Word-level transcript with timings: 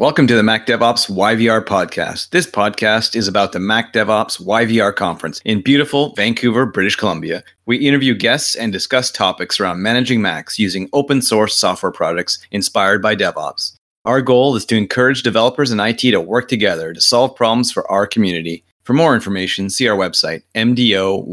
Welcome 0.00 0.26
to 0.28 0.34
the 0.34 0.42
Mac 0.42 0.66
DevOps 0.66 1.10
YVR 1.10 1.62
podcast. 1.62 2.30
This 2.30 2.46
podcast 2.46 3.14
is 3.14 3.28
about 3.28 3.52
the 3.52 3.60
Mac 3.60 3.92
DevOps 3.92 4.40
YVR 4.40 4.96
conference 4.96 5.42
in 5.44 5.60
beautiful 5.60 6.14
Vancouver, 6.14 6.64
British 6.64 6.96
Columbia. 6.96 7.44
We 7.66 7.76
interview 7.76 8.14
guests 8.14 8.54
and 8.54 8.72
discuss 8.72 9.10
topics 9.10 9.60
around 9.60 9.82
managing 9.82 10.22
Macs 10.22 10.58
using 10.58 10.88
open 10.94 11.20
source 11.20 11.54
software 11.54 11.92
products 11.92 12.38
inspired 12.50 13.02
by 13.02 13.14
DevOps. 13.14 13.76
Our 14.06 14.22
goal 14.22 14.56
is 14.56 14.64
to 14.64 14.76
encourage 14.78 15.22
developers 15.22 15.70
and 15.70 15.82
IT 15.82 15.98
to 15.98 16.18
work 16.18 16.48
together 16.48 16.94
to 16.94 17.00
solve 17.02 17.36
problems 17.36 17.70
for 17.70 17.86
our 17.92 18.06
community. 18.06 18.64
For 18.84 18.94
more 18.94 19.14
information, 19.14 19.68
see 19.68 19.86
our 19.86 19.98
website, 19.98 20.44
mdoyvr.com. 20.54 21.26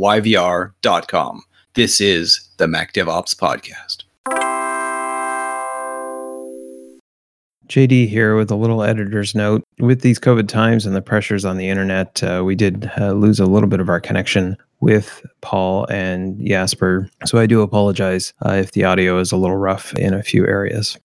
This 1.76 2.02
is 2.02 2.50
the 2.58 2.68
Mac 2.68 2.92
DevOps 2.92 3.34
podcast. 3.34 4.04
JD 7.68 8.08
here 8.08 8.38
with 8.38 8.50
a 8.50 8.56
little 8.56 8.82
editor's 8.82 9.36
note. 9.36 9.62
With 9.80 10.00
these 10.00 10.20
COVID 10.20 10.48
times 10.48 10.86
and 10.86 10.96
the 10.96 11.02
pressures 11.02 11.44
on 11.44 11.58
the 11.58 11.68
internet, 11.68 12.24
uh, 12.24 12.44
we 12.46 12.56
did 12.56 12.89
uh, 12.98 13.12
lose 13.12 13.42
a 13.42 13.46
little 13.46 13.68
bit 13.68 13.82
of 13.82 13.89
our 13.89 14.00
connection 14.00 14.56
with 14.80 15.25
Paul 15.42 15.86
and 15.88 16.46
Jasper. 16.48 17.10
So 17.25 17.39
I 17.39 17.46
do 17.46 17.61
apologize 17.61 18.34
uh, 18.46 18.54
if 18.54 18.72
the 18.72 18.86
audio 18.86 19.20
is 19.20 19.34
a 19.34 19.38
little 19.38 19.58
rough 19.58 19.94
in 19.96 20.14
a 20.14 20.24
few 20.24 20.48
areas. 20.48 20.98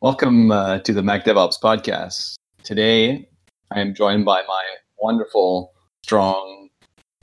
Welcome 0.00 0.50
uh, 0.50 0.80
to 0.80 0.92
the 0.92 1.02
Mac 1.02 1.24
DevOps 1.24 1.60
podcast. 1.62 2.34
Today, 2.64 3.28
I 3.70 3.80
am 3.80 3.94
joined 3.94 4.24
by 4.24 4.42
my 4.48 4.62
wonderful, 4.98 5.72
strong, 6.02 6.68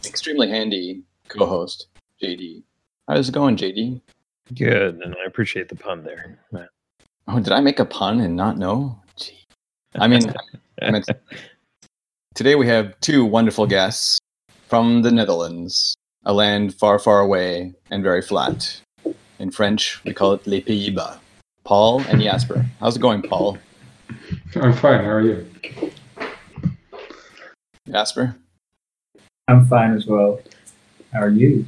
extremely 0.05 0.49
handy 0.49 1.03
co 1.27 1.45
host, 1.45 1.87
JD. 2.23 2.63
How's 3.09 3.27
it 3.27 3.33
going, 3.33 3.57
JD? 3.57 4.01
Good, 4.55 5.01
and 5.01 5.15
I 5.21 5.27
appreciate 5.27 5.67
the 5.67 5.75
pun 5.75 6.03
there. 6.03 6.39
Oh, 7.27 7.39
did 7.39 7.53
I 7.53 7.61
make 7.61 7.79
a 7.79 7.85
pun 7.85 8.19
and 8.19 8.35
not 8.35 8.57
know? 8.57 8.99
Gee. 9.15 9.37
I 9.95 10.07
mean, 10.07 10.33
I 10.81 10.91
meant, 10.91 11.09
today 12.35 12.55
we 12.55 12.67
have 12.67 12.99
two 13.01 13.25
wonderful 13.25 13.67
guests 13.67 14.19
from 14.67 15.01
the 15.01 15.11
Netherlands, 15.11 15.95
a 16.25 16.33
land 16.33 16.73
far, 16.75 16.97
far 16.99 17.19
away 17.19 17.73
and 17.89 18.03
very 18.03 18.21
flat. 18.21 18.81
In 19.39 19.51
French, 19.51 20.03
we 20.03 20.13
call 20.13 20.33
it 20.33 20.45
Les 20.47 20.61
Pays-Bas. 20.61 21.17
Paul 21.63 22.01
and 22.09 22.21
Jasper. 22.21 22.65
How's 22.79 22.95
it 22.95 23.01
going, 23.01 23.21
Paul? 23.21 23.57
I'm 24.55 24.73
fine. 24.73 25.03
How 25.03 25.11
are 25.11 25.21
you? 25.21 25.47
Jasper? 27.87 28.35
I'm 29.47 29.65
fine 29.67 29.93
as 29.93 30.05
well. 30.05 30.39
How 31.13 31.21
are 31.21 31.29
you? 31.29 31.65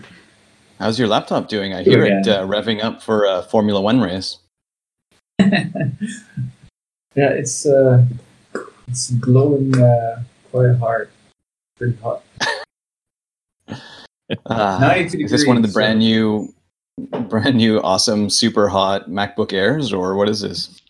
How's 0.80 0.98
your 0.98 1.08
laptop 1.08 1.48
doing? 1.48 1.74
I 1.74 1.84
hear 1.84 2.06
it 2.06 2.28
uh, 2.28 2.46
revving 2.46 2.84
up 2.84 3.02
for 3.02 3.26
a 3.26 3.44
Formula 3.44 3.80
One 3.80 4.02
race. 4.02 4.38
yeah, 5.40 7.30
it's 7.30 7.66
uh, 7.66 8.06
it's 8.88 9.12
glowing 9.12 9.78
uh, 9.80 10.24
quite 10.52 10.76
hard, 10.76 11.10
pretty 11.78 11.98
hot. 12.02 12.24
Uh, 14.48 14.94
is 14.96 15.30
this 15.30 15.46
one 15.46 15.58
of 15.58 15.64
the 15.64 15.70
brand 15.70 16.00
new, 16.00 16.52
brand 17.28 17.56
new, 17.56 17.80
awesome, 17.82 18.30
super 18.30 18.68
hot 18.70 19.08
MacBook 19.10 19.54
Airs, 19.54 19.94
or 19.94 20.16
what 20.16 20.28
is 20.30 20.42
this? 20.42 20.82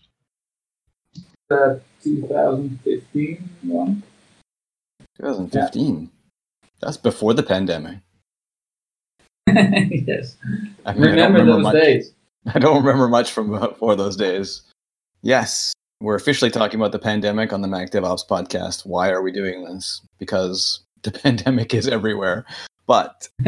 The 1.50 1.82
2015 2.04 3.50
one. 3.64 4.04
2015. 5.18 6.00
Yeah. 6.00 6.08
That's 6.80 6.98
before 6.98 7.34
the 7.34 7.44
pandemic. 7.44 7.98
yes. 9.48 10.38
I 10.86 10.94
mean, 10.94 11.02
remember, 11.02 11.42
I 11.42 11.46
those 11.46 11.64
much. 11.64 11.74
days. 11.74 12.13
I 12.54 12.60
don't 12.60 12.84
remember 12.84 13.08
much 13.08 13.32
from 13.32 13.52
before 13.52 13.96
those 13.96 14.16
days. 14.16 14.62
Yes, 15.22 15.74
we're 16.02 16.16
officially 16.16 16.52
talking 16.52 16.80
about 16.80 16.92
the 16.92 17.00
pandemic 17.00 17.54
on 17.54 17.62
the 17.62 17.68
Mac 17.68 17.92
DevOps 17.92 18.28
podcast. 18.28 18.86
Why 18.86 19.10
are 19.10 19.22
we 19.22 19.32
doing 19.32 19.64
this? 19.64 20.02
Because 20.20 20.82
the 21.04 21.12
pandemic 21.24 21.74
is 21.74 21.88
everywhere. 21.88 22.46
But 22.86 23.30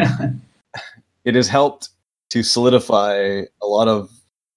it 1.26 1.36
has 1.36 1.50
helped 1.50 1.90
to 2.30 2.44
solidify 2.44 3.44
a 3.62 3.66
lot 3.66 3.88
of 3.88 4.10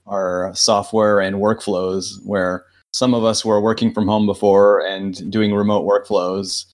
our 0.07 0.53
software 0.55 1.21
and 1.21 1.37
workflows 1.37 2.25
where 2.25 2.65
some 2.93 3.15
of 3.15 3.25
us 3.25 3.45
were 3.45 3.61
working 3.61 3.93
from 3.93 4.07
home 4.07 4.27
before 4.27 4.81
and 4.87 5.31
doing 5.31 5.53
remote 5.53 5.85
workflows. 5.87 6.67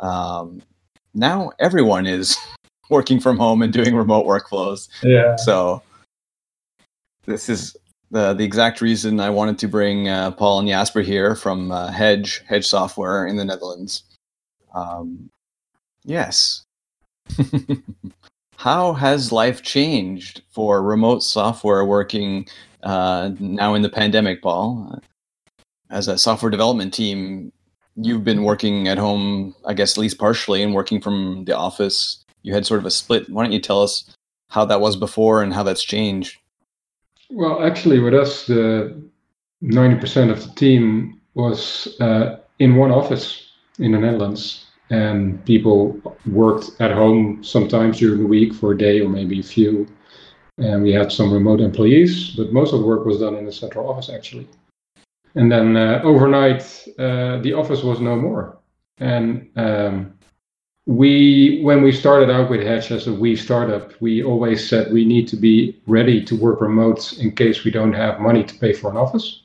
Um, 0.00 0.62
now 1.14 1.50
everyone 1.58 2.06
is 2.06 2.36
working 2.90 3.20
from 3.20 3.36
home 3.36 3.62
and 3.62 3.72
doing 3.72 3.94
remote 3.94 4.26
workflows. 4.26 4.88
Yeah. 5.02 5.36
So 5.36 5.82
this 7.28 7.48
is 7.48 7.76
the 8.10 8.34
the 8.34 8.44
exact 8.44 8.80
reason 8.80 9.20
I 9.20 9.30
wanted 9.30 9.58
to 9.58 9.68
bring 9.68 10.08
uh, 10.08 10.32
Paul 10.32 10.60
and 10.60 10.68
Jasper 10.68 11.02
here 11.02 11.36
from 11.36 11.70
uh, 11.70 11.92
Hedge 11.92 12.42
Hedge 12.48 12.66
Software 12.66 13.26
in 13.26 13.36
the 13.36 13.44
Netherlands. 13.44 14.02
Um, 14.74 15.30
yes. 16.04 16.64
How 18.56 18.92
has 18.94 19.30
life 19.30 19.62
changed 19.62 20.42
for 20.50 20.82
remote 20.82 21.22
software 21.22 21.84
working 21.84 22.48
uh, 22.82 23.30
now 23.38 23.74
in 23.74 23.82
the 23.82 23.88
pandemic, 23.88 24.42
Paul? 24.42 25.00
As 25.90 26.08
a 26.08 26.18
software 26.18 26.50
development 26.50 26.92
team, 26.92 27.52
you've 27.94 28.24
been 28.24 28.42
working 28.42 28.88
at 28.88 28.98
home, 28.98 29.54
I 29.64 29.74
guess, 29.74 29.92
at 29.92 30.00
least 30.00 30.18
partially, 30.18 30.62
and 30.62 30.74
working 30.74 31.00
from 31.00 31.44
the 31.44 31.56
office. 31.56 32.24
You 32.42 32.52
had 32.52 32.66
sort 32.66 32.80
of 32.80 32.86
a 32.86 32.90
split. 32.90 33.28
Why 33.30 33.44
don't 33.44 33.52
you 33.52 33.60
tell 33.60 33.82
us 33.82 34.10
how 34.48 34.64
that 34.64 34.80
was 34.80 34.96
before 34.96 35.42
and 35.42 35.54
how 35.54 35.62
that's 35.62 35.84
changed? 35.84 36.38
Well, 37.30 37.62
actually, 37.62 37.98
with 37.98 38.14
us, 38.14 38.46
the 38.46 39.02
90% 39.62 40.30
of 40.30 40.42
the 40.42 40.54
team 40.54 41.20
was 41.34 41.96
uh, 42.00 42.36
in 42.58 42.76
one 42.76 42.90
office 42.90 43.52
in 43.78 43.92
the 43.92 43.98
Netherlands. 43.98 44.64
And 44.90 45.44
people 45.44 46.00
worked 46.26 46.70
at 46.80 46.92
home 46.92 47.44
sometimes 47.44 47.98
during 47.98 48.20
the 48.20 48.26
week 48.26 48.54
for 48.54 48.72
a 48.72 48.78
day 48.78 49.00
or 49.00 49.08
maybe 49.08 49.40
a 49.40 49.42
few. 49.42 49.86
And 50.56 50.82
we 50.82 50.92
had 50.92 51.12
some 51.12 51.32
remote 51.32 51.60
employees, 51.60 52.34
but 52.36 52.52
most 52.52 52.72
of 52.72 52.80
the 52.80 52.86
work 52.86 53.04
was 53.04 53.20
done 53.20 53.36
in 53.36 53.44
the 53.44 53.52
central 53.52 53.88
office 53.88 54.08
actually. 54.08 54.48
And 55.34 55.52
then 55.52 55.76
uh, 55.76 56.00
overnight, 56.02 56.62
uh, 56.98 57.38
the 57.42 57.52
office 57.52 57.82
was 57.82 58.00
no 58.00 58.16
more. 58.16 58.58
And 58.98 59.50
um, 59.56 60.17
we 60.88 61.60
when 61.62 61.82
we 61.82 61.92
started 61.92 62.30
out 62.30 62.48
with 62.48 62.62
Hedge 62.62 62.90
as 62.90 63.06
a 63.06 63.12
we 63.12 63.36
startup, 63.36 63.92
we 64.00 64.24
always 64.24 64.66
said 64.66 64.90
we 64.90 65.04
need 65.04 65.28
to 65.28 65.36
be 65.36 65.78
ready 65.86 66.24
to 66.24 66.34
work 66.34 66.62
remote 66.62 67.12
in 67.18 67.30
case 67.32 67.62
we 67.62 67.70
don't 67.70 67.92
have 67.92 68.20
money 68.20 68.42
to 68.42 68.54
pay 68.54 68.72
for 68.72 68.90
an 68.90 68.96
office. 68.96 69.42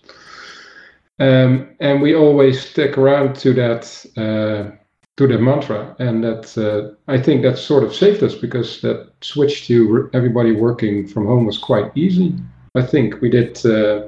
Um, 1.20 1.76
and 1.81 2.02
we 2.02 2.16
always 2.16 2.62
stick 2.62 2.98
around 2.98 3.36
to 3.42 3.54
that 3.56 3.84
uh, 4.16 4.74
to 5.18 5.28
that 5.28 5.42
mantra, 5.42 5.94
and 6.00 6.24
that 6.24 6.58
uh, 6.58 6.96
I 7.12 7.22
think 7.22 7.42
that 7.42 7.58
sort 7.58 7.84
of 7.84 7.94
saved 7.94 8.24
us 8.24 8.36
because 8.36 8.80
that 8.80 9.12
switch 9.20 9.68
to 9.68 10.10
everybody 10.14 10.54
working 10.54 11.06
from 11.06 11.25
home 11.25 11.46
was 11.46 11.58
quite 11.58 11.92
easy. 11.94 12.34
I 12.74 12.84
think 12.84 13.20
we 13.20 13.30
did. 13.30 13.64
Uh, 13.66 14.08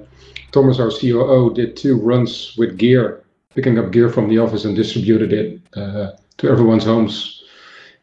Thomas, 0.53 0.79
our 0.79 0.89
COO, 0.89 1.53
did 1.53 1.75
two 1.75 1.97
runs 1.97 2.55
with 2.57 2.77
gear, 2.77 3.25
picking 3.53 3.77
up 3.77 3.91
gear 3.91 4.09
from 4.09 4.29
the 4.29 4.37
office 4.37 4.63
and 4.63 4.73
distributed 4.73 5.33
it 5.33 5.59
uh, 5.75 6.11
to 6.37 6.49
everyone's 6.49 6.83
homes, 6.83 7.43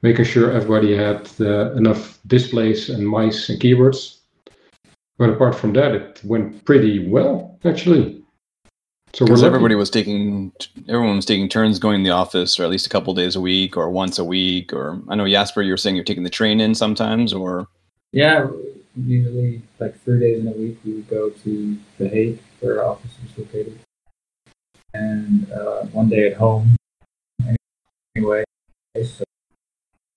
making 0.03 0.25
sure 0.25 0.53
everybody 0.53 0.97
had 0.97 1.29
uh, 1.41 1.73
enough 1.73 2.19
displays 2.27 2.91
and 2.91 3.07
mice 3.07 3.49
and 3.49 3.61
keyboards. 3.61 4.21
But 5.19 5.31
apart 5.31 5.55
from 5.55 5.73
that, 5.75 5.95
it 5.95 6.21
went 6.25 6.65
pretty 6.65 7.09
well 7.09 7.59
actually. 7.65 8.23
So 9.15 9.27
because 9.27 9.43
everybody 9.43 9.75
was 9.75 9.91
taking, 9.91 10.53
everyone 10.89 11.17
was 11.17 11.27
taking 11.27 11.47
turns 11.47 11.79
going 11.79 11.97
in 11.97 12.03
the 12.03 12.11
office, 12.11 12.59
or 12.59 12.65
at 12.65 12.71
least 12.71 12.87
a 12.87 12.91
couple 12.91 13.13
days 13.13 13.37
a 13.37 13.43
week, 13.43 13.77
or 13.77 13.91
once 13.91 14.19
a 14.19 14.25
week. 14.25 14.73
Or 14.73 15.03
I 15.09 15.15
know 15.17 15.29
Jasper, 15.29 15.61
you 15.61 15.73
were 15.73 15.77
saying 15.77 15.97
you're 15.97 16.05
taking 16.05 16.23
the 16.23 16.31
train 16.31 16.61
in 16.61 16.75
sometimes, 16.75 17.35
or 17.35 17.69
yeah, 18.13 18.49
usually 18.97 19.61
like 19.79 20.01
three 20.03 20.19
days 20.19 20.41
in 20.41 20.49
a 20.49 20.53
week 20.53 20.79
we 20.85 20.95
would 20.95 21.09
go 21.09 21.29
to 21.29 21.77
The 21.99 22.09
Hague, 22.09 22.39
where 22.61 22.83
our 22.83 22.93
office 22.93 23.11
is 23.23 23.39
located, 23.39 23.79
and 24.95 25.51
uh, 25.53 25.83
one 25.93 26.09
day 26.09 26.29
at 26.29 26.39
home 26.39 26.75
anyway. 28.17 28.45
So, 28.97 29.25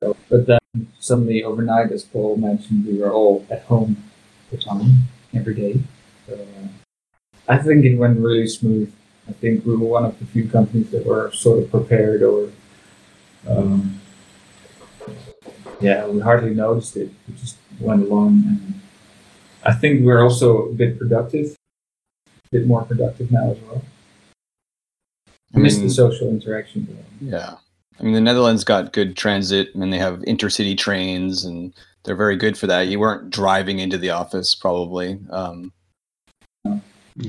so, 0.03 0.17
but 0.29 0.47
then 0.47 0.59
suddenly 0.99 1.43
overnight, 1.43 1.91
as 1.91 2.03
Paul 2.03 2.37
mentioned, 2.37 2.85
we 2.85 2.97
were 2.99 3.11
all 3.11 3.45
at 3.49 3.63
home 3.63 4.03
for 4.49 4.57
time 4.57 5.07
every 5.33 5.55
day. 5.55 5.79
So 6.27 6.33
uh, 6.33 6.67
I 7.47 7.57
think 7.57 7.85
it 7.85 7.95
went 7.95 8.19
really 8.19 8.47
smooth. 8.47 8.91
I 9.27 9.33
think 9.33 9.65
we 9.65 9.75
were 9.75 9.87
one 9.87 10.05
of 10.05 10.19
the 10.19 10.25
few 10.25 10.47
companies 10.47 10.91
that 10.91 11.05
were 11.05 11.31
sort 11.31 11.59
of 11.59 11.71
prepared 11.71 12.21
or 12.21 12.51
um, 13.47 14.01
yeah, 15.79 16.07
we 16.07 16.19
hardly 16.19 16.53
noticed 16.53 16.97
it. 16.97 17.11
We 17.27 17.35
just 17.35 17.57
went 17.79 18.03
along 18.03 18.43
and 18.47 18.81
I 19.63 19.73
think 19.73 20.05
we're 20.05 20.23
also 20.23 20.69
a 20.69 20.73
bit 20.73 20.99
productive, 20.99 21.55
a 22.27 22.49
bit 22.51 22.67
more 22.67 22.83
productive 22.83 23.31
now 23.31 23.51
as 23.51 23.59
well. 23.61 23.81
I, 25.27 25.57
I 25.57 25.59
miss 25.59 25.77
the 25.77 25.89
social 25.89 26.29
interaction. 26.29 26.97
Yeah. 27.19 27.55
I 27.99 28.03
mean, 28.03 28.13
the 28.13 28.21
Netherlands 28.21 28.63
got 28.63 28.93
good 28.93 29.15
transit 29.15 29.73
and 29.73 29.91
they 29.91 29.99
have 29.99 30.19
intercity 30.21 30.77
trains 30.77 31.45
and 31.45 31.73
they're 32.03 32.15
very 32.15 32.35
good 32.35 32.57
for 32.57 32.67
that. 32.67 32.87
You 32.87 32.99
weren't 32.99 33.29
driving 33.29 33.79
into 33.79 33.97
the 33.97 34.09
office 34.09 34.53
probably. 34.55 35.19
Um, 35.29 35.71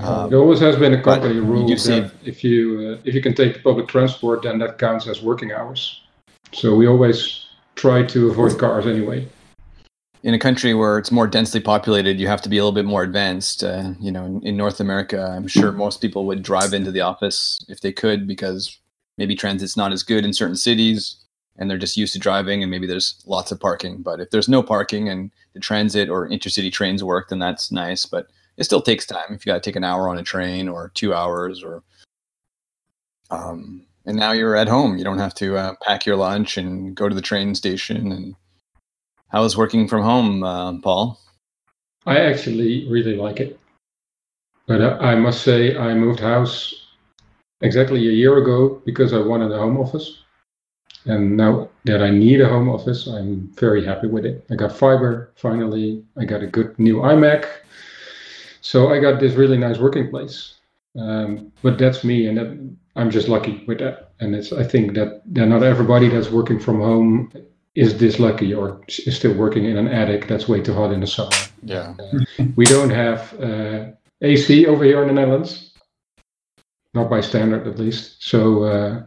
Um, 0.00 0.32
it 0.32 0.36
always 0.36 0.58
has 0.58 0.74
been 0.76 0.94
a 0.94 1.00
company 1.00 1.38
rule 1.38 1.68
that 1.68 2.10
if 2.24 2.42
you 2.42 2.98
uh, 2.98 3.02
if 3.04 3.14
you 3.14 3.22
can 3.22 3.34
take 3.34 3.62
public 3.62 3.86
transport, 3.86 4.42
then 4.42 4.58
that 4.58 4.78
counts 4.78 5.06
as 5.06 5.22
working 5.22 5.52
hours. 5.52 6.02
So 6.52 6.74
we 6.74 6.88
always 6.88 7.46
try 7.76 8.02
to 8.02 8.30
avoid 8.30 8.58
cars 8.58 8.86
anyway. 8.86 9.28
In 10.24 10.34
a 10.34 10.40
country 10.40 10.74
where 10.74 10.98
it's 10.98 11.12
more 11.12 11.28
densely 11.28 11.60
populated, 11.60 12.18
you 12.18 12.26
have 12.26 12.42
to 12.42 12.48
be 12.48 12.58
a 12.58 12.64
little 12.64 12.72
bit 12.72 12.84
more 12.84 13.04
advanced. 13.04 13.62
Uh, 13.62 13.92
you 14.00 14.10
know, 14.10 14.24
in, 14.24 14.42
in 14.42 14.56
North 14.56 14.80
America, 14.80 15.32
I'm 15.36 15.46
sure 15.46 15.70
most 15.70 16.00
people 16.00 16.26
would 16.26 16.42
drive 16.42 16.74
into 16.74 16.90
the 16.90 17.02
office 17.02 17.64
if 17.68 17.80
they 17.80 17.92
could 17.92 18.26
because 18.26 18.76
maybe 19.18 19.34
transit's 19.34 19.76
not 19.76 19.92
as 19.92 20.02
good 20.02 20.24
in 20.24 20.32
certain 20.32 20.56
cities 20.56 21.16
and 21.58 21.70
they're 21.70 21.78
just 21.78 21.96
used 21.96 22.12
to 22.12 22.18
driving 22.18 22.62
and 22.62 22.70
maybe 22.70 22.86
there's 22.86 23.22
lots 23.26 23.50
of 23.50 23.60
parking. 23.60 24.02
But 24.02 24.20
if 24.20 24.30
there's 24.30 24.48
no 24.48 24.62
parking 24.62 25.08
and 25.08 25.30
the 25.54 25.60
transit 25.60 26.08
or 26.08 26.28
intercity 26.28 26.70
trains 26.70 27.02
work, 27.02 27.28
then 27.28 27.38
that's 27.38 27.72
nice. 27.72 28.04
But 28.06 28.28
it 28.56 28.64
still 28.64 28.82
takes 28.82 29.06
time. 29.06 29.30
If 29.30 29.44
you 29.44 29.50
got 29.50 29.62
to 29.62 29.68
take 29.68 29.76
an 29.76 29.84
hour 29.84 30.08
on 30.08 30.18
a 30.18 30.22
train 30.22 30.68
or 30.68 30.90
two 30.94 31.14
hours 31.14 31.62
or 31.62 31.82
um, 33.30 33.86
and 34.04 34.16
now 34.16 34.32
you're 34.32 34.54
at 34.54 34.68
home. 34.68 34.96
You 34.98 35.04
don't 35.04 35.18
have 35.18 35.34
to 35.34 35.56
uh, 35.56 35.74
pack 35.82 36.06
your 36.06 36.16
lunch 36.16 36.56
and 36.56 36.94
go 36.94 37.08
to 37.08 37.14
the 37.14 37.20
train 37.20 37.54
station. 37.56 38.12
And 38.12 38.36
how 39.28 39.42
is 39.44 39.56
working 39.56 39.88
from 39.88 40.02
home 40.02 40.44
uh, 40.44 40.78
paul? 40.80 41.20
I 42.06 42.20
actually 42.20 42.88
really 42.88 43.16
like 43.16 43.40
it. 43.40 43.58
But 44.66 44.80
uh, 44.80 44.98
i 45.00 45.14
must 45.14 45.42
say 45.42 45.76
i 45.76 45.94
moved 45.94 46.18
house 46.18 46.85
exactly 47.60 48.08
a 48.08 48.12
year 48.12 48.38
ago 48.38 48.80
because 48.84 49.12
i 49.12 49.18
wanted 49.18 49.50
a 49.52 49.58
home 49.58 49.78
office 49.78 50.22
and 51.06 51.36
now 51.36 51.68
that 51.84 52.02
i 52.02 52.10
need 52.10 52.40
a 52.40 52.48
home 52.48 52.68
office 52.68 53.06
i'm 53.06 53.48
very 53.54 53.84
happy 53.84 54.06
with 54.06 54.24
it 54.26 54.44
i 54.50 54.54
got 54.54 54.72
fiber 54.72 55.30
finally 55.36 56.04
i 56.18 56.24
got 56.24 56.42
a 56.42 56.46
good 56.46 56.78
new 56.78 56.96
imac 56.96 57.46
so 58.66 58.92
I 58.92 58.98
got 58.98 59.20
this 59.20 59.34
really 59.34 59.56
nice 59.56 59.78
working 59.78 60.10
place. 60.10 60.54
Um, 60.98 61.52
but 61.62 61.78
that's 61.78 62.02
me, 62.02 62.26
and 62.26 62.36
that, 62.36 62.48
I'm 62.96 63.12
just 63.12 63.28
lucky 63.28 63.62
with 63.68 63.78
that. 63.78 64.10
And 64.18 64.34
it's 64.34 64.52
I 64.52 64.64
think 64.64 64.94
that, 64.94 65.22
that 65.34 65.46
not 65.46 65.62
everybody 65.62 66.08
that's 66.08 66.30
working 66.30 66.58
from 66.58 66.80
home 66.80 67.30
is 67.76 67.96
this 67.98 68.18
lucky 68.18 68.52
or 68.52 68.80
is 68.88 69.16
still 69.16 69.34
working 69.34 69.66
in 69.66 69.76
an 69.76 69.86
attic 69.86 70.26
that's 70.26 70.48
way 70.48 70.60
too 70.60 70.74
hot 70.74 70.92
in 70.92 70.98
the 70.98 71.06
summer. 71.06 71.30
Yeah, 71.62 71.94
uh, 72.00 72.44
we 72.56 72.64
don't 72.64 72.90
have 72.90 73.40
uh, 73.40 73.84
AC 74.22 74.66
over 74.66 74.82
here 74.82 75.00
in 75.02 75.08
the 75.08 75.14
Netherlands, 75.14 75.65
not 76.96 77.10
by 77.10 77.20
standard 77.20 77.68
at 77.68 77.78
least. 77.78 78.24
So 78.24 78.64
uh, 78.64 79.02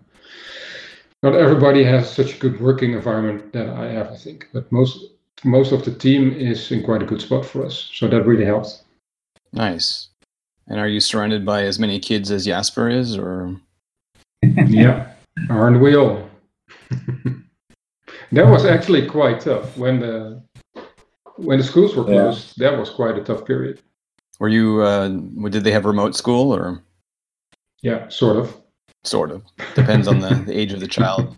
not 1.23 1.35
everybody 1.35 1.83
has 1.83 2.09
such 2.09 2.35
a 2.35 2.39
good 2.39 2.61
working 2.61 2.93
environment 2.93 3.51
that 3.51 3.67
I 3.69 3.87
have, 3.87 4.11
I 4.11 4.15
think. 4.15 4.47
But 4.53 4.71
most 4.71 5.05
most 5.43 5.71
of 5.71 5.83
the 5.83 5.93
team 5.93 6.31
is 6.31 6.71
in 6.71 6.83
quite 6.83 7.01
a 7.01 7.05
good 7.05 7.21
spot 7.21 7.45
for 7.45 7.65
us, 7.65 7.89
so 7.93 8.07
that 8.07 8.23
really 8.23 8.45
helps. 8.45 8.83
Nice. 9.51 10.09
And 10.67 10.79
are 10.79 10.87
you 10.87 10.99
surrounded 10.99 11.45
by 11.45 11.63
as 11.63 11.79
many 11.79 11.99
kids 11.99 12.29
as 12.31 12.45
Jasper 12.45 12.89
is, 12.89 13.17
or? 13.17 13.59
yeah, 14.43 15.11
aren't 15.49 15.81
we 15.81 15.95
all? 15.95 16.29
that 18.31 18.47
was 18.47 18.65
actually 18.65 19.07
quite 19.07 19.41
tough 19.41 19.75
when 19.77 19.99
the 19.99 20.41
when 21.37 21.57
the 21.57 21.63
schools 21.63 21.95
were 21.95 22.03
closed. 22.03 22.53
Yeah. 22.55 22.69
That 22.69 22.79
was 22.79 22.89
quite 22.89 23.17
a 23.17 23.23
tough 23.23 23.45
period. 23.45 23.81
Were 24.39 24.49
you? 24.49 24.81
Uh, 24.81 25.09
did 25.49 25.63
they 25.63 25.71
have 25.71 25.85
remote 25.85 26.15
school 26.15 26.53
or? 26.53 26.83
Yeah, 27.81 28.07
sort 28.09 28.37
of. 28.37 28.55
Sort 29.03 29.31
of. 29.31 29.43
Depends 29.75 30.07
on 30.07 30.19
the, 30.19 30.35
the 30.35 30.57
age 30.57 30.73
of 30.73 30.79
the 30.79 30.87
child. 30.87 31.35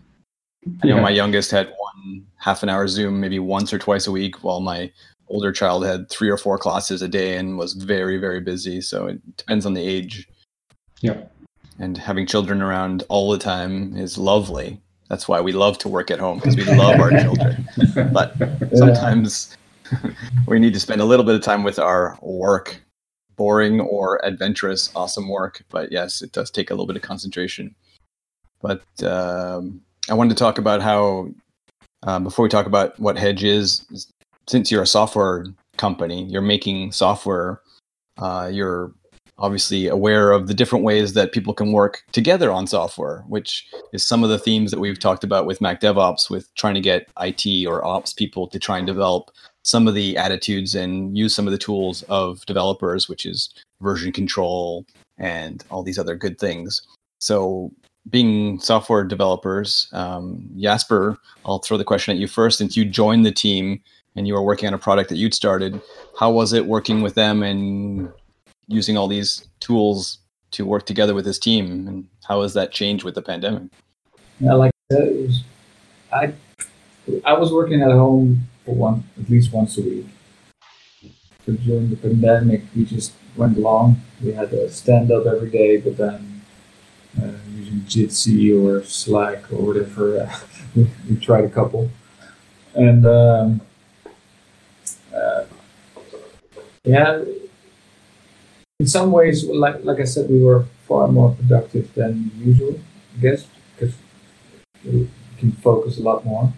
I 0.82 0.86
know 0.86 0.96
yeah. 0.96 1.02
my 1.02 1.10
youngest 1.10 1.50
had 1.50 1.72
one 1.78 2.24
half 2.36 2.62
an 2.62 2.68
hour 2.68 2.86
Zoom 2.88 3.20
maybe 3.20 3.38
once 3.38 3.72
or 3.72 3.78
twice 3.78 4.06
a 4.06 4.12
week, 4.12 4.42
while 4.42 4.60
my 4.60 4.92
older 5.28 5.52
child 5.52 5.84
had 5.84 6.08
three 6.10 6.28
or 6.28 6.36
four 6.36 6.58
classes 6.58 7.02
a 7.02 7.08
day 7.08 7.36
and 7.36 7.58
was 7.58 7.72
very 7.72 8.18
very 8.18 8.40
busy. 8.40 8.80
So 8.80 9.06
it 9.06 9.36
depends 9.36 9.66
on 9.66 9.74
the 9.74 9.82
age. 9.82 10.28
Yeah. 11.00 11.22
And 11.78 11.96
having 11.96 12.26
children 12.26 12.62
around 12.62 13.02
all 13.08 13.30
the 13.30 13.38
time 13.38 13.96
is 13.96 14.18
lovely. 14.18 14.80
That's 15.08 15.28
why 15.28 15.40
we 15.40 15.52
love 15.52 15.78
to 15.78 15.88
work 15.88 16.10
at 16.10 16.18
home 16.18 16.38
because 16.38 16.56
we 16.56 16.64
love 16.64 17.00
our 17.00 17.10
children. 17.10 17.66
But 18.12 18.36
sometimes 18.74 19.56
we 20.46 20.58
need 20.58 20.74
to 20.74 20.80
spend 20.80 21.00
a 21.00 21.04
little 21.04 21.24
bit 21.24 21.34
of 21.34 21.42
time 21.42 21.64
with 21.64 21.78
our 21.78 22.18
work 22.22 22.81
boring 23.42 23.80
or 23.80 24.24
adventurous 24.24 24.90
awesome 24.94 25.28
work 25.28 25.64
but 25.68 25.90
yes 25.90 26.22
it 26.22 26.30
does 26.32 26.50
take 26.50 26.70
a 26.70 26.74
little 26.74 26.86
bit 26.86 26.96
of 26.96 27.02
concentration. 27.02 27.74
But 28.60 28.84
um, 29.02 29.62
i 30.10 30.14
wanted 30.14 30.36
to 30.36 30.42
talk 30.44 30.58
about 30.58 30.80
how 30.80 31.28
uh, 32.06 32.20
before 32.20 32.44
we 32.44 32.48
talk 32.48 32.66
about 32.66 32.98
what 32.98 33.16
hedge 33.18 33.44
is 33.44 33.66
since 34.48 34.70
you're 34.70 34.82
a 34.82 34.86
software 34.86 35.46
company, 35.76 36.24
you're 36.24 36.42
making 36.42 36.92
software, 36.92 37.60
uh, 38.18 38.50
you're 38.52 38.92
obviously 39.38 39.88
aware 39.88 40.30
of 40.30 40.46
the 40.46 40.54
different 40.54 40.84
ways 40.84 41.14
that 41.14 41.32
people 41.32 41.54
can 41.54 41.72
work 41.72 42.02
together 42.12 42.50
on 42.50 42.66
software, 42.66 43.24
which 43.28 43.66
is 43.92 44.06
some 44.06 44.22
of 44.22 44.30
the 44.30 44.38
themes 44.38 44.70
that 44.70 44.80
we've 44.80 44.98
talked 44.98 45.24
about 45.24 45.46
with 45.46 45.60
Mac 45.60 45.80
DevOps, 45.80 46.30
with 46.30 46.54
trying 46.54 46.74
to 46.74 46.80
get 46.80 47.08
IT 47.20 47.66
or 47.66 47.84
ops 47.84 48.12
people 48.12 48.46
to 48.48 48.58
try 48.58 48.78
and 48.78 48.86
develop 48.86 49.30
some 49.62 49.86
of 49.86 49.94
the 49.94 50.16
attitudes 50.16 50.74
and 50.74 51.16
use 51.16 51.34
some 51.34 51.46
of 51.46 51.52
the 51.52 51.58
tools 51.58 52.02
of 52.04 52.44
developers, 52.46 53.08
which 53.08 53.24
is 53.24 53.52
version 53.80 54.12
control 54.12 54.84
and 55.18 55.64
all 55.70 55.82
these 55.82 55.98
other 55.98 56.16
good 56.16 56.38
things. 56.38 56.82
So, 57.18 57.70
being 58.10 58.58
software 58.58 59.04
developers, 59.04 59.88
um, 59.92 60.50
Jasper, 60.56 61.16
I'll 61.46 61.60
throw 61.60 61.76
the 61.76 61.84
question 61.84 62.12
at 62.12 62.20
you 62.20 62.26
first. 62.26 62.58
Since 62.58 62.76
you 62.76 62.84
joined 62.84 63.24
the 63.24 63.30
team, 63.30 63.80
and 64.16 64.26
you 64.26 64.34
were 64.34 64.42
working 64.42 64.66
on 64.66 64.74
a 64.74 64.78
product 64.78 65.08
that 65.08 65.16
you'd 65.16 65.34
started. 65.34 65.80
How 66.18 66.30
was 66.30 66.52
it 66.52 66.66
working 66.66 67.02
with 67.02 67.14
them 67.14 67.42
and 67.42 68.10
using 68.68 68.96
all 68.96 69.08
these 69.08 69.48
tools 69.60 70.18
to 70.52 70.66
work 70.66 70.86
together 70.86 71.14
with 71.14 71.24
this 71.24 71.38
team? 71.38 71.88
And 71.88 72.08
how 72.24 72.42
has 72.42 72.54
that 72.54 72.72
changed 72.72 73.04
with 73.04 73.14
the 73.14 73.22
pandemic? 73.22 73.64
Yeah, 74.40 74.54
like 74.54 74.72
I 74.90 74.94
said, 74.94 75.16
was, 75.16 75.44
I, 76.12 76.34
I 77.24 77.32
was 77.32 77.52
working 77.52 77.80
at 77.82 77.90
home 77.90 78.42
for 78.64 78.74
one, 78.74 79.04
at 79.20 79.28
least 79.28 79.52
once 79.52 79.78
a 79.78 79.82
week. 79.82 80.06
So 81.44 81.52
during 81.52 81.90
the 81.90 81.96
pandemic, 81.96 82.62
we 82.76 82.84
just 82.84 83.12
went 83.36 83.56
along. 83.56 84.00
We 84.22 84.32
had 84.32 84.52
a 84.52 84.70
stand 84.70 85.10
up 85.10 85.26
every 85.26 85.50
day, 85.50 85.78
but 85.78 85.96
then 85.96 86.42
uh, 87.20 87.32
using 87.54 87.80
Jitsi 87.80 88.52
or 88.54 88.84
Slack 88.84 89.52
or 89.52 89.66
whatever, 89.66 90.22
uh, 90.22 90.38
we, 90.76 90.88
we 91.08 91.16
tried 91.16 91.44
a 91.44 91.50
couple. 91.50 91.90
And 92.74 93.04
um, 93.04 93.60
uh, 95.14 95.44
yeah, 96.84 97.22
in 98.78 98.86
some 98.86 99.12
ways, 99.12 99.44
like 99.44 99.84
like 99.84 100.00
I 100.00 100.04
said, 100.04 100.30
we 100.30 100.42
were 100.42 100.64
far 100.88 101.08
more 101.08 101.34
productive 101.34 101.92
than 101.94 102.30
usual, 102.38 102.80
I 103.16 103.20
guess, 103.20 103.46
because 103.74 103.94
we 104.84 105.08
can 105.38 105.52
focus 105.52 105.98
a 105.98 106.02
lot 106.02 106.24
more. 106.24 106.52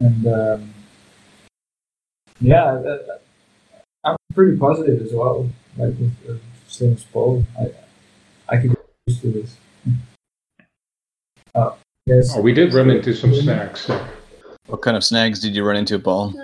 And 0.00 0.26
um, 0.26 0.71
yeah, 2.42 2.64
uh, 2.64 2.98
I'm 4.04 4.16
pretty 4.34 4.58
positive 4.58 5.00
as 5.00 5.12
well. 5.12 5.48
Like 5.76 5.94
with 5.98 6.12
uh, 6.28 6.34
same 6.68 6.94
as 6.94 7.04
Paul, 7.04 7.44
I 7.58 7.70
I 8.48 8.60
could 8.60 8.70
get 8.70 8.86
used 9.06 9.20
to 9.22 9.32
this. 9.32 9.56
Oh, 11.54 11.76
yes. 12.06 12.34
Oh, 12.36 12.40
we 12.40 12.52
did 12.52 12.74
run 12.74 12.90
into 12.90 13.14
some 13.14 13.34
snags. 13.34 13.90
What 14.66 14.82
kind 14.82 14.96
of 14.96 15.04
snags 15.04 15.40
did 15.40 15.54
you 15.54 15.64
run 15.64 15.76
into, 15.76 15.98
Paul? 15.98 16.34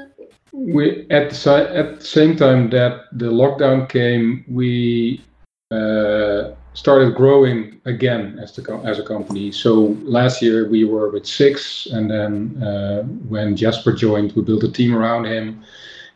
we 0.52 1.07
at 1.11 1.31
the, 1.31 1.71
at 1.75 2.00
the 2.00 2.05
same 2.05 2.37
time 2.37 2.71
that 2.71 3.05
the 3.12 3.26
lockdown 3.26 3.88
came, 3.88 4.45
we 4.49 5.23
uh, 5.71 6.52
started 6.75 7.14
growing 7.14 7.80
again 7.84 8.38
as 8.38 8.52
the 8.52 8.62
as 8.84 8.98
a 8.98 9.02
company. 9.02 9.50
So 9.52 9.96
last 10.02 10.42
year 10.42 10.68
we 10.68 10.84
were 10.84 11.10
with 11.10 11.26
six, 11.26 11.87
and 11.87 12.10
then 12.10 12.62
uh, 12.62 13.02
when 13.28 13.56
Jasper 13.56 13.92
joined, 13.92 14.32
we 14.32 14.42
built 14.42 14.64
a 14.64 14.72
team 14.72 14.94
around 14.94 15.26
him, 15.26 15.62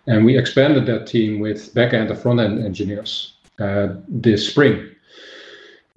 and 0.06 0.24
we 0.24 0.38
expanded 0.38 0.86
that 0.86 1.06
team 1.06 1.40
with 1.40 1.74
backend 1.74 2.10
and 2.10 2.18
front 2.18 2.40
end 2.40 2.64
engineers 2.64 3.34
uh, 3.58 3.88
this 4.08 4.48
spring 4.48 4.88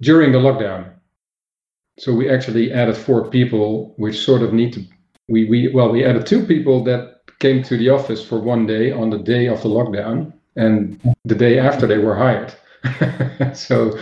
during 0.00 0.32
the 0.32 0.38
lockdown. 0.38 0.90
So 1.98 2.12
we 2.12 2.28
actually 2.28 2.72
added 2.72 2.96
four 2.96 3.30
people, 3.30 3.94
which 3.96 4.18
sort 4.18 4.42
of 4.42 4.52
need 4.52 4.72
to. 4.74 4.84
We, 5.28 5.44
we 5.44 5.68
well 5.68 5.90
we 5.90 6.04
added 6.04 6.26
two 6.26 6.44
people 6.44 6.84
that 6.84 7.20
came 7.38 7.62
to 7.64 7.76
the 7.76 7.90
office 7.90 8.24
for 8.24 8.38
one 8.38 8.66
day 8.66 8.92
on 8.92 9.10
the 9.10 9.18
day 9.18 9.46
of 9.46 9.62
the 9.62 9.68
lockdown, 9.68 10.32
and 10.56 11.00
the 11.24 11.34
day 11.34 11.58
after 11.58 11.86
they 11.86 11.98
were 11.98 12.16
hired. 12.16 12.54
so 13.54 13.92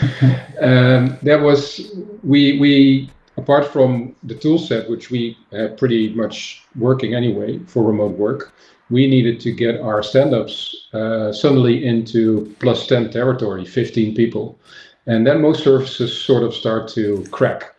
um, 0.61 1.19
that 1.23 1.41
was 1.41 1.93
we 2.23 2.59
we 2.59 3.11
apart 3.37 3.67
from 3.67 4.14
the 4.23 4.35
tool 4.35 4.59
set 4.59 4.88
which 4.88 5.11
we 5.11 5.37
had 5.53 5.76
pretty 5.76 6.14
much 6.14 6.62
working 6.76 7.14
anyway 7.14 7.59
for 7.67 7.83
remote 7.83 8.12
work 8.12 8.53
we 8.91 9.07
needed 9.07 9.41
to 9.41 9.53
get 9.53 9.81
our 9.81 10.03
stand-ups 10.03 10.88
uh, 10.93 11.33
suddenly 11.33 11.85
into 11.85 12.55
plus 12.61 12.87
10 12.87 13.11
territory 13.11 13.64
15 13.64 14.14
people. 14.14 14.59
And 15.07 15.26
then 15.26 15.41
most 15.41 15.64
services 15.64 16.17
sort 16.17 16.43
of 16.43 16.55
start 16.55 16.88
to 16.91 17.25
crack. 17.31 17.75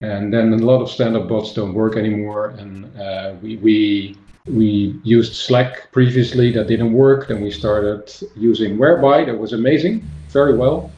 And 0.00 0.32
then 0.32 0.52
a 0.52 0.56
lot 0.56 0.82
of 0.82 0.90
stand-up 0.90 1.28
bots 1.28 1.52
don't 1.52 1.74
work 1.74 1.96
anymore. 1.96 2.50
And 2.50 2.96
uh, 2.98 3.34
we, 3.42 3.56
we 3.56 4.16
we 4.50 5.00
used 5.04 5.34
Slack 5.34 5.90
previously, 5.92 6.52
that 6.52 6.66
didn't 6.66 6.92
work. 6.92 7.28
Then 7.28 7.40
we 7.40 7.50
started 7.50 8.12
using 8.36 8.78
Whereby, 8.78 9.24
that 9.24 9.38
was 9.38 9.52
amazing. 9.52 10.08
very 10.28 10.56
well 10.56 10.92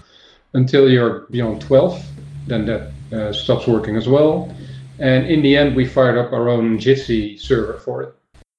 until 0.55 0.89
you're 0.89 1.21
beyond 1.31 1.61
12. 1.63 2.05
Then 2.47 2.67
that 2.67 2.93
uh, 3.13 3.33
stops 3.33 3.67
working 3.67 3.97
as 3.97 4.09
well. 4.09 4.55
And 4.99 5.27
in 5.27 5.43
the 5.43 5.57
end, 5.57 5.75
we 5.75 5.87
fired 5.87 6.19
up 6.19 6.33
our 6.33 6.49
own 6.49 6.79
Jitsi 6.79 7.41
server 7.41 7.79
for 7.79 8.03
it. 8.03 8.15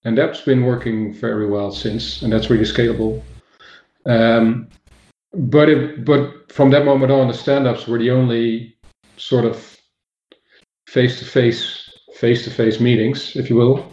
And 0.05 0.17
that's 0.17 0.41
been 0.41 0.65
working 0.65 1.13
very 1.13 1.47
well 1.47 1.71
since, 1.71 2.21
and 2.21 2.33
that's 2.33 2.49
really 2.49 2.65
scalable. 2.65 3.21
Um, 4.05 4.67
but 5.33 5.69
it, 5.69 6.05
but 6.05 6.51
from 6.51 6.69
that 6.71 6.85
moment 6.85 7.11
on, 7.11 7.27
the 7.27 7.33
stand-ups 7.33 7.87
were 7.87 7.97
the 7.97 8.11
only 8.11 8.75
sort 9.17 9.45
of 9.45 9.77
face-to-face 10.87 11.89
face-to-face 12.15 12.79
meetings, 12.79 13.35
if 13.35 13.49
you 13.49 13.55
will. 13.55 13.92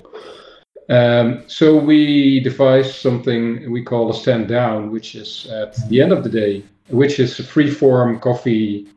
Um, 0.90 1.44
so 1.46 1.76
we 1.76 2.40
devised 2.40 2.96
something 2.96 3.70
we 3.70 3.82
call 3.82 4.10
a 4.10 4.14
stand 4.14 4.48
down, 4.48 4.90
which 4.90 5.14
is 5.14 5.46
at 5.46 5.76
the 5.88 6.02
end 6.02 6.10
of 6.10 6.24
the 6.24 6.28
day, 6.28 6.64
which 6.88 7.20
is 7.20 7.38
a 7.38 7.44
free 7.44 7.70
form 7.70 8.18
coffee, 8.18 8.88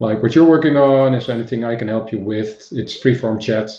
like 0.00 0.20
what 0.20 0.34
you're 0.34 0.48
working 0.48 0.76
on. 0.76 1.14
Is 1.14 1.28
anything 1.28 1.64
I 1.64 1.76
can 1.76 1.86
help 1.86 2.10
you 2.10 2.18
with? 2.18 2.68
It's 2.72 2.96
free 2.96 3.14
form 3.14 3.38
chat, 3.38 3.70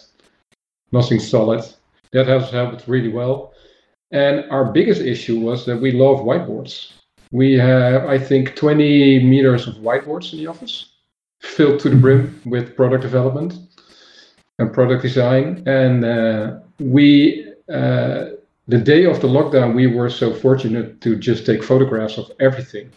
nothing 0.93 1.19
solid. 1.19 1.65
That 2.13 2.27
has 2.27 2.49
helped 2.49 2.87
really 2.87 3.09
well. 3.09 3.53
And 4.11 4.49
our 4.49 4.71
biggest 4.71 5.01
issue 5.01 5.41
was 5.41 5.65
that 5.65 5.77
we 5.77 5.91
love 5.91 6.19
whiteboards. 6.19 6.93
We 7.31 7.53
have, 7.55 8.05
I 8.05 8.17
think, 8.17 8.55
20 8.55 9.23
meters 9.23 9.67
of 9.67 9.75
whiteboards 9.75 10.31
in 10.31 10.39
the 10.39 10.47
office, 10.47 10.93
filled 11.41 11.81
to 11.81 11.89
the 11.89 11.95
brim 11.97 12.41
with 12.45 12.75
product 12.75 13.03
development 13.03 13.55
and 14.57 14.73
product 14.73 15.03
design. 15.03 15.61
And 15.67 16.05
uh, 16.05 16.59
we 16.79 17.48
uh, 17.71 18.29
the 18.67 18.77
day 18.77 19.05
of 19.05 19.19
the 19.21 19.27
lockdown, 19.27 19.75
we 19.75 19.87
were 19.87 20.09
so 20.09 20.33
fortunate 20.33 21.01
to 21.01 21.15
just 21.15 21.45
take 21.45 21.63
photographs 21.63 22.17
of 22.17 22.31
everything. 22.39 22.91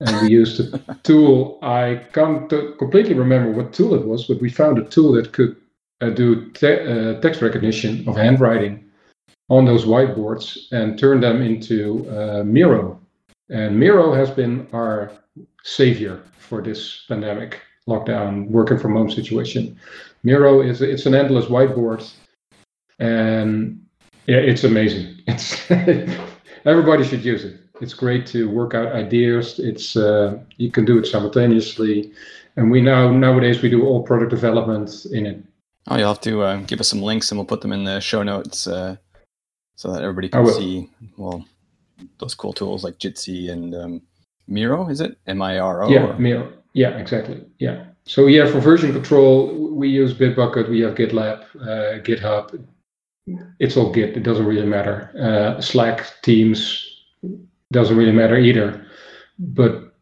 And 0.00 0.22
we 0.22 0.30
used 0.30 0.60
a 0.60 0.98
tool. 1.02 1.58
I 1.62 2.06
can't 2.12 2.48
completely 2.78 3.14
remember 3.14 3.50
what 3.52 3.72
tool 3.72 3.94
it 3.94 4.06
was, 4.06 4.24
but 4.24 4.40
we 4.40 4.50
found 4.50 4.78
a 4.78 4.84
tool 4.84 5.12
that 5.12 5.32
could 5.32 5.56
uh, 6.00 6.10
do 6.10 6.50
te- 6.50 6.80
uh, 6.80 7.20
text 7.20 7.42
recognition 7.42 8.08
of 8.08 8.16
handwriting 8.16 8.84
on 9.48 9.64
those 9.64 9.84
whiteboards 9.84 10.72
and 10.72 10.98
turn 10.98 11.20
them 11.20 11.42
into 11.42 12.08
uh, 12.10 12.42
Miro. 12.44 13.00
And 13.50 13.78
Miro 13.78 14.12
has 14.14 14.30
been 14.30 14.66
our 14.72 15.12
savior 15.62 16.22
for 16.38 16.62
this 16.62 17.04
pandemic 17.06 17.60
lockdown 17.88 18.48
working 18.48 18.78
from 18.78 18.94
home 18.94 19.10
situation. 19.10 19.78
Miro 20.22 20.62
is 20.62 20.80
it's 20.80 21.06
an 21.06 21.14
endless 21.14 21.46
whiteboard 21.46 22.08
and 22.98 23.81
yeah, 24.26 24.38
it's 24.38 24.64
amazing. 24.64 25.16
It's 25.26 25.70
everybody 26.64 27.04
should 27.04 27.24
use 27.24 27.44
it. 27.44 27.56
It's 27.80 27.94
great 27.94 28.26
to 28.28 28.48
work 28.48 28.74
out 28.74 28.92
ideas. 28.92 29.58
It's 29.58 29.96
uh, 29.96 30.38
you 30.56 30.70
can 30.70 30.84
do 30.84 30.98
it 30.98 31.06
simultaneously, 31.06 32.12
and 32.56 32.70
we 32.70 32.80
now 32.80 33.10
nowadays 33.10 33.62
we 33.62 33.70
do 33.70 33.84
all 33.84 34.02
product 34.02 34.30
development 34.30 35.06
in 35.06 35.26
it. 35.26 35.42
Oh, 35.88 35.96
you'll 35.96 36.08
have 36.08 36.20
to 36.20 36.42
uh, 36.42 36.56
give 36.66 36.80
us 36.80 36.88
some 36.88 37.02
links, 37.02 37.30
and 37.30 37.38
we'll 37.38 37.46
put 37.46 37.60
them 37.60 37.72
in 37.72 37.84
the 37.84 38.00
show 38.00 38.22
notes 38.22 38.66
uh, 38.68 38.96
so 39.74 39.92
that 39.92 40.02
everybody 40.02 40.28
can 40.28 40.46
see 40.46 40.88
well 41.16 41.44
those 42.18 42.34
cool 42.34 42.52
tools 42.52 42.84
like 42.84 42.98
Jitsi 42.98 43.50
and 43.50 43.74
um, 43.74 44.02
Miro. 44.46 44.88
Is 44.88 45.00
it 45.00 45.18
M 45.26 45.42
I 45.42 45.58
R 45.58 45.82
O? 45.84 45.88
Yeah, 45.88 46.16
Miro. 46.18 46.52
Yeah, 46.74 46.90
exactly. 46.98 47.44
Yeah. 47.58 47.86
So 48.04 48.26
yeah, 48.26 48.46
for 48.46 48.60
version 48.60 48.92
control, 48.92 49.72
we 49.74 49.88
use 49.88 50.14
Bitbucket. 50.14 50.68
We 50.68 50.80
have 50.80 50.94
GitLab, 50.94 51.44
uh, 51.60 52.02
GitHub 52.02 52.64
it's 53.58 53.76
all 53.76 53.92
Git. 53.92 54.16
It 54.16 54.22
doesn't 54.22 54.46
really 54.46 54.66
matter. 54.66 55.12
Uh, 55.18 55.60
Slack, 55.60 56.22
Teams 56.22 56.88
doesn't 57.70 57.96
really 57.96 58.12
matter 58.12 58.36
either. 58.36 58.84
But 59.38 59.94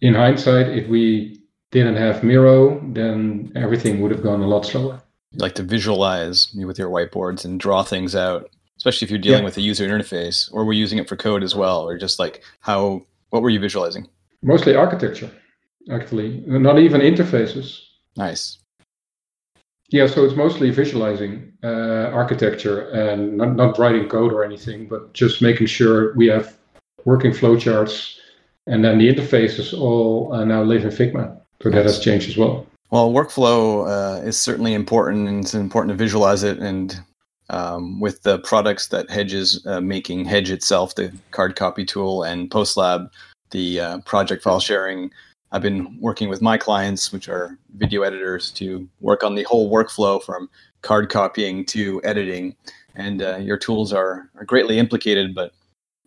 in 0.00 0.14
hindsight, 0.14 0.68
if 0.68 0.88
we 0.88 1.42
didn't 1.70 1.96
have 1.96 2.22
Miro, 2.24 2.80
then 2.92 3.52
everything 3.54 4.00
would 4.00 4.10
have 4.10 4.22
gone 4.22 4.40
a 4.40 4.46
lot 4.46 4.66
slower. 4.66 5.00
You 5.32 5.38
like 5.38 5.54
to 5.56 5.62
visualize 5.62 6.52
with 6.54 6.78
your 6.78 6.90
whiteboards 6.90 7.44
and 7.44 7.60
draw 7.60 7.82
things 7.82 8.16
out, 8.16 8.50
especially 8.76 9.06
if 9.06 9.10
you're 9.10 9.20
dealing 9.20 9.40
yeah. 9.40 9.44
with 9.44 9.56
a 9.56 9.60
user 9.60 9.86
interface, 9.86 10.52
or 10.52 10.64
we're 10.64 10.72
using 10.72 10.98
it 10.98 11.08
for 11.08 11.16
code 11.16 11.42
as 11.42 11.54
well, 11.54 11.88
or 11.88 11.98
just 11.98 12.18
like 12.18 12.42
how. 12.60 13.06
What 13.30 13.42
were 13.42 13.50
you 13.50 13.60
visualizing? 13.60 14.08
Mostly 14.42 14.74
architecture, 14.74 15.30
actually, 15.92 16.42
not 16.46 16.80
even 16.80 17.00
interfaces. 17.00 17.80
Nice. 18.16 18.58
Yeah, 19.90 20.06
so 20.06 20.24
it's 20.24 20.36
mostly 20.36 20.70
visualizing 20.70 21.52
uh, 21.64 22.10
architecture 22.12 22.88
and 22.90 23.36
not, 23.36 23.56
not 23.56 23.78
writing 23.78 24.08
code 24.08 24.32
or 24.32 24.44
anything, 24.44 24.86
but 24.86 25.12
just 25.12 25.42
making 25.42 25.66
sure 25.66 26.14
we 26.14 26.28
have 26.28 26.56
working 27.04 27.32
flowcharts, 27.32 28.16
and 28.66 28.84
then 28.84 28.98
the 28.98 29.12
interfaces 29.12 29.76
all 29.76 30.32
uh, 30.32 30.44
now 30.44 30.62
live 30.62 30.84
in 30.84 30.90
Figma. 30.90 31.36
So 31.62 31.70
that 31.70 31.84
has 31.84 31.98
changed 31.98 32.28
as 32.28 32.36
well. 32.36 32.66
Well, 32.90 33.12
workflow 33.12 33.86
uh, 33.88 34.22
is 34.22 34.38
certainly 34.38 34.74
important, 34.74 35.28
and 35.28 35.44
it's 35.44 35.54
important 35.54 35.90
to 35.90 35.96
visualize 35.96 36.44
it. 36.44 36.58
And 36.58 36.98
um, 37.50 38.00
with 38.00 38.22
the 38.22 38.38
products 38.40 38.88
that 38.88 39.10
Hedge 39.10 39.34
is 39.34 39.64
uh, 39.66 39.80
making, 39.80 40.24
Hedge 40.24 40.50
itself, 40.50 40.94
the 40.94 41.12
card 41.32 41.56
copy 41.56 41.84
tool, 41.84 42.22
and 42.22 42.48
PostLab, 42.48 43.10
the 43.50 43.80
uh, 43.80 43.98
project 44.00 44.44
file 44.44 44.60
sharing 44.60 45.10
I've 45.52 45.62
been 45.62 45.98
working 46.00 46.28
with 46.28 46.40
my 46.40 46.56
clients, 46.56 47.12
which 47.12 47.28
are 47.28 47.58
video 47.76 48.02
editors, 48.02 48.50
to 48.52 48.88
work 49.00 49.24
on 49.24 49.34
the 49.34 49.42
whole 49.44 49.70
workflow 49.70 50.22
from 50.22 50.48
card 50.82 51.10
copying 51.10 51.64
to 51.66 52.00
editing. 52.04 52.54
And 52.94 53.22
uh, 53.22 53.36
your 53.38 53.56
tools 53.56 53.92
are, 53.92 54.30
are 54.36 54.44
greatly 54.44 54.78
implicated, 54.78 55.34
but 55.34 55.52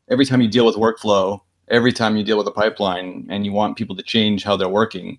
every 0.09 0.25
time 0.25 0.41
you 0.41 0.47
deal 0.47 0.65
with 0.65 0.75
workflow, 0.75 1.41
every 1.69 1.91
time 1.91 2.15
you 2.15 2.23
deal 2.23 2.37
with 2.37 2.47
a 2.47 2.51
pipeline 2.51 3.27
and 3.29 3.45
you 3.45 3.51
want 3.51 3.77
people 3.77 3.95
to 3.95 4.03
change 4.03 4.43
how 4.43 4.55
they're 4.55 4.69
working, 4.69 5.17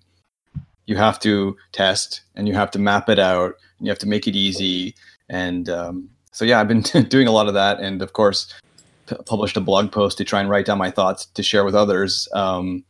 you 0.87 0.95
have 0.95 1.19
to 1.19 1.55
test 1.71 2.21
and 2.35 2.47
you 2.47 2.53
have 2.53 2.71
to 2.71 2.79
map 2.79 3.09
it 3.09 3.19
out 3.19 3.55
and 3.77 3.87
you 3.87 3.91
have 3.91 3.99
to 3.99 4.07
make 4.07 4.27
it 4.27 4.35
easy. 4.35 4.95
And 5.29 5.69
um, 5.69 6.09
so, 6.31 6.45
yeah, 6.45 6.59
I've 6.59 6.67
been 6.67 6.81
doing 7.09 7.27
a 7.27 7.31
lot 7.31 7.47
of 7.47 7.53
that. 7.53 7.79
And 7.79 8.01
of 8.01 8.13
course, 8.13 8.53
p- 9.07 9.15
published 9.25 9.57
a 9.57 9.61
blog 9.61 9.91
post 9.91 10.17
to 10.17 10.23
try 10.23 10.39
and 10.39 10.49
write 10.49 10.65
down 10.65 10.77
my 10.77 10.91
thoughts 10.91 11.27
to 11.27 11.43
share 11.43 11.63
with 11.63 11.75
others. 11.75 12.27
Um, 12.33 12.83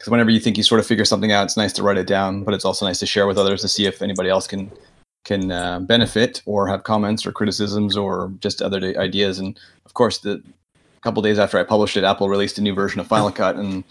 because 0.00 0.10
whenever 0.10 0.30
you 0.30 0.40
think 0.40 0.56
you 0.56 0.62
sort 0.62 0.80
of 0.80 0.86
figure 0.86 1.04
something 1.04 1.30
out, 1.30 1.44
it's 1.44 1.58
nice 1.58 1.74
to 1.74 1.82
write 1.82 1.98
it 1.98 2.06
down, 2.06 2.42
but 2.42 2.54
it's 2.54 2.64
also 2.64 2.86
nice 2.86 2.98
to 3.00 3.06
share 3.06 3.26
with 3.26 3.36
others 3.36 3.60
to 3.60 3.68
see 3.68 3.84
if 3.84 4.00
anybody 4.00 4.30
else 4.30 4.46
can 4.46 4.72
can 5.26 5.52
uh, 5.52 5.78
benefit 5.80 6.40
or 6.46 6.66
have 6.66 6.84
comments 6.84 7.26
or 7.26 7.32
criticisms 7.32 7.98
or 7.98 8.32
just 8.40 8.62
other 8.62 8.78
ideas. 8.98 9.38
And 9.38 9.60
of 9.84 9.92
course, 9.92 10.16
the 10.20 10.42
a 10.72 11.00
couple 11.02 11.20
days 11.20 11.38
after 11.38 11.58
I 11.58 11.64
published 11.64 11.98
it, 11.98 12.04
Apple 12.04 12.30
released 12.30 12.56
a 12.56 12.62
new 12.62 12.74
version 12.74 12.98
of 12.98 13.08
Final 13.08 13.30
Cut, 13.30 13.56
and 13.56 13.84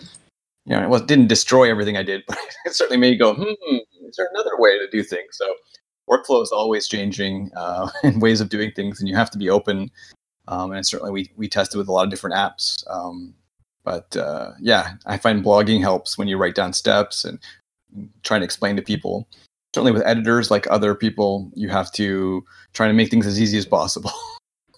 you 0.65 0.75
know 0.75 0.81
it 0.81 0.89
was, 0.89 1.03
didn't 1.03 1.27
destroy 1.27 1.69
everything 1.69 1.95
I 1.95 2.01
did, 2.01 2.23
but 2.27 2.39
it 2.65 2.73
certainly 2.73 2.97
made 2.97 3.13
you 3.13 3.19
go, 3.19 3.35
hmm, 3.35 3.75
is 4.07 4.15
there 4.17 4.29
another 4.33 4.57
way 4.57 4.79
to 4.79 4.87
do 4.91 5.03
things? 5.03 5.37
So 5.37 5.53
workflow 6.09 6.41
is 6.41 6.51
always 6.51 6.87
changing 6.87 7.51
uh, 7.55 7.87
ways 8.15 8.41
of 8.41 8.49
doing 8.49 8.71
things, 8.71 8.99
and 8.99 9.07
you 9.07 9.15
have 9.15 9.29
to 9.29 9.37
be 9.37 9.51
open. 9.51 9.91
Um, 10.47 10.71
and 10.71 10.83
certainly, 10.83 11.11
we 11.11 11.31
we 11.35 11.47
tested 11.47 11.77
with 11.77 11.87
a 11.87 11.91
lot 11.91 12.05
of 12.05 12.09
different 12.09 12.35
apps. 12.35 12.83
Um, 12.89 13.35
but 13.83 14.15
uh, 14.15 14.51
yeah, 14.59 14.93
I 15.05 15.17
find 15.17 15.43
blogging 15.43 15.81
helps 15.81 16.17
when 16.17 16.27
you 16.27 16.37
write 16.37 16.55
down 16.55 16.73
steps 16.73 17.23
and 17.23 17.39
trying 18.23 18.41
to 18.41 18.45
explain 18.45 18.75
to 18.75 18.81
people. 18.81 19.27
Certainly 19.73 19.91
with 19.91 20.05
editors, 20.05 20.49
like 20.49 20.67
other 20.69 20.95
people, 20.95 21.51
you 21.53 21.69
have 21.69 21.91
to 21.93 22.43
try 22.73 22.87
to 22.87 22.93
make 22.93 23.11
things 23.11 23.27
as 23.27 23.39
easy 23.39 23.57
as 23.57 23.65
possible, 23.65 24.11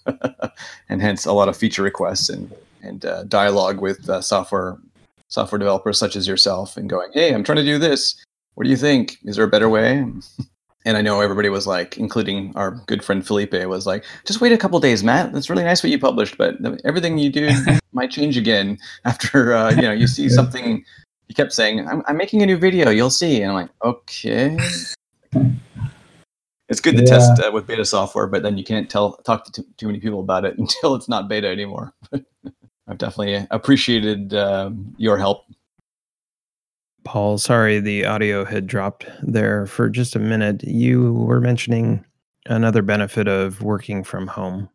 and 0.89 1.01
hence 1.01 1.25
a 1.25 1.33
lot 1.33 1.47
of 1.47 1.55
feature 1.55 1.83
requests 1.83 2.29
and 2.29 2.51
and 2.83 3.05
uh, 3.05 3.23
dialogue 3.23 3.79
with 3.79 4.09
uh, 4.09 4.21
software 4.21 4.77
software 5.29 5.59
developers 5.59 5.97
such 5.97 6.15
as 6.15 6.27
yourself, 6.27 6.75
and 6.75 6.89
going, 6.89 7.09
"Hey, 7.13 7.33
I'm 7.33 7.43
trying 7.43 7.57
to 7.57 7.63
do 7.63 7.77
this. 7.79 8.21
What 8.55 8.65
do 8.65 8.69
you 8.69 8.77
think? 8.77 9.17
Is 9.23 9.37
there 9.37 9.45
a 9.45 9.49
better 9.49 9.69
way?" 9.69 10.05
And 10.85 10.97
I 10.97 11.01
know 11.01 11.21
everybody 11.21 11.49
was 11.49 11.67
like, 11.67 11.97
including 11.97 12.53
our 12.55 12.71
good 12.87 13.03
friend 13.03 13.25
Felipe, 13.25 13.53
was 13.53 13.85
like, 13.85 14.03
just 14.25 14.41
wait 14.41 14.51
a 14.51 14.57
couple 14.57 14.79
days, 14.79 15.03
Matt. 15.03 15.31
That's 15.33 15.49
really 15.49 15.63
nice 15.63 15.83
what 15.83 15.91
you 15.91 15.99
published, 15.99 16.37
but 16.37 16.55
everything 16.85 17.17
you 17.17 17.31
do 17.31 17.49
might 17.93 18.11
change 18.11 18.37
again 18.37 18.77
after 19.05 19.53
uh, 19.53 19.71
you 19.71 19.81
know 19.81 19.91
you 19.91 20.07
see 20.07 20.29
something. 20.29 20.83
He 21.27 21.33
kept 21.33 21.53
saying, 21.53 21.87
I'm, 21.87 22.03
I'm, 22.07 22.17
making 22.17 22.41
a 22.41 22.45
new 22.45 22.57
video. 22.57 22.89
You'll 22.89 23.09
see." 23.09 23.41
And 23.41 23.51
I'm 23.51 23.55
like, 23.55 23.69
"Okay." 23.83 24.57
It's 26.71 26.79
good 26.79 26.95
to 26.95 27.03
yeah. 27.03 27.09
test 27.09 27.41
uh, 27.41 27.51
with 27.51 27.67
beta 27.67 27.83
software, 27.83 28.27
but 28.27 28.43
then 28.43 28.57
you 28.57 28.63
can't 28.63 28.89
tell 28.89 29.17
talk 29.17 29.43
to 29.43 29.51
too, 29.51 29.67
too 29.75 29.87
many 29.87 29.99
people 29.99 30.21
about 30.21 30.45
it 30.45 30.57
until 30.57 30.95
it's 30.95 31.09
not 31.09 31.27
beta 31.27 31.47
anymore. 31.47 31.93
I've 32.87 32.97
definitely 32.97 33.45
appreciated 33.51 34.33
um, 34.33 34.95
your 34.97 35.17
help 35.17 35.45
Paul, 37.03 37.37
sorry, 37.37 37.79
the 37.79 38.05
audio 38.05 38.45
had 38.45 38.67
dropped 38.67 39.05
there 39.21 39.65
for 39.65 39.89
just 39.89 40.15
a 40.15 40.19
minute. 40.19 40.63
You 40.63 41.13
were 41.13 41.41
mentioning 41.41 42.05
another 42.45 42.81
benefit 42.81 43.27
of 43.27 43.61
working 43.61 44.03
from 44.03 44.27
home. 44.27 44.69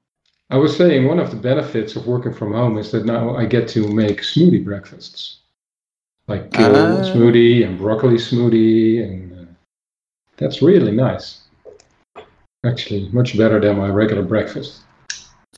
I 0.50 0.56
was 0.56 0.76
saying 0.76 1.06
one 1.06 1.18
of 1.18 1.30
the 1.30 1.36
benefits 1.36 1.96
of 1.96 2.06
working 2.06 2.32
from 2.32 2.52
home 2.52 2.78
is 2.78 2.92
that 2.92 3.04
now 3.04 3.36
I 3.36 3.46
get 3.46 3.68
to 3.70 3.88
make 3.92 4.20
smoothie 4.20 4.64
breakfasts, 4.64 5.38
like 6.28 6.52
kale 6.52 6.76
uh, 6.76 7.02
smoothie 7.02 7.64
and 7.64 7.76
broccoli 7.76 8.16
smoothie, 8.16 9.02
and 9.02 9.32
uh, 9.32 9.52
that's 10.36 10.62
really 10.62 10.92
nice. 10.92 11.42
Actually, 12.64 13.08
much 13.10 13.36
better 13.36 13.60
than 13.60 13.76
my 13.76 13.88
regular 13.88 14.22
breakfast. 14.22 14.82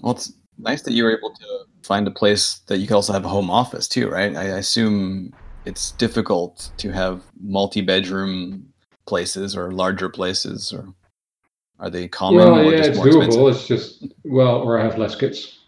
Well, 0.00 0.14
it's 0.14 0.32
nice 0.58 0.82
that 0.82 0.92
you 0.92 1.04
were 1.04 1.16
able 1.16 1.30
to 1.30 1.64
find 1.82 2.06
a 2.06 2.10
place 2.10 2.60
that 2.66 2.78
you 2.78 2.86
could 2.86 2.96
also 2.96 3.12
have 3.12 3.24
a 3.24 3.28
home 3.28 3.50
office 3.50 3.88
too, 3.88 4.08
right? 4.08 4.34
I 4.36 4.44
assume 4.44 5.34
it's 5.68 5.90
difficult 5.92 6.70
to 6.78 6.90
have 6.90 7.22
multi-bedroom 7.40 8.66
places 9.06 9.54
or 9.54 9.70
larger 9.70 10.08
places, 10.08 10.72
or 10.72 10.88
are 11.78 11.90
they 11.90 12.08
common? 12.08 12.38
Well, 12.38 12.64
yeah, 12.64 12.86
it's 12.86 12.98
doable. 12.98 13.26
Expensive? 13.26 13.48
It's 13.48 13.66
just 13.66 14.06
well, 14.24 14.62
or 14.62 14.80
I 14.80 14.84
have 14.84 14.96
less 14.96 15.14
kids. 15.14 15.58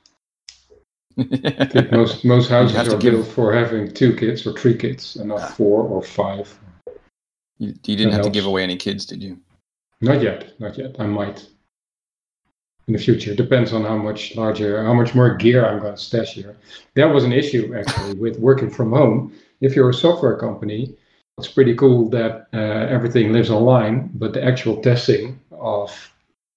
most 1.93 2.25
most 2.25 2.49
houses 2.49 2.77
are 2.77 2.97
give... 2.97 3.13
built 3.13 3.29
for 3.29 3.53
having 3.53 3.93
two 3.93 4.17
kids 4.17 4.47
or 4.47 4.55
three 4.55 4.77
kids, 4.77 5.17
and 5.17 5.29
not 5.29 5.41
ah. 5.41 5.49
four 5.49 5.83
or 5.85 6.03
five. 6.03 6.59
You, 7.59 7.69
you 7.69 7.75
didn't 7.97 7.99
that 7.99 8.13
have 8.13 8.25
helps. 8.25 8.29
to 8.29 8.33
give 8.33 8.47
away 8.47 8.63
any 8.63 8.77
kids, 8.77 9.05
did 9.05 9.23
you? 9.23 9.39
Not 10.01 10.23
yet, 10.23 10.59
not 10.59 10.79
yet. 10.79 10.97
I 10.99 11.05
might 11.05 11.47
in 12.87 12.95
the 12.95 12.99
future. 12.99 13.35
Depends 13.35 13.75
on 13.75 13.85
how 13.85 13.99
much 13.99 14.35
larger, 14.35 14.83
how 14.83 14.95
much 14.95 15.15
more 15.15 15.37
gear 15.37 15.67
I'm 15.67 15.79
going 15.79 15.95
to 15.95 16.01
stash 16.01 16.33
here. 16.33 16.57
That 16.95 17.13
was 17.13 17.25
an 17.25 17.33
issue 17.33 17.75
actually 17.77 18.15
with 18.15 18.39
working 18.39 18.71
from 18.71 18.93
home. 18.93 19.35
If 19.61 19.77
you're 19.77 19.91
a 19.91 19.95
software 19.95 20.37
company, 20.37 20.97
it's 21.39 21.49
pretty 21.49 21.75
cool 21.75 22.09
that 22.11 22.49
uh, 22.53 22.87
everything 22.97 23.33
lives 23.33 23.51
online, 23.51 24.11
but 24.15 24.33
the 24.33 24.45
actual 24.45 24.81
testing 24.83 25.41
of 25.53 25.91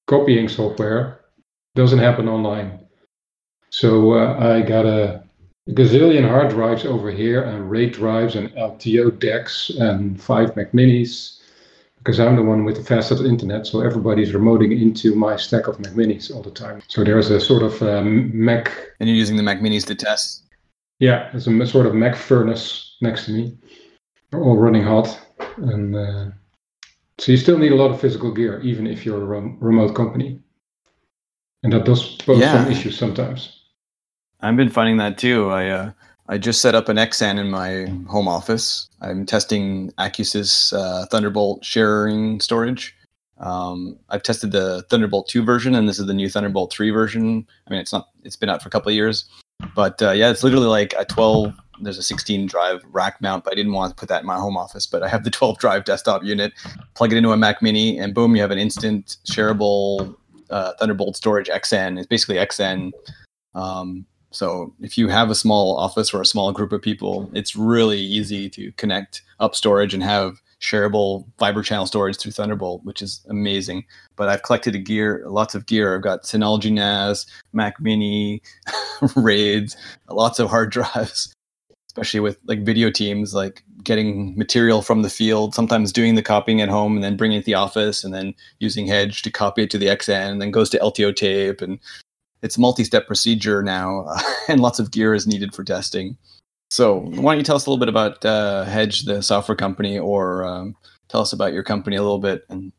copying 0.08 0.50
software 0.50 1.22
doesn't 1.76 2.00
happen 2.00 2.28
online. 2.28 2.80
So 3.70 4.14
uh, 4.14 4.38
I 4.40 4.62
got 4.62 4.86
a 4.86 5.24
gazillion 5.70 6.28
hard 6.28 6.50
drives 6.50 6.86
over 6.86 7.10
here 7.10 7.44
and 7.44 7.72
RAID 7.72 7.94
drives 7.94 8.36
and 8.36 8.50
LTO 8.52 9.18
decks 9.20 9.70
and 9.70 10.22
five 10.22 10.56
Mac 10.56 10.74
Minis 10.74 11.40
because 11.98 12.20
I'm 12.20 12.36
the 12.36 12.44
one 12.44 12.66
with 12.66 12.76
the 12.76 12.84
fastest 12.84 13.24
internet. 13.24 13.66
So 13.66 13.80
everybody's 13.80 14.34
remoting 14.34 14.80
into 14.80 15.16
my 15.16 15.38
stack 15.38 15.68
of 15.68 15.80
Mac 15.80 15.94
Minis 15.94 16.34
all 16.36 16.42
the 16.42 16.52
time. 16.52 16.82
So 16.90 17.04
there's 17.04 17.32
a 17.32 17.40
sort 17.40 17.64
of 17.64 17.82
um, 17.82 18.30
Mac. 18.38 18.72
And 19.00 19.08
you're 19.08 19.18
using 19.18 19.38
the 19.38 19.44
Mac 19.44 19.60
Minis 19.60 19.86
to 19.86 19.96
test? 19.96 20.44
Yeah, 21.00 21.30
it's 21.34 21.48
a 21.48 21.66
sort 21.66 21.86
of 21.86 21.96
Mac 21.96 22.16
furnace 22.16 22.93
next 23.04 23.26
to 23.26 23.32
me, 23.32 23.56
They're 24.32 24.42
all 24.42 24.58
running 24.58 24.84
hot. 24.84 25.20
And 25.58 25.96
uh, 25.96 26.26
so 27.20 27.32
you 27.32 27.38
still 27.38 27.58
need 27.58 27.72
a 27.72 27.76
lot 27.76 27.92
of 27.92 28.02
physical 28.02 28.32
gear, 28.32 28.60
even 28.62 28.88
if 28.88 29.06
you're 29.06 29.22
a 29.22 29.26
rem- 29.26 29.58
remote 29.60 29.96
company. 29.96 30.40
And 31.62 31.72
that 31.72 31.86
does 31.86 32.16
pose 32.18 32.40
yeah. 32.40 32.64
some 32.64 32.72
issues 32.72 32.98
sometimes. 32.98 33.60
I've 34.42 34.58
been 34.58 34.70
finding 34.70 34.98
that 34.98 35.18
too. 35.18 35.50
I 35.50 35.70
uh, 35.70 35.92
I 36.28 36.38
just 36.38 36.62
set 36.62 36.76
up 36.76 36.90
an 36.90 36.98
Xsan 36.98 37.40
in 37.40 37.50
my 37.50 37.86
home 38.10 38.28
office. 38.28 38.90
I'm 39.02 39.26
testing 39.26 39.92
Accusys 39.98 40.74
uh, 40.74 41.06
Thunderbolt 41.06 41.64
sharing 41.64 42.40
storage. 42.40 42.96
Um, 43.38 43.98
I've 44.10 44.24
tested 44.24 44.52
the 44.52 44.84
Thunderbolt 44.90 45.28
2 45.28 45.44
version, 45.44 45.76
and 45.76 45.88
this 45.88 46.00
is 46.00 46.06
the 46.06 46.14
new 46.14 46.30
Thunderbolt 46.30 46.72
3 46.72 46.92
version. 46.92 47.46
I 47.68 47.72
mean, 47.72 47.80
it's 47.80 47.94
not 47.94 48.10
it's 48.24 48.36
been 48.36 48.50
out 48.50 48.62
for 48.62 48.68
a 48.68 48.72
couple 48.72 48.90
of 48.90 48.96
years, 48.96 49.26
but 49.76 50.02
uh, 50.02 50.12
yeah, 50.12 50.30
it's 50.30 50.44
literally 50.44 50.68
like 50.68 50.94
a 50.98 51.06
12. 51.06 51.54
There's 51.84 51.98
a 51.98 52.04
16 52.04 52.48
drive 52.48 52.82
rack 52.92 53.22
mount, 53.22 53.44
but 53.44 53.54
I 53.54 53.56
didn't 53.56 53.74
want 53.74 53.92
to 53.92 53.96
put 53.96 54.10
that 54.10 54.22
in 54.22 54.28
my 54.28 54.38
home 54.38 54.58
office. 54.58 54.86
But 54.86 55.04
I 55.04 55.08
have 55.08 55.24
the 55.24 55.30
12 55.30 55.60
drive 55.60 55.86
desktop 55.86 56.24
unit, 56.24 56.54
plug 56.96 57.12
it 57.12 57.18
into 57.18 57.32
a 57.32 57.38
Mac 57.38 57.62
Mini, 57.62 57.98
and 57.98 58.14
boom, 58.14 58.36
you 58.36 58.42
have 58.42 58.52
an 58.52 58.60
instant 58.60 59.18
shareable 59.26 60.16
uh, 60.50 60.74
Thunderbolt 60.80 61.16
storage 61.16 61.48
Xsan. 61.48 61.98
It's 61.98 62.08
basically 62.08 62.36
Xsan. 62.36 62.92
Um, 63.56 64.06
so 64.32 64.74
if 64.82 64.98
you 64.98 65.10
have 65.10 65.30
a 65.30 65.36
small 65.36 65.78
office 65.78 66.14
or 66.14 66.22
a 66.22 66.26
small 66.26 66.52
group 66.52 66.72
of 66.72 66.82
people, 66.82 67.30
it's 67.34 67.56
really 67.56 68.00
easy 68.00 68.50
to 68.50 68.72
connect 68.74 69.22
up 69.40 69.56
storage 69.56 69.94
and 69.94 70.02
have 70.02 70.42
shareable 70.64 71.26
fiber 71.38 71.62
channel 71.62 71.86
storage 71.86 72.18
through 72.18 72.32
Thunderbolt, 72.32 72.84
which 72.84 73.02
is 73.02 73.24
amazing. 73.30 73.84
But 74.16 74.30
I've 74.30 74.44
collected 74.44 74.74
a 74.74 74.80
gear, 74.80 75.24
lots 75.28 75.54
of 75.56 75.66
gear. 75.66 75.96
I've 75.96 76.02
got 76.02 76.24
Synology 76.24 76.72
NAS, 76.72 77.26
Mac 77.52 77.80
Mini, 77.80 78.42
RAIDs, 79.16 79.76
lots 80.10 80.40
of 80.40 80.50
hard 80.50 80.72
drives, 80.72 81.34
especially 81.94 82.20
with 82.20 82.40
like 82.46 82.66
video 82.66 82.90
teams, 82.90 83.36
like 83.36 83.64
getting 83.84 84.36
material 84.36 84.82
from 84.82 85.04
the 85.04 85.10
field, 85.10 85.54
sometimes 85.54 85.92
doing 85.92 86.16
the 86.16 86.24
copying 86.24 86.60
at 86.60 86.70
home 86.70 86.96
and 86.96 87.04
then 87.04 87.16
bringing 87.16 87.38
it 87.38 87.42
to 87.42 87.46
the 87.46 87.54
office 87.54 88.04
and 88.04 88.14
then 88.14 88.34
using 88.60 88.88
Hedge 88.88 89.22
to 89.22 89.30
copy 89.30 89.64
it 89.64 89.70
to 89.70 89.78
the 89.78 89.86
Xsan 89.88 90.32
and 90.32 90.42
then 90.42 90.50
goes 90.50 90.72
to 90.72 90.80
LTO 90.80 91.16
tape 91.16 91.62
and 91.62 91.80
it's 92.42 92.58
a 92.58 92.60
multi-step 92.60 93.08
procedure 93.08 93.64
now, 93.64 94.06
uh, 94.08 94.22
and 94.50 94.60
lots 94.60 94.80
of 94.80 94.92
gear 94.92 95.14
is 95.14 95.26
needed 95.26 95.56
for 95.56 95.64
testing. 95.64 96.18
So, 96.70 97.02
why 97.02 97.34
don't 97.34 97.38
you 97.38 97.44
tell 97.44 97.56
us 97.56 97.66
a 97.66 97.70
little 97.70 97.80
bit 97.80 97.90
about 97.90 98.26
uh, 98.26 98.66
Hedge, 98.66 99.04
the 99.04 99.22
software 99.22 99.56
company, 99.56 99.98
or 99.98 100.44
um, 100.44 100.76
tell 101.08 101.22
us 101.22 101.32
about 101.32 101.54
your 101.54 101.64
company 101.64 101.96
a 101.96 102.02
little 102.02 102.20
bit? 102.20 102.46
And 102.50 102.72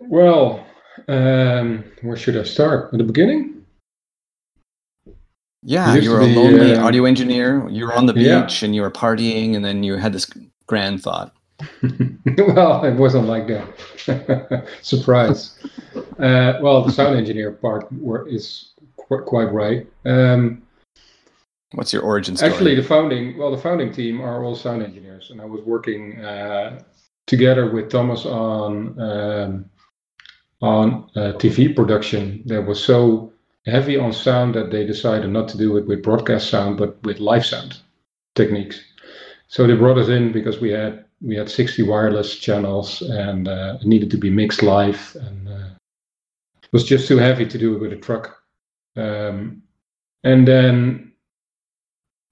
well, 0.00 0.66
um, 1.08 1.84
where 2.02 2.16
should 2.16 2.36
I 2.36 2.42
start? 2.42 2.92
At 2.92 2.98
the 2.98 3.04
beginning? 3.04 3.59
Yeah, 5.62 5.94
you 5.94 6.10
were 6.10 6.20
a 6.20 6.26
lonely 6.26 6.74
uh, 6.74 6.86
audio 6.86 7.04
engineer. 7.04 7.68
You 7.68 7.86
were 7.86 7.94
on 7.94 8.06
the 8.06 8.14
beach 8.14 8.62
yeah. 8.62 8.66
and 8.66 8.74
you 8.74 8.80
were 8.82 8.90
partying, 8.90 9.56
and 9.56 9.64
then 9.64 9.82
you 9.82 9.96
had 9.96 10.12
this 10.12 10.30
grand 10.66 11.02
thought. 11.02 11.34
well, 12.38 12.84
it 12.84 12.94
wasn't 12.94 13.26
like 13.26 13.46
that. 13.48 14.66
Surprise. 14.82 15.58
Uh, 16.18 16.54
well, 16.62 16.82
the 16.82 16.92
sound 16.92 17.16
engineer 17.16 17.52
part 17.52 17.88
is 18.26 18.72
quite 18.96 19.52
right. 19.52 19.86
Um, 20.06 20.62
What's 21.72 21.92
your 21.92 22.02
origin 22.02 22.36
story? 22.36 22.50
Actually, 22.50 22.74
the 22.74 22.82
founding 22.82 23.38
well, 23.38 23.50
the 23.50 23.58
founding 23.58 23.92
team 23.92 24.20
are 24.20 24.42
all 24.42 24.56
sound 24.56 24.82
engineers, 24.82 25.30
and 25.30 25.40
I 25.40 25.44
was 25.44 25.60
working 25.62 26.18
uh, 26.24 26.82
together 27.26 27.70
with 27.70 27.90
Thomas 27.90 28.26
on 28.26 28.98
um, 29.00 29.70
on 30.62 31.10
uh, 31.14 31.32
TV 31.38 31.74
production 31.74 32.42
that 32.46 32.62
was 32.62 32.82
so 32.82 33.29
heavy 33.66 33.98
on 33.98 34.12
sound 34.12 34.54
that 34.54 34.70
they 34.70 34.86
decided 34.86 35.30
not 35.30 35.48
to 35.48 35.58
do 35.58 35.76
it 35.76 35.86
with 35.86 36.02
broadcast 36.02 36.48
sound, 36.48 36.78
but 36.78 37.02
with 37.04 37.20
live 37.20 37.44
sound 37.44 37.78
techniques. 38.34 38.80
So 39.48 39.66
they 39.66 39.74
brought 39.74 39.98
us 39.98 40.08
in 40.08 40.32
because 40.32 40.60
we 40.60 40.70
had 40.70 41.04
we 41.22 41.36
had 41.36 41.50
60 41.50 41.82
wireless 41.82 42.36
channels 42.36 43.02
and 43.02 43.46
uh, 43.46 43.76
it 43.80 43.86
needed 43.86 44.10
to 44.12 44.16
be 44.16 44.30
mixed 44.30 44.62
live, 44.62 45.16
and 45.20 45.48
uh, 45.48 45.68
it 46.62 46.72
was 46.72 46.84
just 46.84 47.08
too 47.08 47.18
heavy 47.18 47.46
to 47.46 47.58
do 47.58 47.74
it 47.74 47.80
with 47.80 47.92
a 47.92 47.96
truck. 47.96 48.36
Um, 48.96 49.62
and 50.24 50.46
then 50.46 51.12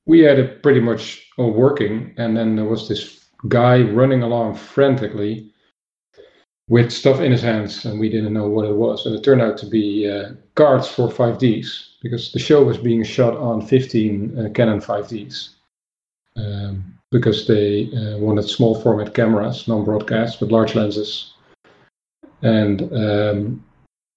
we 0.06 0.20
had 0.20 0.38
it 0.38 0.62
pretty 0.62 0.80
much 0.80 1.30
all 1.36 1.52
working. 1.52 2.14
And 2.16 2.36
then 2.36 2.56
there 2.56 2.64
was 2.64 2.88
this 2.88 3.26
guy 3.46 3.82
running 3.82 4.22
along 4.22 4.54
frantically 4.56 5.52
with 6.68 6.92
stuff 6.92 7.20
in 7.20 7.32
his 7.32 7.42
hands, 7.42 7.84
and 7.84 7.98
we 7.98 8.08
didn't 8.08 8.32
know 8.32 8.48
what 8.48 8.66
it 8.66 8.74
was. 8.74 9.06
And 9.06 9.14
it 9.14 9.24
turned 9.24 9.42
out 9.42 9.56
to 9.58 9.66
be 9.66 10.08
uh, 10.08 10.32
cards 10.54 10.86
for 10.88 11.08
5Ds 11.08 12.00
because 12.02 12.32
the 12.32 12.38
show 12.38 12.62
was 12.62 12.78
being 12.78 13.02
shot 13.04 13.36
on 13.36 13.66
15 13.66 14.38
uh, 14.38 14.48
Canon 14.50 14.80
5Ds. 14.80 15.50
Um, 16.36 16.98
because 17.10 17.46
they 17.46 17.90
uh, 17.92 18.18
wanted 18.18 18.42
small 18.42 18.80
format 18.80 19.14
cameras, 19.14 19.66
non 19.66 19.84
broadcast, 19.84 20.40
with 20.40 20.52
large 20.52 20.74
lenses. 20.74 21.32
And 22.42 22.82
um, 22.92 23.64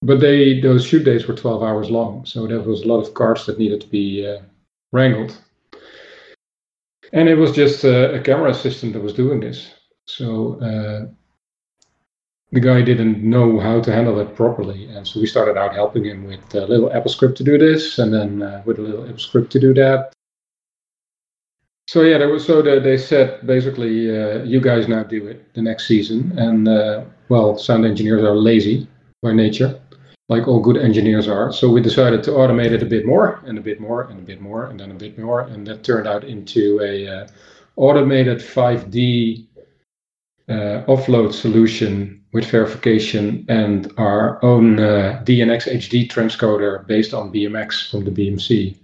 but 0.02 0.20
they 0.20 0.60
those 0.60 0.84
shoot 0.84 1.04
days 1.04 1.26
were 1.26 1.34
12 1.34 1.62
hours 1.62 1.90
long, 1.90 2.24
so 2.26 2.46
there 2.46 2.60
was 2.60 2.82
a 2.82 2.88
lot 2.88 3.00
of 3.00 3.14
cards 3.14 3.46
that 3.46 3.58
needed 3.58 3.80
to 3.80 3.88
be 3.88 4.26
uh, 4.26 4.40
wrangled. 4.92 5.36
And 7.12 7.28
it 7.28 7.34
was 7.34 7.52
just 7.52 7.84
a, 7.84 8.20
camera 8.24 8.50
assistant 8.50 8.94
that 8.94 9.00
was 9.00 9.12
doing 9.12 9.40
this. 9.40 9.70
So 10.06 10.60
uh, 10.60 11.12
the 12.52 12.60
guy 12.60 12.82
didn't 12.82 13.22
know 13.22 13.58
how 13.58 13.80
to 13.80 13.90
handle 13.90 14.20
it 14.20 14.36
properly, 14.36 14.84
and 14.86 15.08
so 15.08 15.18
we 15.18 15.26
started 15.26 15.56
out 15.56 15.74
helping 15.74 16.04
him 16.04 16.24
with 16.24 16.54
a 16.54 16.66
little 16.66 16.90
AppleScript 16.90 17.34
to 17.36 17.44
do 17.44 17.56
this, 17.56 17.98
and 17.98 18.12
then 18.12 18.42
uh, 18.42 18.62
with 18.66 18.78
a 18.78 18.82
little 18.82 19.04
AppleScript 19.04 19.48
to 19.50 19.58
do 19.58 19.72
that. 19.74 20.12
So 21.88 22.02
yeah, 22.02 22.18
there 22.18 22.28
was 22.28 22.44
so 22.44 22.60
the, 22.60 22.78
they 22.78 22.98
said 22.98 23.46
basically, 23.46 24.10
uh, 24.10 24.44
you 24.44 24.60
guys 24.60 24.86
now 24.86 25.02
do 25.02 25.26
it 25.26 25.52
the 25.54 25.62
next 25.62 25.88
season, 25.88 26.38
and 26.38 26.68
uh, 26.68 27.04
well, 27.30 27.56
sound 27.56 27.86
engineers 27.86 28.22
are 28.22 28.36
lazy 28.36 28.86
by 29.22 29.32
nature, 29.32 29.80
like 30.28 30.46
all 30.46 30.60
good 30.60 30.76
engineers 30.76 31.28
are. 31.28 31.52
So 31.52 31.70
we 31.70 31.80
decided 31.80 32.22
to 32.24 32.32
automate 32.32 32.72
it 32.72 32.82
a 32.82 32.86
bit 32.86 33.06
more 33.06 33.42
and 33.46 33.56
a 33.56 33.62
bit 33.62 33.80
more 33.80 34.02
and 34.02 34.18
a 34.18 34.22
bit 34.22 34.42
more 34.42 34.66
and 34.66 34.78
then 34.78 34.90
a 34.90 34.94
bit 34.94 35.18
more, 35.18 35.40
and 35.40 35.66
that 35.68 35.84
turned 35.84 36.06
out 36.06 36.24
into 36.24 36.80
a 36.82 37.06
uh, 37.08 37.26
automated 37.76 38.38
5D 38.38 39.46
uh, 40.50 40.84
offload 40.86 41.32
solution 41.32 42.21
with 42.32 42.50
verification 42.50 43.44
and 43.48 43.92
our 43.98 44.42
own 44.44 44.80
uh, 44.80 45.22
DNX 45.24 45.70
HD 45.70 46.10
transcoder 46.10 46.86
based 46.86 47.12
on 47.12 47.32
BMX 47.32 47.90
from 47.90 48.04
the 48.04 48.10
BBC 48.10 48.76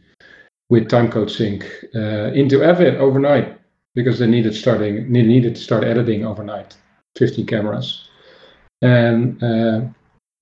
with 0.71 0.89
timecode 0.89 1.31
sync 1.31 1.65
uh, 1.95 2.33
into 2.35 2.63
Avid 2.63 2.97
overnight 2.97 3.59
because 3.95 4.19
they 4.19 4.27
needed 4.27 4.55
starting 4.55 5.13
they 5.13 5.23
needed 5.23 5.55
to 5.57 5.61
start 5.61 5.83
editing 5.83 6.25
overnight, 6.25 6.77
15 7.17 7.47
cameras, 7.47 8.09
and 8.83 9.43
uh, 9.43 9.81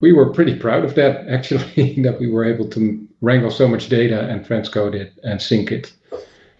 we 0.01 0.13
were 0.13 0.33
pretty 0.33 0.57
proud 0.59 0.85
of 0.85 0.95
that 0.97 1.27
actually 1.37 2.03
that 2.03 2.19
we 2.19 2.27
were 2.27 2.45
able 2.45 2.69
to 2.71 3.07
wrangle 3.21 3.51
so 3.51 3.69
much 3.69 3.89
data 3.89 4.29
and 4.29 4.45
transcode 4.45 4.95
it 4.95 5.13
and 5.23 5.41
sync 5.41 5.73
it 5.73 5.93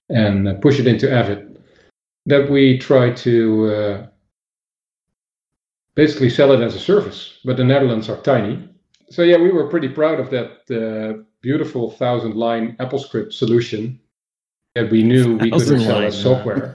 and 0.09 0.49
uh, 0.49 0.55
push 0.55 0.79
it 0.79 0.87
into 0.87 1.13
Avid. 1.13 1.53
That 2.27 2.51
we 2.51 2.79
tried 2.79 3.17
to 3.19 3.67
uh, 3.67 4.07
basically 5.97 6.31
sell 6.31 6.53
it 6.53 6.61
as 6.61 6.77
a 6.77 6.81
service 6.81 7.39
but 7.45 7.57
the 7.57 7.65
netherlands 7.65 8.09
are 8.09 8.21
tiny 8.23 8.69
so 9.11 9.23
yeah 9.23 9.37
we 9.37 9.51
were 9.51 9.67
pretty 9.69 9.89
proud 9.89 10.21
of 10.21 10.31
that 10.31 10.51
uh, 10.71 11.23
beautiful 11.41 11.91
thousand 11.91 12.35
line 12.35 12.77
AppleScript 12.81 13.33
solution 13.33 13.99
that 14.77 14.91
we 14.91 15.03
knew 15.03 15.37
we 15.39 15.51
could 15.51 15.81
sell 15.81 16.03
as 16.03 16.21
software. 16.21 16.71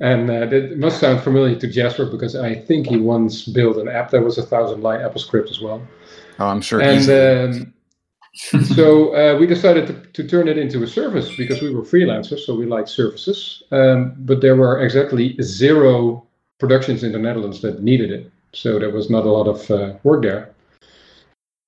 and 0.00 0.30
uh, 0.30 0.44
that 0.44 0.76
must 0.76 1.00
sound 1.00 1.22
familiar 1.22 1.58
to 1.58 1.66
Jasper 1.66 2.04
because 2.04 2.36
I 2.36 2.54
think 2.54 2.86
he 2.86 2.98
once 2.98 3.46
built 3.46 3.78
an 3.78 3.88
app 3.88 4.10
that 4.10 4.20
was 4.20 4.36
a 4.36 4.42
thousand 4.42 4.82
line 4.82 5.00
AppleScript 5.00 5.50
as 5.50 5.60
well. 5.60 5.80
Oh, 6.38 6.46
I'm 6.46 6.60
sure. 6.60 6.82
And 6.82 7.08
um, 7.08 7.72
so 8.76 9.14
uh, 9.14 9.38
we 9.38 9.46
decided 9.46 9.86
to, 9.86 9.94
to, 9.94 10.28
turn 10.28 10.46
it 10.46 10.58
into 10.58 10.82
a 10.82 10.86
service 10.86 11.34
because 11.36 11.62
we 11.62 11.74
were 11.74 11.82
freelancers, 11.82 12.40
so 12.40 12.54
we 12.54 12.66
liked 12.66 12.90
services. 12.90 13.62
Um, 13.72 14.14
but 14.18 14.42
there 14.42 14.56
were 14.56 14.82
exactly 14.82 15.36
zero 15.40 16.27
productions 16.58 17.02
in 17.02 17.12
the 17.12 17.18
Netherlands 17.18 17.60
that 17.62 17.82
needed 17.82 18.10
it. 18.10 18.30
So 18.52 18.78
there 18.78 18.90
was 18.90 19.10
not 19.10 19.26
a 19.26 19.30
lot 19.30 19.46
of 19.46 19.70
uh, 19.70 19.94
work 20.02 20.22
there. 20.22 20.54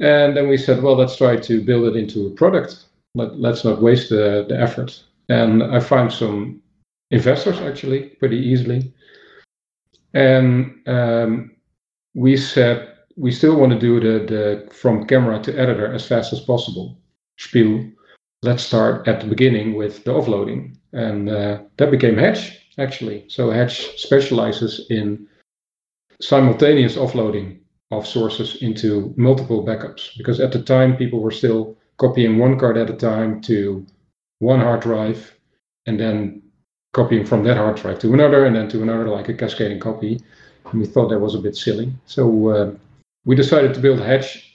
And 0.01 0.37
then 0.37 0.49
we 0.49 0.57
said, 0.57 0.83
well, 0.83 0.97
let's 0.97 1.17
try 1.17 1.37
to 1.37 1.63
build 1.63 1.85
it 1.95 1.99
into 1.99 2.27
a 2.27 2.31
product. 2.31 2.87
Let, 3.15 3.39
let's 3.39 3.65
not 3.65 3.83
waste 3.83 4.09
the, 4.09 4.47
the 4.49 4.59
effort. 4.59 5.03
And 5.29 5.63
I 5.63 5.81
found 5.81 6.13
some 6.13 6.63
investors 7.11 7.61
actually 7.61 8.11
pretty 8.19 8.39
easily. 8.39 8.93
And 10.15 10.81
um, 10.87 11.53
we 12.15 12.37
said, 12.37 12.97
we 13.17 13.31
still 13.31 13.57
want 13.57 13.73
to 13.73 13.79
do 13.79 14.01
the, 14.01 14.25
the 14.27 14.73
from 14.73 15.07
camera 15.07 15.41
to 15.43 15.59
editor 15.59 15.93
as 15.93 16.07
fast 16.07 16.33
as 16.33 16.41
possible. 16.41 16.99
Spiel. 17.39 17.85
Let's 18.43 18.63
start 18.63 19.07
at 19.07 19.21
the 19.21 19.27
beginning 19.27 19.75
with 19.75 20.03
the 20.05 20.13
offloading. 20.13 20.77
And 20.93 21.29
uh, 21.29 21.61
that 21.77 21.91
became 21.91 22.17
Hedge, 22.17 22.60
actually. 22.79 23.25
So 23.29 23.51
Hedge 23.51 23.97
specializes 23.97 24.87
in 24.91 25.27
simultaneous 26.21 26.97
offloading 26.97 27.59
of 27.91 28.07
sources 28.07 28.63
into 28.63 29.13
multiple 29.17 29.65
backups 29.65 30.17
because 30.17 30.39
at 30.39 30.53
the 30.53 30.63
time 30.63 30.97
people 30.97 31.21
were 31.21 31.31
still 31.31 31.77
copying 31.99 32.39
one 32.39 32.59
card 32.59 32.77
at 32.77 32.91
a 32.91 32.95
time 32.95 33.41
to 33.43 33.85
one 34.39 34.61
hard 34.61 34.81
drive 34.81 35.35
and 35.87 35.99
then 35.99 36.43
copying 36.93 37.25
from 37.25 37.43
that 37.45 37.57
hard 37.57 37.77
drive 37.77 37.99
to 37.99 38.13
another 38.13 38.47
and 38.47 38.55
then 38.55 38.69
to 38.69 38.83
another 38.83 39.09
like 39.09 39.29
a 39.29 39.35
cascading 39.35 39.81
copy 39.81 40.21
and 40.71 40.81
we 40.81 40.87
thought 40.87 41.09
that 41.09 41.19
was 41.19 41.35
a 41.35 41.39
bit 41.39 41.57
silly 41.57 41.93
so 42.07 42.49
uh, 42.49 42.73
we 43.25 43.35
decided 43.35 43.75
to 43.75 43.81
build 43.81 44.01
Hedge 44.01 44.55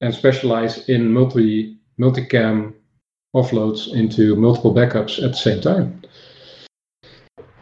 and 0.00 0.14
specialize 0.14 0.88
in 0.88 1.12
multi 1.12 1.76
multicam 1.98 2.74
offloads 3.34 3.92
into 3.94 4.36
multiple 4.36 4.74
backups 4.74 5.22
at 5.22 5.30
the 5.30 5.36
same 5.36 5.60
time 5.60 5.95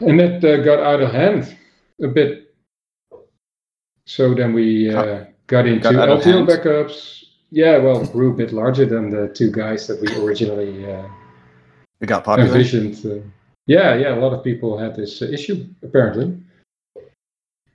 and 0.07 0.21
that 0.21 0.45
uh, 0.45 0.63
got 0.63 0.81
out 0.81 1.01
of 1.01 1.13
hand 1.13 1.57
a 2.03 2.09
bit 2.09 2.45
so 4.07 4.35
then 4.35 4.53
we 4.53 4.95
uh, 4.95 5.25
got 5.47 5.67
into 5.67 5.93
got 5.93 6.09
LTO 6.09 6.47
backups. 6.47 7.25
Yeah, 7.51 7.79
well, 7.79 8.05
grew 8.05 8.33
a 8.33 8.37
bit 8.37 8.53
larger 8.53 8.85
than 8.85 9.11
the 9.11 9.29
two 9.29 9.51
guys 9.51 9.87
that 9.87 10.01
we 10.01 10.09
originally 10.23 10.93
uh, 10.93 11.09
we 12.01 12.07
got 12.07 12.25
popular. 12.25 12.51
envisioned. 12.51 13.05
Uh, 13.05 13.25
yeah, 13.67 13.95
yeah, 13.95 14.15
a 14.15 14.21
lot 14.21 14.35
of 14.35 14.45
people 14.45 14.77
had 14.77 14.95
this 14.95 15.23
uh, 15.23 15.27
issue 15.27 15.67
apparently. 15.83 16.39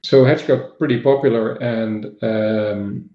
So 0.04 0.24
Hedge 0.24 0.48
got 0.48 0.78
pretty 0.78 1.02
popular, 1.02 1.54
and 1.56 2.06
um, 2.22 3.10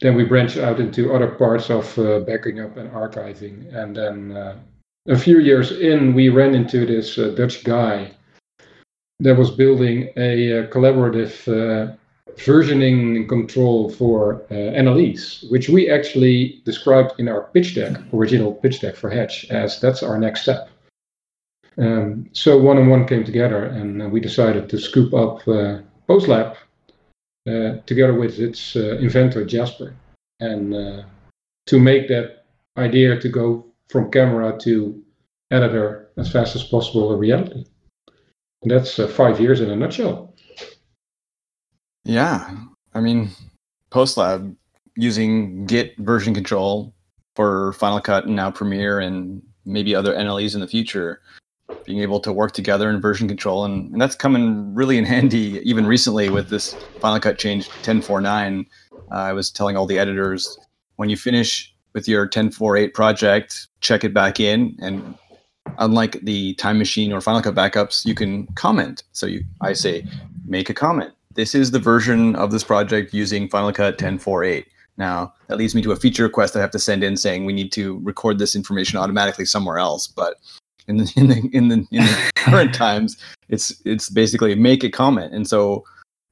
then 0.00 0.16
we 0.16 0.24
branched 0.24 0.56
out 0.56 0.80
into 0.80 1.14
other 1.14 1.28
parts 1.28 1.70
of 1.70 1.96
uh, 1.98 2.20
backing 2.20 2.60
up 2.60 2.76
and 2.76 2.90
archiving. 2.90 3.72
And 3.74 3.96
then 3.96 4.36
uh, 4.36 4.56
a 5.06 5.16
few 5.16 5.38
years 5.38 5.70
in, 5.70 6.14
we 6.14 6.30
ran 6.30 6.54
into 6.54 6.86
this 6.86 7.18
uh, 7.18 7.28
Dutch 7.36 7.62
guy 7.62 8.10
that 9.20 9.36
was 9.36 9.50
building 9.50 10.10
a, 10.16 10.66
collaborative 10.70 11.96
versioning 12.36 13.28
control 13.28 13.90
for 13.90 14.42
uh, 14.50 14.54
NLEs, 14.54 15.50
which 15.50 15.68
we 15.68 15.90
actually 15.90 16.62
described 16.64 17.12
in 17.18 17.28
our 17.28 17.42
pitch 17.52 17.74
deck, 17.74 18.00
original 18.12 18.52
pitch 18.52 18.80
deck 18.80 18.96
for 18.96 19.10
Hedge, 19.10 19.46
as 19.50 19.80
that's 19.80 20.02
our 20.02 20.18
next 20.18 20.42
step. 20.42 20.68
Um, 21.76 22.28
so 22.32 22.58
one 22.58 22.78
on 22.78 22.88
one 22.88 23.06
came 23.06 23.24
together, 23.24 23.64
and 23.64 24.02
uh, 24.02 24.08
we 24.08 24.20
decided 24.20 24.68
to 24.68 24.78
scoop 24.78 25.12
up 25.12 25.46
uh, 25.48 25.80
PostLab 26.08 26.56
uh, 27.48 27.76
together 27.86 28.14
with 28.14 28.38
its 28.38 28.76
uh, 28.76 28.96
inventor 28.98 29.44
Jasper, 29.44 29.94
and 30.40 30.74
uh, 30.74 31.02
to 31.66 31.78
make 31.78 32.08
that 32.08 32.44
idea 32.76 33.18
to 33.18 33.28
go 33.28 33.66
from 33.88 34.10
camera 34.10 34.56
to 34.60 35.02
editor 35.50 36.10
as 36.16 36.30
fast 36.30 36.56
as 36.56 36.62
possible 36.62 37.12
a 37.12 37.16
reality. 37.16 37.64
And 38.64 38.70
that's 38.70 38.96
five 39.14 39.38
years 39.38 39.60
in 39.60 39.70
a 39.70 39.76
nutshell. 39.76 40.34
Yeah. 42.04 42.50
I 42.94 43.00
mean, 43.00 43.30
PostLab 43.90 44.56
using 44.96 45.66
Git 45.66 45.96
version 45.98 46.32
control 46.32 46.94
for 47.36 47.74
Final 47.74 48.00
Cut 48.00 48.24
and 48.24 48.36
now 48.36 48.50
Premiere 48.50 49.00
and 49.00 49.42
maybe 49.66 49.94
other 49.94 50.14
NLEs 50.14 50.54
in 50.54 50.60
the 50.60 50.66
future, 50.66 51.20
being 51.84 52.00
able 52.00 52.20
to 52.20 52.32
work 52.32 52.52
together 52.52 52.88
in 52.88 53.02
version 53.02 53.28
control. 53.28 53.66
And, 53.66 53.92
and 53.92 54.00
that's 54.00 54.16
coming 54.16 54.74
really 54.74 54.96
in 54.96 55.04
handy 55.14 55.60
even 55.62 55.86
recently 55.86 56.30
with 56.30 56.48
this 56.48 56.72
Final 57.00 57.20
Cut 57.20 57.38
change 57.38 57.68
1049. 57.68 58.66
Uh, 59.12 59.14
I 59.14 59.34
was 59.34 59.50
telling 59.50 59.76
all 59.76 59.86
the 59.86 59.98
editors 59.98 60.58
when 60.96 61.10
you 61.10 61.18
finish 61.18 61.74
with 61.92 62.08
your 62.08 62.22
1048 62.22 62.94
project, 62.94 63.68
check 63.80 64.04
it 64.04 64.14
back 64.14 64.40
in. 64.40 64.74
And 64.80 65.16
unlike 65.78 66.20
the 66.22 66.54
Time 66.54 66.78
Machine 66.78 67.12
or 67.12 67.20
Final 67.20 67.42
Cut 67.42 67.54
backups, 67.54 68.04
you 68.04 68.14
can 68.14 68.46
comment. 68.54 69.02
So 69.12 69.26
you, 69.26 69.44
I 69.60 69.72
say, 69.72 70.06
make 70.46 70.70
a 70.70 70.74
comment 70.74 71.12
this 71.34 71.54
is 71.54 71.70
the 71.70 71.78
version 71.78 72.36
of 72.36 72.50
this 72.50 72.64
project 72.64 73.12
using 73.12 73.48
Final 73.48 73.72
Cut 73.72 73.98
10.4.8. 73.98 74.64
Now, 74.96 75.32
that 75.48 75.58
leads 75.58 75.74
me 75.74 75.82
to 75.82 75.92
a 75.92 75.96
feature 75.96 76.22
request 76.22 76.56
I 76.56 76.60
have 76.60 76.70
to 76.70 76.78
send 76.78 77.02
in 77.02 77.16
saying 77.16 77.44
we 77.44 77.52
need 77.52 77.72
to 77.72 78.00
record 78.04 78.38
this 78.38 78.54
information 78.54 78.98
automatically 78.98 79.44
somewhere 79.44 79.78
else. 79.78 80.06
But 80.06 80.36
in 80.86 80.98
the 80.98 81.12
in 81.16 81.28
the 81.28 81.50
in 81.52 81.68
the, 81.68 81.74
in 81.90 82.04
the 82.04 82.30
current 82.36 82.74
times, 82.74 83.16
it's 83.48 83.80
it's 83.84 84.08
basically 84.08 84.54
make 84.54 84.84
a 84.84 84.90
comment. 84.90 85.34
And 85.34 85.48
so 85.48 85.84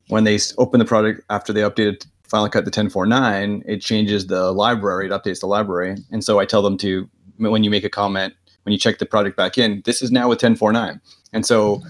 when 0.08 0.24
they 0.24 0.38
open 0.58 0.78
the 0.78 0.84
project 0.84 1.22
after 1.28 1.52
they 1.52 1.62
updated 1.62 2.06
Final 2.22 2.48
Cut 2.48 2.64
to 2.64 2.70
10.4.9, 2.70 3.62
it 3.66 3.80
changes 3.80 4.28
the 4.28 4.52
library, 4.52 5.06
it 5.06 5.10
updates 5.10 5.40
the 5.40 5.46
library. 5.46 5.96
And 6.12 6.22
so 6.22 6.38
I 6.38 6.44
tell 6.44 6.62
them 6.62 6.78
to 6.78 7.08
when 7.38 7.64
you 7.64 7.70
make 7.70 7.84
a 7.84 7.90
comment, 7.90 8.34
when 8.64 8.72
you 8.72 8.78
check 8.78 8.98
the 8.98 9.06
project 9.06 9.36
back 9.36 9.58
in, 9.58 9.82
this 9.84 10.02
is 10.02 10.10
now 10.10 10.28
with 10.28 10.40
10.4.9. 10.40 11.00
And 11.32 11.46
so 11.46 11.82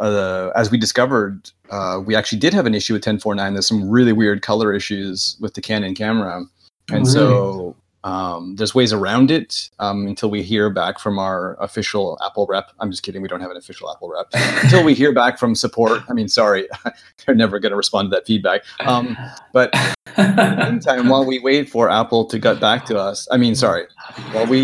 uh, 0.00 0.50
as 0.56 0.70
we 0.70 0.78
discovered, 0.78 1.50
uh, 1.70 2.00
we 2.04 2.14
actually 2.16 2.38
did 2.38 2.54
have 2.54 2.66
an 2.66 2.74
issue 2.74 2.94
with 2.94 3.00
1049. 3.02 3.52
There's 3.52 3.66
some 3.66 3.88
really 3.88 4.12
weird 4.12 4.42
color 4.42 4.72
issues 4.72 5.36
with 5.40 5.54
the 5.54 5.60
Canon 5.60 5.94
camera, 5.94 6.44
and 6.90 7.00
really? 7.00 7.10
so 7.10 7.76
um, 8.02 8.56
there's 8.56 8.74
ways 8.74 8.92
around 8.92 9.30
it 9.30 9.68
um, 9.78 10.06
until 10.06 10.30
we 10.30 10.42
hear 10.42 10.70
back 10.70 10.98
from 10.98 11.18
our 11.18 11.56
official 11.60 12.18
Apple 12.24 12.46
rep. 12.48 12.70
I'm 12.80 12.90
just 12.90 13.02
kidding. 13.02 13.20
We 13.20 13.28
don't 13.28 13.42
have 13.42 13.50
an 13.50 13.58
official 13.58 13.90
Apple 13.90 14.10
rep 14.10 14.28
until 14.62 14.82
we 14.82 14.94
hear 14.94 15.12
back 15.12 15.38
from 15.38 15.54
support. 15.54 16.02
I 16.08 16.14
mean, 16.14 16.28
sorry, 16.28 16.66
they're 17.26 17.34
never 17.34 17.58
going 17.58 17.70
to 17.70 17.76
respond 17.76 18.10
to 18.10 18.16
that 18.16 18.26
feedback. 18.26 18.62
Um, 18.80 19.16
but 19.52 19.70
in 20.16 20.36
the 20.36 20.66
meantime, 20.70 21.08
while 21.08 21.26
we 21.26 21.38
wait 21.40 21.68
for 21.68 21.90
Apple 21.90 22.24
to 22.26 22.38
get 22.38 22.58
back 22.58 22.86
to 22.86 22.98
us, 22.98 23.28
I 23.30 23.36
mean, 23.36 23.54
sorry, 23.54 23.84
while 24.32 24.46
we 24.46 24.62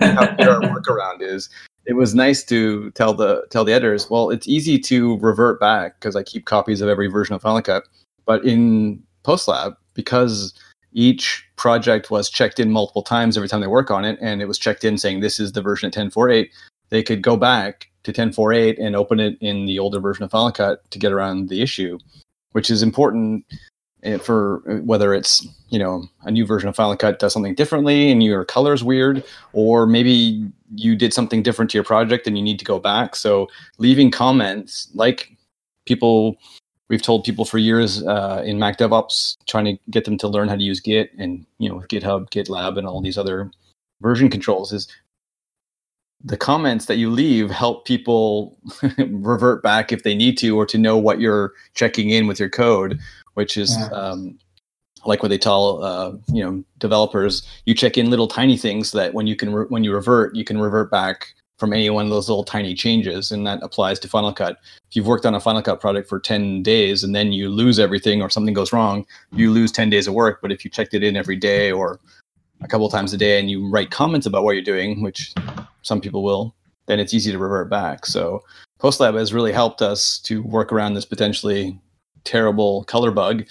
have 0.00 0.40
our 0.40 0.60
workaround 0.62 1.20
is 1.20 1.48
it 1.86 1.94
was 1.94 2.14
nice 2.14 2.44
to 2.44 2.90
tell 2.92 3.14
the 3.14 3.46
tell 3.50 3.64
the 3.64 3.72
editors, 3.72 4.10
well, 4.10 4.30
it's 4.30 4.48
easy 4.48 4.78
to 4.80 5.18
revert 5.18 5.60
back 5.60 5.98
because 6.00 6.16
I 6.16 6.22
keep 6.22 6.44
copies 6.44 6.80
of 6.80 6.88
every 6.88 7.06
version 7.06 7.34
of 7.34 7.42
Final 7.42 7.62
Cut. 7.62 7.84
But 8.24 8.44
in 8.44 9.02
PostLab, 9.24 9.76
because 9.94 10.52
each 10.92 11.46
project 11.56 12.10
was 12.10 12.28
checked 12.28 12.58
in 12.58 12.72
multiple 12.72 13.02
times 13.02 13.36
every 13.36 13.48
time 13.48 13.60
they 13.60 13.66
work 13.66 13.90
on 13.90 14.04
it, 14.04 14.18
and 14.20 14.42
it 14.42 14.48
was 14.48 14.58
checked 14.58 14.82
in 14.82 14.98
saying 14.98 15.20
this 15.20 15.38
is 15.38 15.52
the 15.52 15.62
version 15.62 15.86
of 15.86 15.92
10.4.8, 15.92 16.48
they 16.88 17.02
could 17.02 17.22
go 17.22 17.36
back 17.36 17.88
to 18.02 18.12
10.4.8 18.12 18.76
and 18.80 18.96
open 18.96 19.20
it 19.20 19.36
in 19.40 19.66
the 19.66 19.78
older 19.78 20.00
version 20.00 20.24
of 20.24 20.30
Final 20.30 20.52
Cut 20.52 20.88
to 20.90 20.98
get 20.98 21.12
around 21.12 21.48
the 21.48 21.62
issue, 21.62 21.98
which 22.52 22.70
is 22.70 22.82
important 22.82 23.44
for 24.22 24.62
whether 24.84 25.14
it's 25.14 25.46
you 25.68 25.78
know 25.78 26.04
a 26.22 26.30
new 26.30 26.46
version 26.46 26.68
of 26.68 26.76
Final 26.76 26.96
Cut 26.96 27.18
does 27.18 27.32
something 27.32 27.54
differently 27.54 28.10
and 28.10 28.22
your 28.22 28.44
color's 28.44 28.84
weird, 28.84 29.24
or 29.52 29.86
maybe 29.86 30.48
you 30.74 30.96
did 30.96 31.12
something 31.12 31.42
different 31.42 31.70
to 31.70 31.78
your 31.78 31.84
project 31.84 32.26
and 32.26 32.36
you 32.36 32.42
need 32.42 32.58
to 32.58 32.64
go 32.64 32.78
back. 32.78 33.16
So 33.16 33.48
leaving 33.78 34.10
comments 34.10 34.88
like 34.94 35.36
people 35.86 36.36
we've 36.88 37.02
told 37.02 37.24
people 37.24 37.44
for 37.44 37.58
years 37.58 38.02
uh, 38.06 38.42
in 38.44 38.58
Mac 38.58 38.78
DevOps, 38.78 39.36
trying 39.46 39.64
to 39.64 39.78
get 39.90 40.04
them 40.04 40.16
to 40.18 40.28
learn 40.28 40.48
how 40.48 40.56
to 40.56 40.62
use 40.62 40.80
Git 40.80 41.10
and 41.18 41.44
you 41.58 41.68
know 41.68 41.80
GitHub, 41.88 42.30
GitLab, 42.30 42.78
and 42.78 42.86
all 42.86 43.00
these 43.00 43.18
other 43.18 43.50
version 44.00 44.28
controls 44.30 44.72
is 44.72 44.88
the 46.24 46.36
comments 46.36 46.86
that 46.86 46.96
you 46.96 47.10
leave 47.10 47.50
help 47.50 47.86
people 47.86 48.58
revert 48.98 49.62
back 49.62 49.92
if 49.92 50.02
they 50.02 50.14
need 50.14 50.36
to 50.38 50.58
or 50.58 50.66
to 50.66 50.78
know 50.78 50.96
what 50.96 51.20
you're 51.20 51.52
checking 51.74 52.10
in 52.10 52.26
with 52.26 52.40
your 52.40 52.48
code 52.48 52.98
which 53.36 53.56
is 53.56 53.76
yeah. 53.78 53.86
um, 53.88 54.38
like 55.04 55.22
what 55.22 55.28
they 55.28 55.38
tell 55.38 55.82
uh, 55.82 56.12
you 56.32 56.42
know 56.42 56.64
developers. 56.78 57.46
You 57.66 57.74
check 57.74 57.96
in 57.96 58.10
little 58.10 58.28
tiny 58.28 58.56
things 58.56 58.92
that 58.92 59.14
when 59.14 59.26
you 59.26 59.36
can 59.36 59.54
re- 59.54 59.66
when 59.68 59.84
you 59.84 59.94
revert, 59.94 60.34
you 60.34 60.44
can 60.44 60.58
revert 60.58 60.90
back 60.90 61.34
from 61.58 61.72
any 61.72 61.88
one 61.88 62.04
of 62.04 62.10
those 62.10 62.28
little 62.28 62.44
tiny 62.44 62.74
changes, 62.74 63.30
and 63.30 63.46
that 63.46 63.62
applies 63.62 63.98
to 64.00 64.08
Final 64.08 64.32
Cut. 64.32 64.58
If 64.90 64.96
you've 64.96 65.06
worked 65.06 65.26
on 65.26 65.34
a 65.34 65.40
Final 65.40 65.62
Cut 65.62 65.80
project 65.80 66.08
for 66.08 66.18
ten 66.18 66.62
days 66.62 67.04
and 67.04 67.14
then 67.14 67.32
you 67.32 67.48
lose 67.50 67.78
everything 67.78 68.22
or 68.22 68.30
something 68.30 68.54
goes 68.54 68.72
wrong, 68.72 69.06
you 69.32 69.50
lose 69.50 69.70
ten 69.70 69.90
days 69.90 70.06
of 70.08 70.14
work. 70.14 70.40
But 70.42 70.52
if 70.52 70.64
you 70.64 70.70
checked 70.70 70.94
it 70.94 71.02
in 71.02 71.16
every 71.16 71.36
day 71.36 71.70
or 71.70 72.00
a 72.62 72.68
couple 72.68 72.88
times 72.88 73.12
a 73.12 73.18
day 73.18 73.38
and 73.38 73.50
you 73.50 73.68
write 73.68 73.90
comments 73.90 74.26
about 74.26 74.44
what 74.44 74.52
you're 74.52 74.62
doing, 74.62 75.02
which 75.02 75.34
some 75.82 76.00
people 76.00 76.22
will, 76.22 76.54
then 76.86 76.98
it's 76.98 77.12
easy 77.12 77.30
to 77.30 77.38
revert 77.38 77.68
back. 77.68 78.06
So 78.06 78.42
PostLab 78.80 79.14
has 79.14 79.34
really 79.34 79.52
helped 79.52 79.82
us 79.82 80.18
to 80.20 80.42
work 80.42 80.72
around 80.72 80.94
this 80.94 81.04
potentially 81.04 81.78
terrible 82.26 82.84
color 82.84 83.10
bug, 83.10 83.44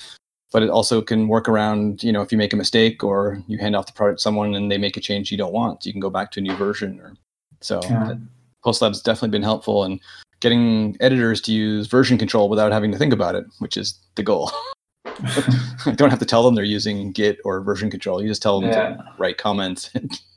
but 0.51 0.61
it 0.61 0.69
also 0.69 1.01
can 1.01 1.27
work 1.27 1.49
around, 1.49 2.03
you 2.03 2.11
know, 2.11 2.21
if 2.21 2.31
you 2.31 2.37
make 2.37 2.53
a 2.53 2.57
mistake 2.57 3.03
or 3.03 3.41
you 3.47 3.57
hand 3.57 3.75
off 3.75 3.87
the 3.87 3.93
product 3.93 4.19
to 4.19 4.21
someone 4.21 4.53
and 4.53 4.71
they 4.71 4.77
make 4.77 4.97
a 4.97 5.01
change 5.01 5.31
you 5.31 5.37
don't 5.37 5.53
want, 5.53 5.85
you 5.85 5.91
can 5.91 6.01
go 6.01 6.09
back 6.09 6.31
to 6.31 6.39
a 6.39 6.43
new 6.43 6.55
version. 6.55 6.99
Or 6.99 7.15
so 7.61 7.79
yeah. 7.83 8.15
PostLab's 8.63 9.01
definitely 9.01 9.29
been 9.29 9.43
helpful 9.43 9.83
in 9.83 9.99
getting 10.39 10.95
editors 10.99 11.41
to 11.41 11.51
use 11.51 11.87
version 11.87 12.17
control 12.17 12.49
without 12.49 12.71
having 12.71 12.91
to 12.91 12.97
think 12.97 13.13
about 13.13 13.35
it, 13.35 13.45
which 13.59 13.77
is 13.77 13.99
the 14.15 14.23
goal. 14.23 14.51
I 15.85 15.93
don't 15.95 16.09
have 16.09 16.19
to 16.19 16.25
tell 16.25 16.43
them 16.43 16.55
they're 16.55 16.63
using 16.63 17.11
Git 17.11 17.39
or 17.45 17.61
version 17.61 17.89
control. 17.89 18.21
You 18.21 18.27
just 18.27 18.41
tell 18.41 18.59
them 18.59 18.69
yeah. 18.69 18.75
to 18.75 19.13
write 19.17 19.37
comments. 19.37 19.91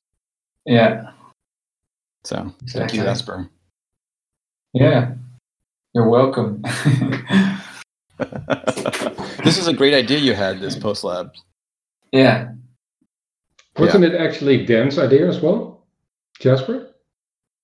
yeah. 0.66 1.10
So 2.24 2.52
exactly. 2.62 2.80
thank 2.80 2.94
you, 2.94 3.02
Jasper. 3.02 3.48
Yeah. 4.74 5.12
You're 5.94 6.08
welcome. 6.08 6.62
this 9.44 9.58
is 9.58 9.68
a 9.68 9.72
great 9.72 9.94
idea 9.94 10.18
you 10.18 10.34
had, 10.34 10.60
this 10.60 10.76
post 10.76 11.04
lab. 11.04 11.32
Yeah. 12.12 12.52
Wasn't 13.76 14.04
yeah. 14.04 14.10
it 14.10 14.20
actually 14.20 14.66
Dan's 14.66 14.98
idea 14.98 15.28
as 15.28 15.40
well, 15.40 15.86
Jasper? 16.40 16.94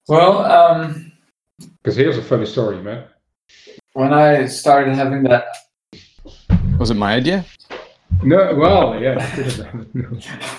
Well, 0.08 0.44
um, 0.44 1.12
because 1.82 1.96
here's 1.96 2.18
a 2.18 2.22
funny 2.22 2.46
story, 2.46 2.80
man. 2.80 3.04
When 3.94 4.12
I 4.12 4.46
started 4.46 4.94
having 4.94 5.22
that 5.24 5.46
was 6.78 6.90
it 6.90 6.94
my 6.94 7.14
idea? 7.14 7.44
No, 8.22 8.54
well, 8.54 9.00
yeah. 9.00 9.24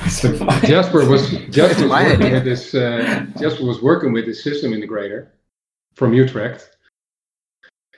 so 0.07 0.33
Jasper 0.63 1.07
was 1.09 1.29
Jasper 1.49 1.87
was 1.87 1.91
working 1.91 2.31
with 2.31 2.43
this. 2.43 2.73
Uh, 2.73 3.25
Jasper 3.39 3.65
was 3.65 3.81
working 3.81 4.13
with 4.13 4.25
this 4.25 4.43
system 4.43 4.71
integrator 4.71 5.27
from 5.93 6.13
Utrecht, 6.13 6.74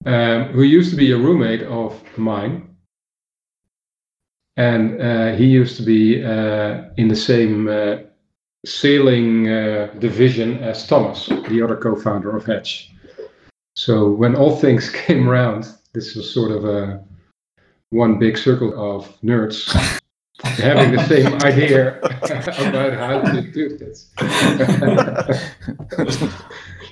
um, 0.05 0.45
who 0.45 0.63
used 0.63 0.91
to 0.91 0.95
be 0.95 1.11
a 1.11 1.17
roommate 1.17 1.63
of 1.63 2.01
mine, 2.17 2.75
and 4.55 5.01
uh, 5.01 5.35
he 5.35 5.45
used 5.45 5.77
to 5.77 5.83
be 5.83 6.23
uh, 6.23 6.83
in 6.97 7.07
the 7.07 7.15
same 7.15 7.67
uh, 7.67 7.97
sailing 8.65 9.49
uh, 9.49 9.87
division 9.99 10.57
as 10.63 10.85
Thomas, 10.87 11.27
the 11.27 11.61
other 11.61 11.77
co-founder 11.77 12.35
of 12.35 12.45
Hedge. 12.45 12.91
So 13.75 14.09
when 14.09 14.35
all 14.35 14.55
things 14.65 14.89
came 14.89 15.29
around, 15.29 15.67
this 15.93 16.15
was 16.15 16.31
sort 16.31 16.51
of 16.51 16.65
a 16.65 17.03
one 17.89 18.19
big 18.19 18.37
circle 18.37 18.73
of 18.73 19.07
nerds 19.21 19.71
having 20.43 20.95
the 20.95 21.03
same 21.07 21.33
idea 21.43 21.99
about 22.01 22.93
how 22.93 23.21
to 23.31 23.41
do 23.41 23.77
this. 23.77 24.11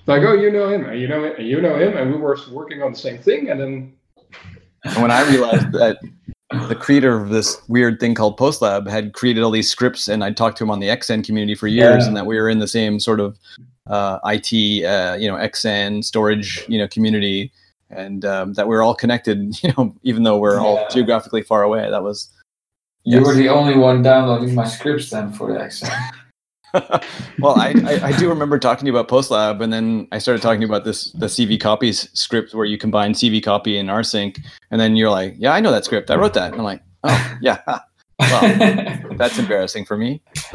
Like, 0.08 0.22
oh, 0.24 0.34
you 0.34 0.52
know 0.52 0.70
him, 0.70 0.86
and 0.86 1.00
you 1.00 1.08
know 1.08 1.24
it, 1.24 1.40
and 1.40 1.48
you 1.48 1.62
know 1.62 1.78
him, 1.78 1.98
and 1.98 2.12
we 2.12 2.18
were 2.18 2.38
working 2.52 2.84
on 2.84 2.92
the 2.92 2.98
same 2.98 3.18
thing, 3.18 3.50
and 3.50 3.60
then. 3.60 3.94
And 4.84 5.02
when 5.02 5.10
I 5.10 5.28
realized 5.30 5.72
that 5.72 5.98
the 6.68 6.76
creator 6.76 7.20
of 7.20 7.30
this 7.30 7.60
weird 7.68 8.00
thing 8.00 8.14
called 8.14 8.38
PostLab 8.38 8.88
had 8.88 9.14
created 9.14 9.42
all 9.44 9.50
these 9.50 9.70
scripts, 9.70 10.08
and 10.08 10.24
I'd 10.24 10.38
talked 10.38 10.58
to 10.60 10.64
him 10.64 10.70
on 10.70 10.80
the 10.80 10.88
Xsan 10.88 11.26
community 11.26 11.56
for 11.56 11.68
years, 11.68 12.04
yeah. 12.04 12.08
and 12.08 12.18
that 12.18 12.28
we 12.28 12.38
were 12.38 12.50
in 12.50 12.60
the 12.60 12.68
same 12.68 13.00
sort 13.00 13.20
of 13.20 13.38
uh, 13.88 14.20
IT, 14.26 14.86
uh, 14.86 15.16
you 15.20 15.28
know, 15.28 15.38
Xsan 15.38 16.04
storage, 16.04 16.64
you 16.68 16.78
know, 16.78 16.88
community 16.88 17.52
and 17.90 18.26
um, 18.26 18.54
that 18.54 18.68
we're 18.68 18.82
all 18.82 18.96
connected. 18.96 19.56
You 19.64 19.74
know, 19.78 19.96
even 20.04 20.24
though 20.24 20.38
we're 20.38 20.56
yeah. 20.56 20.64
all 20.64 20.88
geographically 20.90 21.42
far 21.42 21.64
away. 21.64 21.90
That 21.90 22.04
was. 22.04 22.30
You 23.04 23.18
yes. 23.18 23.28
were 23.28 23.34
the 23.34 23.50
only 23.50 23.78
one 23.78 24.02
downloading 24.02 24.54
my 24.56 24.68
scripts 24.68 25.10
then 25.12 25.32
for 25.32 25.54
the 25.54 25.60
Xsan. 25.60 25.92
well, 27.40 27.60
I, 27.60 27.74
I, 27.86 28.08
I, 28.08 28.18
do 28.18 28.28
remember 28.28 28.60
talking 28.60 28.86
to 28.86 28.92
you 28.92 28.98
about 28.98 29.08
PostLab, 29.08 29.62
and 29.62 29.72
then 29.72 30.08
I 30.12 30.18
started 30.18 30.42
talking 30.42 30.64
about 30.64 30.84
this 30.84 31.12
the 31.14 31.28
CV 31.28 31.60
copies 31.60 32.10
script 32.18 32.54
where 32.54 32.66
you 32.66 32.78
combine 32.78 33.14
CV 33.14 33.42
copy 33.42 33.78
and 33.78 33.90
rsync, 33.90 34.44
and 34.72 34.82
then 34.82 34.96
you're 34.96 35.10
like, 35.10 35.36
"Yeah, 35.38 35.54
I 35.54 35.62
know 35.62 35.72
that 35.72 35.86
script. 35.86 36.12
I 36.12 36.16
wrote 36.16 36.34
that." 36.34 36.52
And 36.52 36.62
I'm 36.62 36.66
like, 36.66 36.82
"Oh, 37.04 37.38
yeah." 37.42 37.62
Well, 38.18 39.18
that's 39.18 39.38
embarrassing 39.38 39.84
for 39.84 39.98
me. 39.98 40.22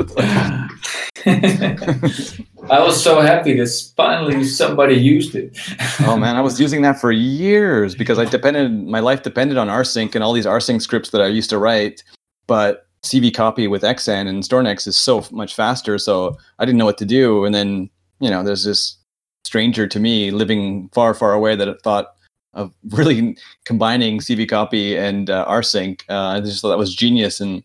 I 2.71 2.81
was 2.81 3.03
so 3.03 3.21
happy 3.21 3.53
that 3.59 3.93
finally 3.97 4.45
somebody 4.45 4.95
used 4.95 5.35
it. 5.35 5.59
oh 6.01 6.17
man, 6.17 6.37
I 6.37 6.41
was 6.41 6.59
using 6.59 6.81
that 6.83 6.99
for 6.99 7.13
years 7.13 7.95
because 7.95 8.19
I 8.19 8.25
depended 8.25 8.73
my 8.87 9.01
life 9.01 9.23
depended 9.23 9.59
on 9.59 9.69
rsync 9.69 10.15
and 10.15 10.25
all 10.25 10.33
these 10.33 10.47
rsync 10.47 10.81
scripts 10.81 11.11
that 11.11 11.21
I 11.21 11.27
used 11.27 11.51
to 11.51 11.59
write. 11.59 12.03
But 12.47 12.87
CV 13.05 13.35
copy 13.35 13.67
with 13.67 13.83
Xsan 13.83 14.29
and 14.29 14.43
StorNext 14.43 14.87
is 14.87 14.99
so 14.99 15.25
much 15.31 15.55
faster, 15.55 15.99
so 15.99 16.37
I 16.59 16.65
didn't 16.65 16.79
know 16.79 16.85
what 16.85 16.99
to 16.99 17.07
do. 17.07 17.45
And 17.45 17.55
then 17.55 17.91
you 18.21 18.31
know, 18.31 18.45
there's 18.45 18.65
this 18.65 18.97
stranger 19.45 19.87
to 19.87 19.99
me 19.99 20.31
living 20.31 20.89
far, 20.93 21.15
far 21.15 21.33
away 21.33 21.57
that 21.57 21.83
thought 21.83 22.15
of 22.55 22.73
really 22.91 23.37
combining 23.65 24.21
CV 24.21 24.49
copy 24.49 24.97
and 24.97 25.31
uh, 25.31 25.47
rsync. 25.49 26.03
Uh, 26.09 26.37
I 26.37 26.41
just 26.41 26.63
thought 26.63 26.71
that 26.71 26.79
was 26.79 26.95
genius 26.95 27.41
and 27.41 27.63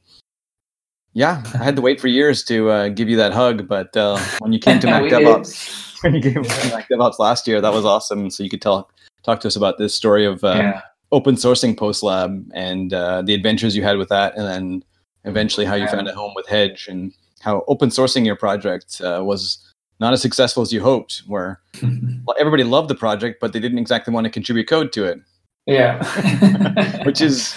yeah, 1.14 1.42
I 1.54 1.64
had 1.64 1.78
to 1.78 1.82
wait 1.82 2.02
for 2.02 2.10
years 2.10 2.44
to 2.44 2.70
uh, 2.70 2.90
give 2.90 3.08
you 3.08 3.16
that 3.16 3.32
hug, 3.32 3.70
but 3.70 3.96
uh, 3.96 4.20
when 4.40 4.52
you 4.52 4.60
came 4.60 4.82
to 4.82 4.88
Mac 4.92 5.04
DevOps, 5.04 5.98
when 6.04 6.14
you 6.14 6.22
came 6.22 6.44
to 6.44 6.70
Mac 6.76 6.90
DevOps 6.90 7.20
last 7.20 7.48
year, 7.48 7.62
that 7.62 7.72
was 7.72 7.86
awesome. 7.86 8.30
So 8.30 8.44
you 8.44 8.50
could 8.50 8.62
tell 8.62 8.90
talk 9.24 9.40
to 9.40 9.48
us 9.48 9.56
about 9.56 9.78
this 9.78 9.96
story 9.96 10.26
of 10.26 10.44
uh, 10.44 10.56
yeah. 10.58 10.82
open 11.14 11.36
sourcing 11.36 11.74
PostLab 11.74 12.46
and 12.54 12.94
uh, 12.94 13.22
the 13.22 13.34
adventures 13.34 13.78
you 13.78 13.84
had 13.84 13.98
with 13.98 14.10
that, 14.10 14.36
and 14.36 14.46
then 14.46 14.84
eventually 15.26 15.66
how 15.66 15.76
you 15.76 15.88
found 15.88 16.08
a 16.08 16.14
home 16.14 16.34
with 16.36 16.48
Hedge 16.48 16.88
and 16.88 17.14
how 17.42 17.64
open 17.68 17.90
sourcing 17.90 18.26
your 18.26 18.36
project 18.36 19.02
uh, 19.02 19.22
was 19.24 19.60
not 20.00 20.14
as 20.14 20.22
successful 20.22 20.64
as 20.64 20.74
you 20.74 20.82
hoped. 20.82 21.24
Where 21.28 21.62
everybody 22.40 22.64
loved 22.64 22.90
the 22.90 22.96
project, 22.96 23.40
but 23.40 23.54
they 23.54 23.60
didn't 23.60 23.80
exactly 23.80 24.14
want 24.14 24.26
to 24.26 24.32
contribute 24.32 24.68
code 24.68 24.92
to 24.94 25.06
it. 25.06 25.20
Yeah, 25.66 27.04
which 27.06 27.22
is 27.22 27.56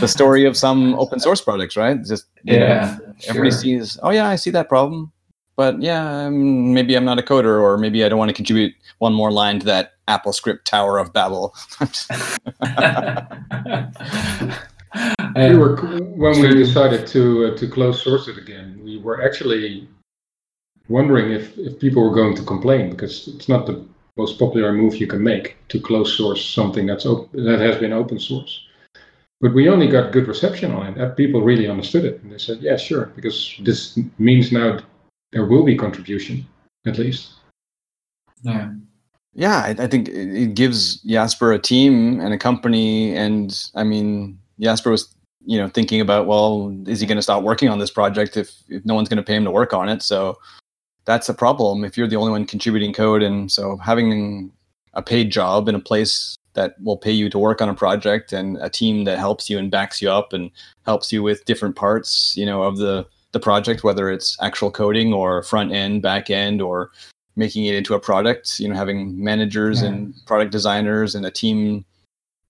the 0.00 0.08
story 0.08 0.44
of 0.44 0.56
some 0.56 0.94
open 0.96 1.20
source 1.20 1.40
projects, 1.40 1.76
right? 1.76 2.02
Just 2.04 2.26
yeah, 2.44 2.98
know, 2.98 3.14
everybody 3.28 3.50
sure. 3.50 3.60
sees, 3.60 3.98
oh 4.02 4.10
yeah, 4.10 4.28
I 4.28 4.36
see 4.36 4.50
that 4.50 4.68
problem, 4.68 5.12
but 5.56 5.80
yeah, 5.80 6.26
um, 6.26 6.74
maybe 6.74 6.94
I'm 6.96 7.04
not 7.04 7.18
a 7.18 7.22
coder, 7.22 7.60
or 7.60 7.78
maybe 7.78 8.04
I 8.04 8.10
don't 8.10 8.18
want 8.18 8.28
to 8.28 8.34
contribute 8.34 8.74
one 8.98 9.14
more 9.14 9.32
line 9.32 9.58
to 9.60 9.66
that 9.66 9.92
Apple 10.06 10.34
script 10.34 10.66
Tower 10.66 10.98
of 10.98 11.14
Babel. 11.14 11.54
we 15.36 15.56
were 15.56 15.76
when 16.22 16.40
we 16.40 16.54
decided 16.54 17.06
to 17.08 17.46
uh, 17.46 17.56
to 17.56 17.68
close 17.68 18.02
source 18.02 18.28
it 18.28 18.38
again. 18.38 18.80
We 18.82 18.98
were 18.98 19.22
actually 19.22 19.88
wondering 20.88 21.32
if 21.32 21.56
if 21.58 21.78
people 21.78 22.02
were 22.02 22.14
going 22.14 22.36
to 22.36 22.42
complain 22.42 22.90
because 22.90 23.28
it's 23.28 23.48
not 23.48 23.66
the 23.66 23.84
most 24.16 24.38
popular 24.38 24.72
move 24.72 24.96
you 24.96 25.06
can 25.06 25.22
make 25.22 25.56
to 25.68 25.78
close 25.78 26.16
source 26.16 26.42
something 26.44 26.86
that's 26.86 27.04
op- 27.04 27.30
that 27.32 27.60
has 27.60 27.76
been 27.76 27.92
open 27.92 28.18
source. 28.18 28.62
But 29.40 29.52
we 29.52 29.68
only 29.68 29.88
got 29.88 30.12
good 30.12 30.26
reception 30.26 30.72
on 30.72 30.86
it. 30.86 30.94
That 30.96 31.16
people 31.16 31.42
really 31.42 31.68
understood 31.68 32.04
it, 32.04 32.22
and 32.22 32.32
they 32.32 32.38
said, 32.38 32.58
"Yeah, 32.60 32.76
sure," 32.76 33.06
because 33.14 33.54
this 33.62 33.98
means 34.18 34.52
now 34.52 34.78
there 35.32 35.44
will 35.44 35.64
be 35.64 35.76
contribution, 35.76 36.46
at 36.86 36.98
least. 36.98 37.32
Yeah. 38.42 38.72
Yeah, 39.34 39.58
I, 39.58 39.76
I 39.78 39.86
think 39.86 40.08
it 40.08 40.54
gives 40.54 41.02
Jasper 41.02 41.52
a 41.52 41.58
team 41.58 42.20
and 42.20 42.32
a 42.32 42.38
company, 42.38 43.14
and 43.14 43.54
I 43.74 43.84
mean, 43.84 44.38
Jasper 44.60 44.90
was, 44.90 45.14
you 45.44 45.58
know, 45.58 45.68
thinking 45.68 46.00
about, 46.00 46.26
well, 46.26 46.74
is 46.86 47.00
he 47.00 47.06
going 47.06 47.16
to 47.16 47.22
stop 47.22 47.42
working 47.42 47.68
on 47.68 47.78
this 47.78 47.90
project 47.90 48.36
if, 48.36 48.52
if 48.68 48.84
no 48.84 48.94
one's 48.94 49.08
going 49.08 49.18
to 49.18 49.22
pay 49.22 49.36
him 49.36 49.44
to 49.44 49.50
work 49.50 49.72
on 49.72 49.88
it? 49.88 50.02
So 50.02 50.38
that's 51.04 51.28
a 51.28 51.34
problem 51.34 51.84
if 51.84 51.96
you're 51.96 52.08
the 52.08 52.16
only 52.16 52.32
one 52.32 52.46
contributing 52.46 52.92
code, 52.92 53.22
and 53.22 53.50
so 53.50 53.76
having 53.76 54.52
a 54.94 55.02
paid 55.02 55.30
job 55.30 55.68
in 55.68 55.74
a 55.74 55.80
place 55.80 56.36
that 56.54 56.74
will 56.82 56.96
pay 56.96 57.12
you 57.12 57.30
to 57.30 57.38
work 57.38 57.60
on 57.60 57.68
a 57.68 57.74
project 57.74 58.32
and 58.32 58.56
a 58.60 58.68
team 58.68 59.04
that 59.04 59.18
helps 59.18 59.48
you 59.48 59.58
and 59.58 59.70
backs 59.70 60.02
you 60.02 60.10
up 60.10 60.32
and 60.32 60.50
helps 60.86 61.12
you 61.12 61.22
with 61.22 61.44
different 61.44 61.76
parts 61.76 62.34
you 62.36 62.44
know 62.46 62.62
of 62.62 62.78
the 62.78 63.06
the 63.32 63.38
project 63.38 63.84
whether 63.84 64.10
it's 64.10 64.36
actual 64.42 64.70
coding 64.70 65.12
or 65.12 65.42
front 65.42 65.70
end 65.70 66.00
back 66.02 66.30
end 66.30 66.62
or 66.62 66.90
making 67.36 67.66
it 67.66 67.74
into 67.74 67.94
a 67.94 68.00
product 68.00 68.58
you 68.58 68.68
know 68.68 68.74
having 68.74 69.22
managers 69.22 69.82
yeah. 69.82 69.88
and 69.88 70.14
product 70.26 70.50
designers 70.50 71.14
and 71.14 71.26
a 71.26 71.30
team 71.30 71.84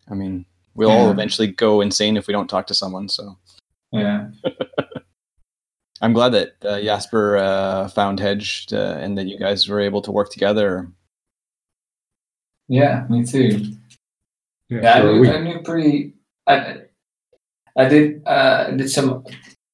i 0.09 0.15
mean 0.15 0.47
we'll 0.77 0.91
yeah. 0.91 0.97
all 0.97 1.11
eventually 1.11 1.49
go 1.49 1.81
insane 1.81 2.17
if 2.17 2.27
we 2.27 2.33
don't 2.33 2.49
talk 2.49 2.67
to 2.67 2.75
someone 2.75 3.09
so 3.09 3.37
yeah 3.93 4.29
i'm 6.03 6.13
glad 6.13 6.31
that 6.31 6.55
uh, 6.65 6.81
jasper 6.81 7.37
uh, 7.37 7.89
found 7.89 8.21
hedge 8.21 8.67
uh, 8.73 8.99
and 9.01 9.17
that 9.17 9.27
you 9.27 9.39
guys 9.39 9.69
were 9.69 9.81
able 9.81 10.03
to 10.03 10.13
work 10.13 10.31
together 10.31 10.89
yeah 12.69 13.07
me 13.09 13.25
too 13.25 13.77
yeah, 14.69 14.81
yeah 14.83 15.01
so 15.01 15.09
I, 15.09 15.13
knew. 15.13 15.31
I 15.31 15.41
knew 15.41 15.63
pretty. 15.63 16.15
I 16.47 16.77
I 17.77 17.89
did 17.89 18.23
uh, 18.27 18.71
did 18.73 18.91
some 18.91 19.25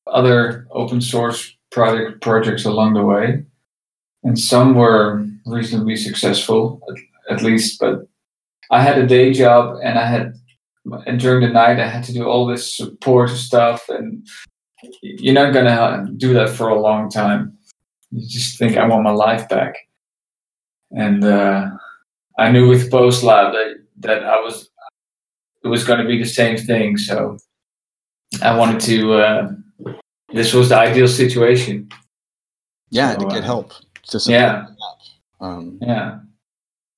other 0.07 0.67
open 0.71 1.01
source 1.01 1.55
project 1.71 2.21
projects 2.21 2.65
along 2.65 2.95
the 2.95 3.03
way, 3.03 3.45
and 4.23 4.39
some 4.39 4.75
were 4.75 5.25
reasonably 5.47 5.97
successful, 5.97 6.81
at, 6.91 7.37
at 7.37 7.43
least. 7.43 7.81
But 7.81 8.07
I 8.71 8.83
had 8.83 8.99
a 8.99 9.07
day 9.07 9.33
job, 9.33 9.79
and 9.83 9.99
I 9.99 10.07
had 10.07 10.35
and 11.07 11.21
during 11.21 11.43
the 11.47 11.53
night 11.53 11.79
I 11.79 11.89
had 11.89 12.05
to 12.05 12.13
do 12.13 12.25
all 12.25 12.47
this 12.47 12.77
support 12.77 13.31
stuff 13.31 13.89
and 13.89 14.27
you're 15.01 15.35
not 15.35 15.53
gonna 15.53 16.09
do 16.17 16.35
that 16.35 16.51
for 16.51 16.69
a 16.69 16.81
long 16.81 17.09
time. 17.09 17.57
You 18.11 18.27
just 18.27 18.59
think 18.59 18.77
I 18.77 18.87
want 18.87 19.05
my 19.05 19.11
life 19.13 19.49
back, 19.49 19.75
and 20.91 21.25
uh, 21.25 21.71
I 22.39 22.51
knew 22.51 22.69
with 22.69 22.91
PostLab 22.91 23.53
that 23.53 23.77
that 24.01 24.25
I 24.25 24.41
was 24.41 24.71
it 25.65 25.69
was 25.69 25.85
going 25.85 26.01
to 26.01 26.07
be 26.07 26.19
the 26.19 26.29
same 26.29 26.57
thing. 26.57 26.97
So 26.97 27.39
I 28.43 28.57
wanted 28.57 28.81
to. 28.83 29.15
Uh, 29.15 29.53
this 30.33 30.53
was 30.53 30.71
the 30.71 30.77
ideal 30.77 31.09
situation. 31.09 31.89
Yeah, 32.91 33.13
So, 33.13 33.21
to 33.21 33.27
get 33.27 33.43
uh, 33.43 33.47
help. 33.47 33.73
To 34.09 34.21
yeah. 34.27 34.67
Um, 35.41 35.79
Yeah, 35.81 36.19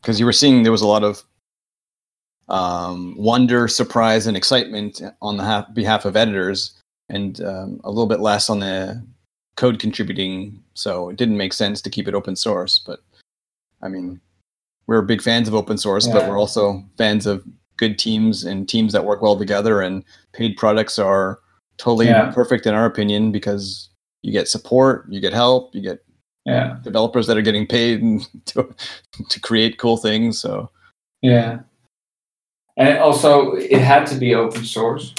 because 0.01 0.19
you 0.19 0.27
were 0.27 0.33
seeing 0.33 0.63
there 0.63 0.73
was 0.73 0.83
a 0.83 0.87
lot 0.87 1.05
of 1.05 1.23
um, 2.49 3.15
wonder, 3.17 3.69
surprise, 3.69 4.27
and 4.27 4.37
excitement 4.37 5.01
on 5.23 5.37
the 5.37 5.45
half, 5.45 5.73
behalf 5.75 6.05
of 6.05 6.17
editors, 6.17 6.79
and 7.09 7.41
um, 7.43 7.81
a 7.85 7.91
little 7.91 8.07
bit 8.07 8.21
less 8.21 8.51
on 8.51 8.61
the 8.61 9.03
code 9.57 9.79
contributing. 9.79 10.63
So 10.75 11.09
it 11.09 11.17
didn't 11.17 11.37
make 11.37 11.53
sense 11.53 11.81
to 11.83 11.91
keep 11.91 12.09
it 12.09 12.15
open 12.15 12.37
source. 12.37 12.79
But 12.79 13.01
I 13.83 13.89
mean, 13.89 14.21
we're 14.87 15.03
big 15.03 15.23
fans 15.23 15.49
of 15.49 15.55
open 15.55 15.79
source, 15.79 16.07
but 16.07 16.29
we're 16.29 16.39
also 16.39 16.83
fans 16.99 17.27
of 17.27 17.45
good 17.77 17.99
teams 17.99 18.45
and 18.45 18.69
teams 18.69 18.93
that 18.93 19.05
work 19.05 19.23
well 19.23 19.37
together. 19.37 19.81
And 19.81 20.05
paid 20.33 20.57
products 20.57 20.99
are 20.99 21.41
totally 21.79 22.07
Yeah. 22.07 22.31
perfect 22.31 22.67
in 22.67 22.75
our 22.75 22.87
opinion 22.87 23.33
because 23.33 23.89
you 24.23 24.33
get 24.33 24.49
support, 24.49 25.07
you 25.09 25.21
get 25.21 25.33
help, 25.33 25.75
you 25.75 25.81
get 25.81 26.05
yeah, 26.47 26.77
developers 26.83 27.27
that 27.27 27.39
are 27.39 27.43
getting 27.43 27.67
paid 27.67 28.03
to 28.47 28.75
to 29.29 29.41
create 29.41 29.79
cool 29.79 29.97
things. 29.97 30.39
So 30.39 30.71
yeah. 31.23 31.61
And 32.77 32.99
also, 32.99 33.53
it 33.53 33.81
had 33.81 34.07
to 34.09 34.17
be 34.17 34.35
open 34.35 34.65
source 34.65 35.15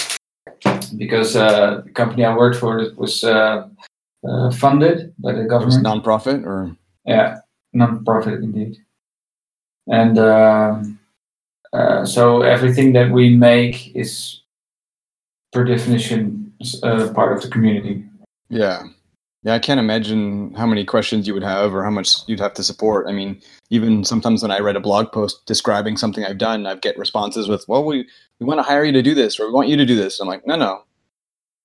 because 0.96 1.36
uh, 1.36 1.82
the 1.84 1.90
company 1.90 2.24
I 2.24 2.36
worked 2.36 2.56
for 2.56 2.90
was 2.96 3.24
uh, 3.24 3.68
uh, 4.28 4.50
funded 4.50 5.14
by 5.18 5.32
the 5.32 5.44
government. 5.44 5.84
nonprofit 5.84 6.44
or 6.44 6.76
Yeah, 7.06 7.38
non-profit 7.72 8.42
indeed. 8.42 8.76
And 9.86 10.18
um, 10.18 10.98
uh, 11.72 12.04
so 12.04 12.42
everything 12.42 12.92
that 12.94 13.10
we 13.10 13.30
make 13.30 13.94
is, 13.94 14.42
per 15.52 15.64
definition, 15.64 16.52
uh, 16.82 17.08
part 17.14 17.36
of 17.36 17.42
the 17.42 17.48
community. 17.48 18.04
yeah. 18.50 18.82
Yeah, 19.46 19.54
I 19.54 19.60
can't 19.60 19.78
imagine 19.78 20.52
how 20.54 20.66
many 20.66 20.84
questions 20.84 21.28
you 21.28 21.32
would 21.32 21.44
have 21.44 21.72
or 21.72 21.84
how 21.84 21.90
much 21.90 22.16
you'd 22.26 22.40
have 22.40 22.52
to 22.54 22.64
support. 22.64 23.06
I 23.08 23.12
mean, 23.12 23.40
even 23.70 24.02
sometimes 24.02 24.42
when 24.42 24.50
I 24.50 24.58
read 24.58 24.74
a 24.74 24.80
blog 24.80 25.12
post 25.12 25.46
describing 25.46 25.96
something 25.96 26.24
I've 26.24 26.38
done, 26.38 26.66
I 26.66 26.74
get 26.74 26.98
responses 26.98 27.48
with, 27.48 27.64
"Well, 27.68 27.84
we 27.84 28.08
we 28.40 28.46
want 28.46 28.58
to 28.58 28.64
hire 28.64 28.82
you 28.84 28.90
to 28.90 29.02
do 29.02 29.14
this, 29.14 29.38
or 29.38 29.46
we 29.46 29.52
want 29.52 29.68
you 29.68 29.76
to 29.76 29.86
do 29.86 29.94
this." 29.94 30.18
I'm 30.18 30.26
like, 30.26 30.44
"No, 30.48 30.56
no, 30.56 30.82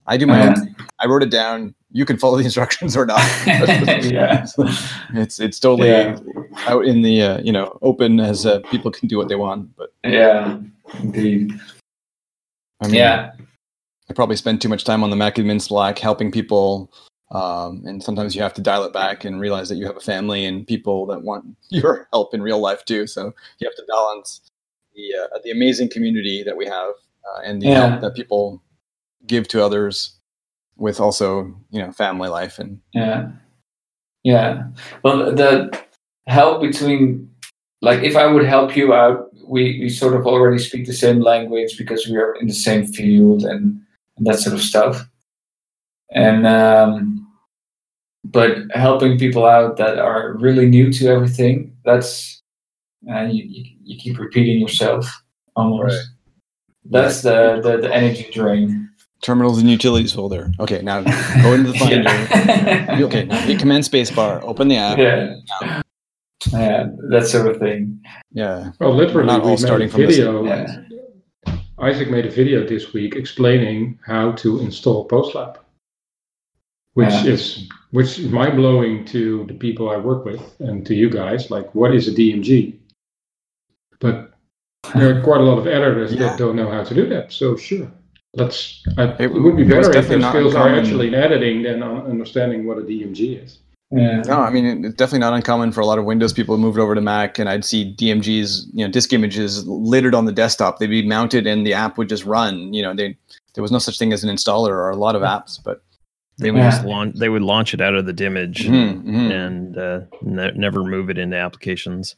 I 0.06 0.16
do 0.16 0.28
my 0.28 0.48
own. 0.48 0.76
I 1.00 1.08
wrote 1.08 1.24
it 1.24 1.32
down. 1.32 1.74
You 1.92 2.06
can 2.06 2.20
follow 2.20 2.38
the 2.38 2.44
instructions 2.44 2.96
or 2.96 3.08
not." 3.08 3.20
yeah, 3.48 4.46
it's 5.16 5.40
it's 5.40 5.60
totally 5.60 5.90
Yeah. 5.90 6.20
out 6.68 6.86
in 6.86 7.02
the 7.02 7.20
uh, 7.24 7.42
you 7.42 7.52
know 7.52 7.80
open 7.82 8.20
as 8.20 8.46
uh, 8.46 8.60
people 8.70 8.92
can 8.92 9.08
do 9.08 9.18
what 9.18 9.28
they 9.28 9.36
want. 9.36 9.76
But 9.76 9.92
yeah, 10.04 10.60
indeed. 11.02 11.60
I 12.80 12.86
mean, 12.86 12.96
Yeah, 12.96 13.32
I 14.08 14.14
probably 14.14 14.36
spend 14.36 14.62
too 14.62 14.70
much 14.70 14.84
time 14.84 15.04
on 15.04 15.10
the 15.10 15.16
Mac 15.16 15.38
admin 15.38 15.60
Slack 15.60 15.98
helping 15.98 16.32
people, 16.32 16.94
um, 17.32 17.84
and 17.86 18.04
sometimes 18.04 18.36
you 18.36 18.42
have 18.42 18.54
to 18.56 18.62
dial 18.62 18.84
it 18.84 18.94
back 18.94 19.26
and 19.26 19.40
realize 19.40 19.70
that 19.70 19.76
you 19.76 19.86
have 19.86 19.98
a 19.98 20.02
family 20.02 20.46
and 20.46 20.68
people 20.68 21.06
that 21.08 21.24
want 21.24 21.46
your 21.70 22.08
help 22.12 22.34
in 22.34 22.42
real 22.42 22.60
life 22.60 22.86
too. 22.86 23.08
So 23.08 23.34
you 23.60 23.68
have 23.68 23.76
to 23.76 23.84
balance 23.88 24.42
the 24.96 25.16
uh, 25.24 25.40
the 25.44 25.52
amazing 25.52 25.90
community 25.90 26.44
that 26.44 26.58
we 26.58 26.66
have 26.66 26.92
uh, 27.26 27.42
and 27.44 27.62
the 27.62 27.68
Yeah. 27.68 27.88
help 27.90 28.02
that 28.02 28.16
people 28.16 28.62
give 29.28 29.48
to 29.50 29.64
others 29.64 30.18
with 30.78 31.00
also 31.00 31.54
you 31.70 31.82
know 31.82 31.92
family 31.92 32.30
life 32.30 32.60
and 32.60 32.80
yeah, 32.94 33.30
yeah. 34.24 34.64
Well, 35.04 35.34
the 35.34 35.78
help 36.28 36.62
between, 36.62 37.30
like, 37.82 38.04
if 38.04 38.16
I 38.16 38.28
would 38.28 38.46
help 38.46 38.76
you 38.76 38.94
out, 38.94 39.30
we 39.48 39.80
we 39.80 39.90
sort 39.90 40.16
of 40.16 40.26
already 40.28 40.60
speak 40.60 40.86
the 40.86 40.94
same 40.94 41.20
language 41.22 41.78
because 41.78 42.08
we 42.08 42.18
are 42.18 42.36
in 42.36 42.48
the 42.48 42.54
same 42.54 42.86
field 42.86 43.44
and, 43.44 43.80
and 44.18 44.28
that 44.28 44.40
sort 44.40 44.56
of 44.56 44.62
stuff. 44.62 45.08
And 46.14 46.46
um, 46.46 47.21
but 48.24 48.58
helping 48.74 49.18
people 49.18 49.46
out 49.46 49.78
that 49.78 49.98
are 50.00 50.34
really 50.38 50.68
new 50.68 50.92
to 50.94 51.08
everything, 51.08 51.76
that's 51.86 52.42
uh, 53.12 53.24
you, 53.24 53.44
you 53.44 53.64
you 53.84 53.98
keep 54.00 54.20
repeating 54.20 54.60
yourself 54.60 55.06
almost. 55.56 55.96
Right. 55.96 56.06
That's 56.92 57.22
the, 57.22 57.60
the 57.64 57.78
the 57.78 57.94
energy 57.94 58.30
drain. 58.32 58.90
terminals 59.22 59.60
and 59.60 59.70
utilities 59.70 60.12
folder. 60.14 60.52
Okay, 60.60 60.82
now 60.82 61.02
go 61.44 61.54
into 61.54 61.72
the 61.72 61.78
finder. 61.78 62.10
yeah. 62.10 63.00
Okay, 63.06 63.26
now 63.26 63.40
hit 63.42 63.60
command 63.60 63.84
spacebar, 63.84 64.42
open 64.44 64.68
the 64.68 64.78
app. 64.78 64.98
yeah. 64.98 65.82
Yeah, 66.52 66.88
that 67.12 67.28
sort 67.28 67.48
of 67.48 67.58
thing. 67.60 68.02
Yeah, 68.32 68.72
Well, 68.80 68.96
literally, 68.96 69.28
not 69.28 69.44
we 69.44 69.52
all 69.52 69.58
starting 69.58 69.90
a 69.90 69.92
from 69.92 70.02
the 70.08 70.12
same 70.14 70.26
video. 70.26 70.44
Yeah. 70.46 71.58
Isaac 71.80 72.10
made 72.10 72.26
a 72.26 72.32
video 72.32 72.66
this 72.66 72.94
week 72.94 73.16
explaining 73.16 74.00
how 74.08 74.32
to 74.42 74.60
install 74.62 75.08
PostLab, 75.08 75.58
which 76.94 77.10
Yeah. 77.10 77.26
is 77.26 77.68
which 77.92 78.20
is 78.20 78.30
mind 78.30 78.56
blowing 78.56 79.06
to 79.06 79.46
the 79.48 79.54
people 79.54 79.90
I 79.90 79.98
work 79.98 80.26
with 80.26 80.42
and 80.60 80.86
to 80.86 80.96
you 80.96 81.10
guys. 81.10 81.52
Like, 81.52 81.74
what 81.76 81.94
is 81.94 82.08
a 82.08 82.12
DMG? 82.12 82.78
But 84.00 84.32
there 84.96 85.18
are 85.18 85.22
quite 85.22 85.42
a 85.42 85.44
lot 85.44 85.58
of 85.58 85.68
editors 85.68 86.14
Yeah. 86.14 86.30
that 86.30 86.38
don't 86.38 86.56
know 86.56 86.70
how 86.70 86.84
to 86.84 86.94
do 86.96 87.08
that. 87.10 87.32
So 87.32 87.56
sure, 87.56 87.92
let's. 88.34 88.84
I, 88.98 89.04
It 89.04 89.22
it, 89.22 89.34
would 89.34 89.56
be 89.56 89.64
better 89.64 89.96
if 89.96 90.08
their 90.08 90.20
not 90.20 90.32
skills 90.32 90.56
are 90.56 90.70
actually 90.70 91.10
in 91.10 91.14
editing 91.14 91.64
than 91.64 91.84
understanding 91.84 92.66
what 92.66 92.78
a 92.78 92.82
DMG 92.82 93.44
is. 93.44 93.60
Yeah. 93.92 94.22
No, 94.22 94.40
I 94.40 94.50
mean 94.50 94.86
it's 94.86 94.96
definitely 94.96 95.20
not 95.20 95.34
uncommon 95.34 95.74
for 95.74 95.82
a 95.82 95.86
lot 95.86 96.00
of 96.00 96.06
Windows 96.06 96.32
people 96.32 96.56
to 96.56 96.62
move 96.62 96.78
over 96.78 96.96
to 96.96 97.02
Mac, 97.02 97.38
and 97.38 97.50
I'd 97.50 97.66
see 97.66 97.94
DMGs, 97.94 98.68
you 98.74 98.86
know, 98.86 98.92
disk 98.92 99.12
images 99.12 99.68
littered 99.68 100.16
on 100.16 100.24
the 100.24 100.32
desktop. 100.32 100.80
They'd 100.80 100.88
be 100.88 101.06
mounted, 101.06 101.46
and 101.46 101.68
the 101.68 101.74
app 101.74 101.98
would 101.98 102.08
just 102.08 102.26
run. 102.26 102.74
You 102.74 102.84
know, 102.84 102.94
they 102.96 103.18
there 103.54 103.62
was 103.62 103.72
no 103.72 103.80
such 103.80 104.00
thing 104.00 104.14
as 104.14 104.24
an 104.24 104.34
installer 104.34 104.70
or 104.70 104.90
a 104.90 104.96
lot 104.96 105.16
of 105.18 105.24
apps, 105.24 105.60
but 105.62 105.84
They 106.42 106.52
would 106.52 106.58
Yeah. 106.60 106.72
just 106.72 106.86
launch. 106.86 107.16
They 107.16 107.30
would 107.30 107.44
launch 107.44 107.74
it 107.74 107.82
out 107.82 107.94
of 107.96 108.06
the 108.06 108.14
dimage 108.14 108.66
Mhm, 108.66 109.04
mhm. 109.04 109.32
and 109.32 109.78
uh, 109.78 110.00
ne- 110.24 110.52
never 110.56 110.84
move 110.84 111.10
it 111.10 111.18
into 111.18 111.38
applications. 111.38 112.16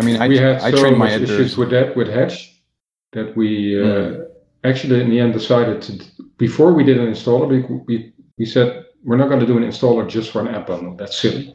I 0.00 0.04
mean, 0.04 0.22
I 0.22 0.28
we 0.28 0.38
had 0.38 0.60
I 0.62 0.70
so 0.70 0.78
train 0.80 0.92
my 0.92 1.06
much 1.06 1.12
editors. 1.14 1.30
issues 1.40 1.56
with 1.58 1.70
that 1.70 1.96
with 1.96 2.08
Hedge 2.08 2.62
that 3.12 3.36
we 3.36 3.50
uh, 3.82 3.84
Hmm. 3.84 4.20
actually 4.64 5.00
in 5.02 5.10
the 5.10 5.18
end 5.20 5.32
decided 5.34 5.82
to 5.82 5.92
before 6.38 6.72
we 6.72 6.84
did 6.84 6.98
an 6.98 7.08
installer 7.08 7.46
we 7.48 7.58
we, 7.88 8.12
we 8.38 8.46
said 8.46 8.84
we're 9.04 9.16
not 9.18 9.28
going 9.28 9.40
to 9.40 9.46
do 9.46 9.56
an 9.58 9.64
installer 9.64 10.08
just 10.08 10.30
for 10.30 10.40
an 10.40 10.48
app 10.54 10.66
bundle 10.68 10.94
that's 10.96 11.16
silly 11.20 11.54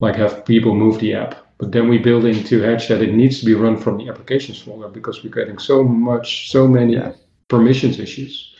like 0.00 0.14
have 0.16 0.44
people 0.44 0.74
move 0.74 0.98
the 1.00 1.14
app 1.14 1.34
but 1.58 1.72
then 1.72 1.88
we 1.88 1.96
build 1.98 2.24
into 2.26 2.60
Hedge 2.60 2.86
that 2.88 3.00
it 3.02 3.12
needs 3.14 3.40
to 3.40 3.46
be 3.46 3.54
run 3.54 3.76
from 3.76 3.96
the 3.96 4.08
applications 4.08 4.60
folder 4.60 4.88
because 4.88 5.24
we're 5.24 5.30
getting 5.40 5.58
so 5.58 5.82
much 5.82 6.50
so 6.50 6.68
many 6.68 6.92
Yeah. 6.94 7.12
permissions 7.48 7.98
issues 7.98 8.51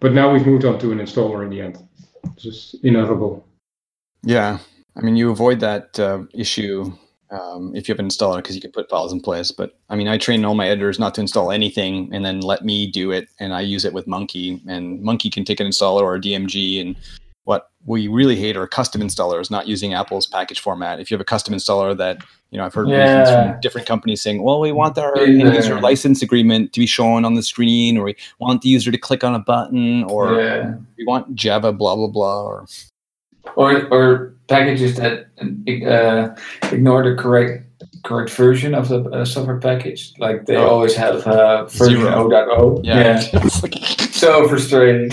but 0.00 0.12
now 0.12 0.32
we've 0.32 0.46
moved 0.46 0.64
on 0.64 0.78
to 0.78 0.92
an 0.92 0.98
installer 0.98 1.44
in 1.44 1.50
the 1.50 1.60
end 1.60 1.78
it's 2.34 2.42
just 2.42 2.84
inevitable 2.84 3.46
Yeah, 4.22 4.58
I 4.96 5.00
mean, 5.00 5.16
you 5.16 5.30
avoid 5.30 5.60
that 5.60 5.98
uh, 5.98 6.24
issue 6.34 6.92
um, 7.30 7.72
if 7.74 7.88
you 7.88 7.92
have 7.94 8.00
an 8.00 8.08
installer 8.08 8.36
because 8.36 8.54
you 8.54 8.60
can 8.60 8.72
put 8.72 8.90
files 8.90 9.12
in 9.12 9.20
place. 9.20 9.50
But 9.50 9.78
I 9.88 9.96
mean, 9.96 10.08
I 10.08 10.18
train 10.18 10.44
all 10.44 10.54
my 10.54 10.68
editors 10.68 10.98
not 10.98 11.14
to 11.14 11.20
install 11.20 11.50
anything 11.50 12.12
and 12.12 12.24
then 12.24 12.40
let 12.40 12.64
me 12.64 12.90
do 12.90 13.12
it, 13.12 13.28
and 13.38 13.54
I 13.54 13.60
use 13.60 13.84
it 13.84 13.92
with 13.92 14.06
Munki. 14.06 14.60
And 14.66 15.00
Munki 15.00 15.32
can 15.32 15.44
take 15.44 15.60
an 15.60 15.66
installer 15.66 16.02
or 16.02 16.16
a 16.16 16.20
DMG. 16.20 16.80
And 16.80 16.96
we 17.86 18.08
really 18.08 18.36
hate 18.36 18.56
are 18.56 18.66
custom 18.66 19.00
installers 19.00 19.50
not 19.50 19.66
using 19.66 19.94
Apple's 19.94 20.26
package 20.26 20.60
format. 20.60 21.00
If 21.00 21.10
you 21.10 21.14
have 21.16 21.20
a 21.20 21.24
custom 21.24 21.54
installer 21.54 21.96
that 21.96 22.18
you 22.50 22.58
know, 22.58 22.64
I've 22.66 22.74
heard 22.74 22.88
Yeah. 22.88 23.52
from 23.52 23.60
different 23.60 23.86
companies 23.86 24.20
saying, 24.22 24.42
"Well, 24.42 24.58
we 24.58 24.72
want 24.72 24.98
our 24.98 25.16
Yeah. 25.16 25.52
user 25.54 25.80
license 25.80 26.20
agreement 26.20 26.72
to 26.72 26.80
be 26.80 26.86
shown 26.86 27.24
on 27.24 27.34
the 27.34 27.44
screen, 27.44 27.96
or 27.96 28.04
we 28.04 28.16
want 28.40 28.62
the 28.62 28.68
user 28.68 28.90
to 28.90 28.98
click 28.98 29.22
on 29.22 29.36
a 29.36 29.38
button, 29.38 30.02
or 30.04 30.34
yeah. 30.40 30.74
we 30.98 31.04
want 31.06 31.32
Java 31.36 31.72
blah 31.72 31.94
blah 31.94 32.08
blah." 32.08 32.42
Or 32.42 32.66
Or 33.54 33.86
or 33.92 34.34
packages 34.48 34.96
that 34.96 35.26
uh, 35.40 36.34
ignore 36.72 37.04
the 37.08 37.14
correct 37.14 37.64
correct 38.02 38.30
version 38.30 38.74
of 38.74 38.88
the 38.88 39.04
uh, 39.10 39.24
software 39.24 39.58
package. 39.58 40.12
Like 40.18 40.46
they 40.46 40.56
Oh. 40.56 40.68
always 40.68 40.94
have 40.96 41.24
uh, 41.28 41.64
version 41.66 42.00
Zero. 42.00 42.28
0.0. 42.28 42.80
yeah, 42.82 43.22
yeah. 43.32 43.40
So 44.10 44.48
frustrating. 44.48 45.10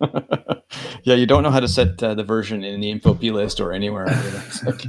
yeah, 1.02 1.14
you 1.14 1.26
don't 1.26 1.42
know 1.42 1.50
how 1.50 1.60
to 1.60 1.68
set 1.68 2.02
uh, 2.02 2.14
the 2.14 2.24
version 2.24 2.64
in 2.64 2.80
the 2.80 2.90
info 2.90 3.14
p 3.14 3.30
list 3.30 3.60
or 3.60 3.72
anywhere. 3.72 4.06
you 4.08 4.30
know, 4.30 4.42
it's 4.46 4.62
like- 4.64 4.84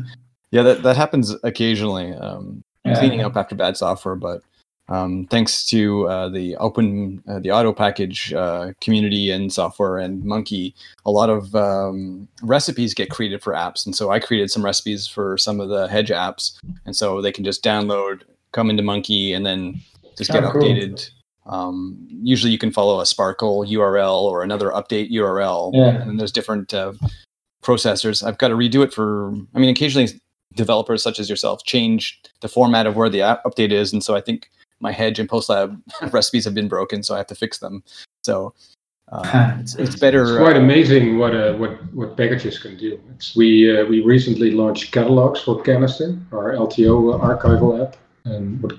yeah, 0.52 0.64
that, 0.64 0.82
that 0.84 0.98
happens 0.98 1.36
occasionally. 1.44 2.14
Um, 2.14 2.64
Yeah. 2.86 2.98
Cleaning 2.98 3.22
up 3.22 3.36
after 3.36 3.56
bad 3.56 3.76
software, 3.78 4.16
but 4.16 4.42
um, 4.88 5.28
thanks 5.30 5.68
to 5.68 6.08
uh, 6.08 6.30
the 6.30 6.56
open, 6.58 7.22
uh, 7.28 7.38
the 7.40 7.50
AutoPkg 7.50 8.34
uh, 8.36 8.74
community 8.82 9.30
and 9.30 9.54
software 9.54 10.00
and 10.00 10.24
Munki, 10.24 10.74
a 11.06 11.12
lot 11.12 11.30
of 11.30 11.54
um, 11.56 12.28
recipes 12.42 12.96
get 12.96 13.12
created 13.12 13.44
for 13.44 13.54
apps. 13.54 13.86
And 13.86 13.96
so 13.96 14.10
I 14.10 14.20
created 14.20 14.50
some 14.50 14.66
recipes 14.66 15.06
for 15.08 15.38
some 15.38 15.60
of 15.60 15.70
the 15.70 15.88
Hedge 15.90 16.10
apps, 16.10 16.58
and 16.86 16.96
so 16.96 17.22
they 17.22 17.32
can 17.32 17.44
just 17.44 17.64
download, 17.64 18.22
come 18.54 18.72
into 18.72 18.82
Munki, 18.82 19.36
and 19.36 19.46
then 19.46 19.80
just 20.18 20.32
get 20.32 20.44
Oh, 20.44 20.52
cool. 20.52 20.64
updated 20.64 21.12
Um, 21.50 21.98
usually, 22.22 22.52
you 22.52 22.60
can 22.60 22.72
follow 22.72 23.00
a 23.00 23.06
Sparkle 23.06 23.66
URL 23.66 24.22
or 24.22 24.44
another 24.44 24.70
update 24.70 25.12
URL, 25.12 25.72
Yeah. 25.74 26.02
and 26.02 26.20
there's 26.20 26.32
different 26.32 26.74
uh, 26.74 26.94
processors. 27.64 28.26
I've 28.26 28.38
got 28.38 28.50
to 28.50 28.56
redo 28.56 28.84
it 28.84 28.94
for. 28.94 29.34
I 29.56 29.60
mean, 29.60 29.70
occasionally 29.70 30.10
developers 30.56 31.04
such 31.04 31.20
as 31.20 31.30
yourself 31.30 31.64
change 31.66 32.22
the 32.42 32.48
format 32.48 32.88
of 32.88 32.96
where 32.96 33.10
the 33.10 33.22
app 33.22 33.44
update 33.44 33.72
is, 33.72 33.92
and 33.92 34.04
so 34.04 34.16
I 34.16 34.22
think 34.22 34.50
my 34.80 34.92
hedge 34.92 35.20
and 35.20 35.28
postlab 35.28 35.80
recipes 36.14 36.46
have 36.46 36.54
been 36.54 36.68
broken, 36.68 37.04
so 37.04 37.16
I 37.16 37.18
have 37.18 37.28
to 37.28 37.36
fix 37.36 37.58
them. 37.58 37.84
So 38.24 38.54
uh, 39.12 39.58
it's, 39.60 39.76
it's 39.76 39.96
better. 39.96 40.22
It's 40.24 40.38
quite 40.38 40.56
uh, 40.56 40.60
amazing 40.60 41.18
what 41.18 41.36
uh, 41.36 41.54
what 41.54 41.72
what 41.96 42.16
packages 42.16 42.60
can 42.60 42.78
do. 42.78 43.00
It's, 43.16 43.36
we 43.36 43.76
uh, 43.76 43.86
we 43.86 44.02
recently 44.02 44.52
launched 44.52 44.92
catalogs 44.92 45.42
for 45.42 45.62
Canister, 45.64 46.16
our 46.32 46.54
LTO 46.54 47.20
archival 47.20 47.82
app, 47.82 47.98
and 48.26 48.62
what 48.62 48.74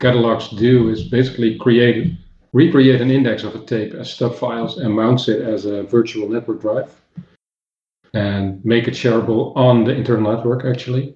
catalogs 0.00 0.48
do 0.50 0.88
is 0.88 1.08
basically 1.08 1.58
create 1.58 2.12
recreate 2.52 3.00
an 3.00 3.10
index 3.10 3.44
of 3.44 3.54
a 3.54 3.64
tape 3.64 3.92
as 3.94 4.10
stub 4.10 4.34
files 4.34 4.78
and 4.78 4.94
mounts 4.94 5.28
it 5.28 5.42
as 5.42 5.66
a 5.66 5.82
virtual 5.82 6.28
network 6.28 6.60
drive, 6.60 6.90
and 8.14 8.64
make 8.64 8.88
it 8.88 8.94
shareable 8.94 9.54
on 9.56 9.84
the 9.84 9.94
internal 9.94 10.34
network 10.34 10.64
actually. 10.64 11.14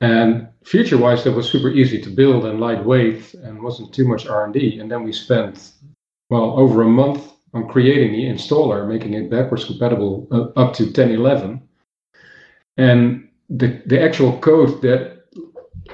And 0.00 0.48
feature-wise, 0.64 1.24
that 1.24 1.32
was 1.32 1.50
super 1.50 1.70
easy 1.70 2.00
to 2.02 2.10
build 2.10 2.44
and 2.44 2.60
lightweight, 2.60 3.34
and 3.34 3.62
wasn't 3.62 3.94
too 3.94 4.06
much 4.06 4.26
R&D. 4.26 4.78
And 4.78 4.90
then 4.90 5.02
we 5.02 5.12
spent 5.12 5.72
well 6.30 6.58
over 6.58 6.82
a 6.82 6.88
month 6.88 7.32
on 7.54 7.68
creating 7.68 8.12
the 8.12 8.24
installer, 8.24 8.86
making 8.86 9.14
it 9.14 9.30
backwards 9.30 9.64
compatible 9.64 10.26
uh, 10.30 10.60
up 10.60 10.74
to 10.74 10.86
10.11. 10.86 11.60
And 12.76 13.28
the, 13.48 13.82
the 13.86 14.02
actual 14.02 14.38
code 14.40 14.82
that 14.82 15.13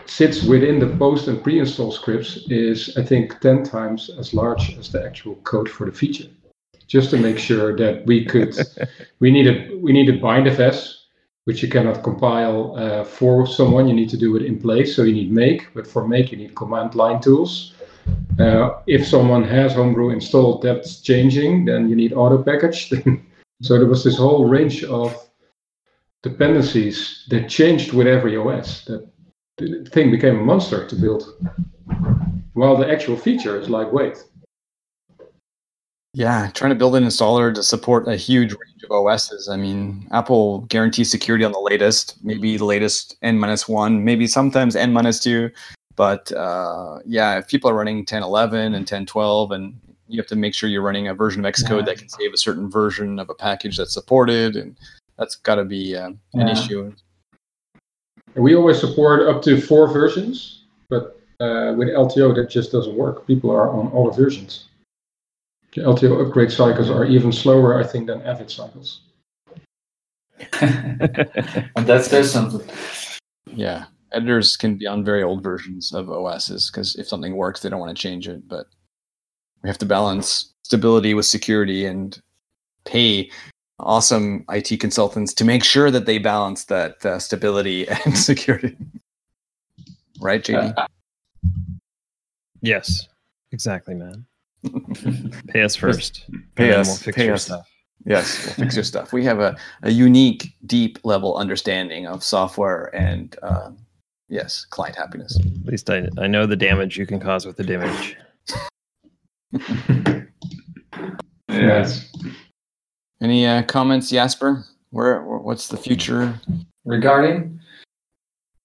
sits 0.06 0.42
within 0.42 0.78
the 0.78 0.96
post 0.96 1.28
and 1.28 1.42
pre-install 1.42 1.92
scripts 1.92 2.38
is, 2.48 2.96
I 2.96 3.02
think, 3.02 3.40
10 3.40 3.64
times 3.64 4.10
as 4.18 4.34
large 4.34 4.76
as 4.78 4.90
the 4.90 5.04
actual 5.04 5.36
code 5.36 5.68
for 5.68 5.86
the 5.86 5.92
feature. 5.92 6.28
Just 6.86 7.10
to 7.10 7.16
make 7.16 7.38
sure 7.38 7.76
that 7.76 8.04
we 8.06 8.24
could, 8.24 8.56
we 9.20 9.30
need 9.30 9.46
a, 9.46 9.76
we 9.76 9.92
needed 9.92 10.20
bindfs, 10.20 10.96
which 11.44 11.62
you 11.62 11.68
cannot 11.68 12.02
compile 12.02 12.76
uh, 12.76 13.04
for 13.04 13.46
someone. 13.46 13.88
You 13.88 13.94
need 13.94 14.10
to 14.10 14.16
do 14.16 14.36
it 14.36 14.42
in 14.42 14.60
place. 14.60 14.94
So 14.94 15.02
you 15.02 15.14
need 15.14 15.32
make, 15.32 15.72
but 15.74 15.86
for 15.86 16.06
make 16.06 16.32
you 16.32 16.38
need 16.38 16.54
command 16.54 16.94
line 16.94 17.20
tools. 17.20 17.74
Uh, 18.38 18.80
if 18.86 19.06
someone 19.06 19.44
has 19.44 19.74
Homebrew 19.74 20.10
installed 20.10 20.62
that's 20.62 21.00
changing, 21.00 21.66
then 21.66 21.88
you 21.88 21.96
need 21.96 22.12
AutoPkg. 22.12 23.22
so 23.62 23.78
there 23.78 23.86
was 23.86 24.02
this 24.04 24.16
whole 24.16 24.46
range 24.46 24.82
of 24.84 25.28
dependencies 26.22 27.24
that 27.28 27.48
changed 27.48 27.92
with 27.92 28.06
every 28.06 28.36
OS. 28.36 28.84
That 28.86 29.06
the 29.60 29.90
thing 29.90 30.10
became 30.10 30.38
a 30.38 30.42
monster 30.42 30.86
to 30.86 30.96
build, 30.96 31.34
while 32.54 32.76
the 32.76 32.90
actual 32.90 33.16
feature 33.16 33.60
is 33.60 33.68
lightweight. 33.68 34.24
Yeah, 36.12 36.50
trying 36.54 36.70
to 36.70 36.74
build 36.76 36.96
an 36.96 37.04
installer 37.04 37.54
to 37.54 37.62
support 37.62 38.08
a 38.08 38.16
huge 38.16 38.50
range 38.50 38.82
of 38.82 38.90
OSs. 38.90 39.48
I 39.48 39.56
mean, 39.56 40.08
Apple 40.10 40.62
guarantees 40.62 41.08
security 41.10 41.44
on 41.44 41.52
the 41.52 41.60
latest, 41.60 42.16
maybe 42.24 42.56
the 42.56 42.64
latest 42.64 43.16
N 43.22 43.38
minus 43.38 43.68
one, 43.68 44.02
maybe 44.04 44.26
sometimes 44.26 44.74
N 44.74 44.92
minus 44.92 45.20
two. 45.20 45.50
But 45.94 46.32
uh, 46.32 46.98
yeah, 47.04 47.38
if 47.38 47.46
people 47.46 47.70
are 47.70 47.74
running 47.74 48.04
10.11 48.04 48.74
and 48.74 48.86
10.12, 48.86 49.54
and 49.54 49.78
you 50.08 50.16
have 50.20 50.26
to 50.28 50.36
make 50.36 50.52
sure 50.54 50.68
you're 50.68 50.82
running 50.82 51.06
a 51.06 51.14
version 51.14 51.44
of 51.44 51.52
Xcode 51.54 51.80
Yeah. 51.80 51.82
that 51.82 51.98
can 51.98 52.08
save 52.08 52.32
a 52.32 52.36
certain 52.38 52.68
version 52.68 53.20
of 53.20 53.30
a 53.30 53.34
package 53.34 53.76
that's 53.76 53.92
supported, 53.94 54.56
and 54.56 54.76
that's 55.16 55.36
got 55.36 55.56
to 55.56 55.64
be 55.64 55.94
uh, 55.94 56.08
an 56.08 56.18
Yeah. 56.34 56.50
issue. 56.50 56.92
And 58.34 58.44
we 58.44 58.54
always 58.54 58.78
support 58.78 59.28
up 59.28 59.42
to 59.42 59.60
four 59.60 59.88
versions, 59.88 60.62
but 60.88 61.20
uh, 61.40 61.74
with 61.76 61.88
LTO 61.88 62.34
that 62.36 62.50
just 62.50 62.72
doesn't 62.72 62.94
work. 62.94 63.26
People 63.26 63.50
are 63.50 63.70
on 63.70 63.88
all 63.88 64.10
the 64.10 64.22
versions. 64.22 64.66
The 65.74 65.82
LTO 65.82 66.26
upgrade 66.26 66.50
cycles 66.50 66.90
are 66.90 67.04
even 67.04 67.32
slower, 67.32 67.78
I 67.78 67.86
think, 67.86 68.06
than 68.06 68.22
Avid 68.22 68.50
cycles. 68.50 69.02
and 70.60 71.86
that 71.86 72.04
says 72.04 72.32
something. 72.32 72.68
Yeah, 73.46 73.84
editors 74.12 74.56
can 74.56 74.76
be 74.76 74.86
on 74.86 75.04
very 75.04 75.22
old 75.22 75.42
versions 75.42 75.92
of 75.92 76.10
OSs 76.10 76.70
because 76.70 76.96
if 76.96 77.08
something 77.08 77.36
works, 77.36 77.60
they 77.60 77.68
don't 77.68 77.80
want 77.80 77.96
to 77.96 78.00
change 78.00 78.26
it. 78.26 78.48
But 78.48 78.66
we 79.62 79.68
have 79.68 79.78
to 79.78 79.86
balance 79.86 80.52
stability 80.64 81.14
with 81.14 81.26
security 81.26 81.86
and 81.86 82.20
pay 82.84 83.30
awesome 83.84 84.44
IT 84.50 84.78
consultants 84.80 85.32
to 85.34 85.44
make 85.44 85.64
sure 85.64 85.90
that 85.90 86.06
they 86.06 86.18
balance 86.18 86.64
that 86.66 87.04
uh, 87.04 87.18
stability 87.18 87.86
and 88.04 88.16
security. 88.16 88.76
Right, 90.20 90.42
JD? 90.42 90.74
Uh, 90.76 90.86
Yes, 92.62 93.08
exactly, 93.52 93.94
man. 93.94 94.26
Pay 95.48 95.62
us 95.62 95.74
first. 95.74 96.26
pay 96.56 96.74
us, 96.74 96.88
We'll 96.88 96.96
fix 96.96 97.16
pay 97.16 97.24
your 97.24 97.34
us. 97.34 97.44
stuff. 97.46 97.66
yes, 98.04 98.44
we'll 98.44 98.54
fix 98.66 98.74
your 98.76 98.84
stuff. 98.84 99.14
We 99.14 99.24
have 99.24 99.40
a, 99.40 99.56
a 99.82 99.90
unique, 99.90 100.54
deep 100.66 100.98
level 101.02 101.36
understanding 101.36 102.06
of 102.06 102.22
software 102.22 102.94
and 102.94 103.34
uh, 103.42 103.70
yes, 104.28 104.66
client 104.66 104.94
happiness. 104.96 105.38
At 105.40 105.64
least 105.64 105.88
I, 105.88 106.06
I 106.18 106.26
know 106.26 106.44
the 106.44 106.54
damage 106.54 106.98
you 106.98 107.06
can 107.06 107.18
cause 107.18 107.46
with 107.46 107.56
the 107.56 107.64
damage. 107.64 108.16
Yes. 111.48 112.08
Any 113.22 113.46
uh, 113.46 113.62
comments, 113.62 114.10
Jasper? 114.10 114.64
Where, 114.90 115.22
what's 115.22 115.68
the 115.68 115.76
future 115.76 116.34
Regarding 116.84 117.60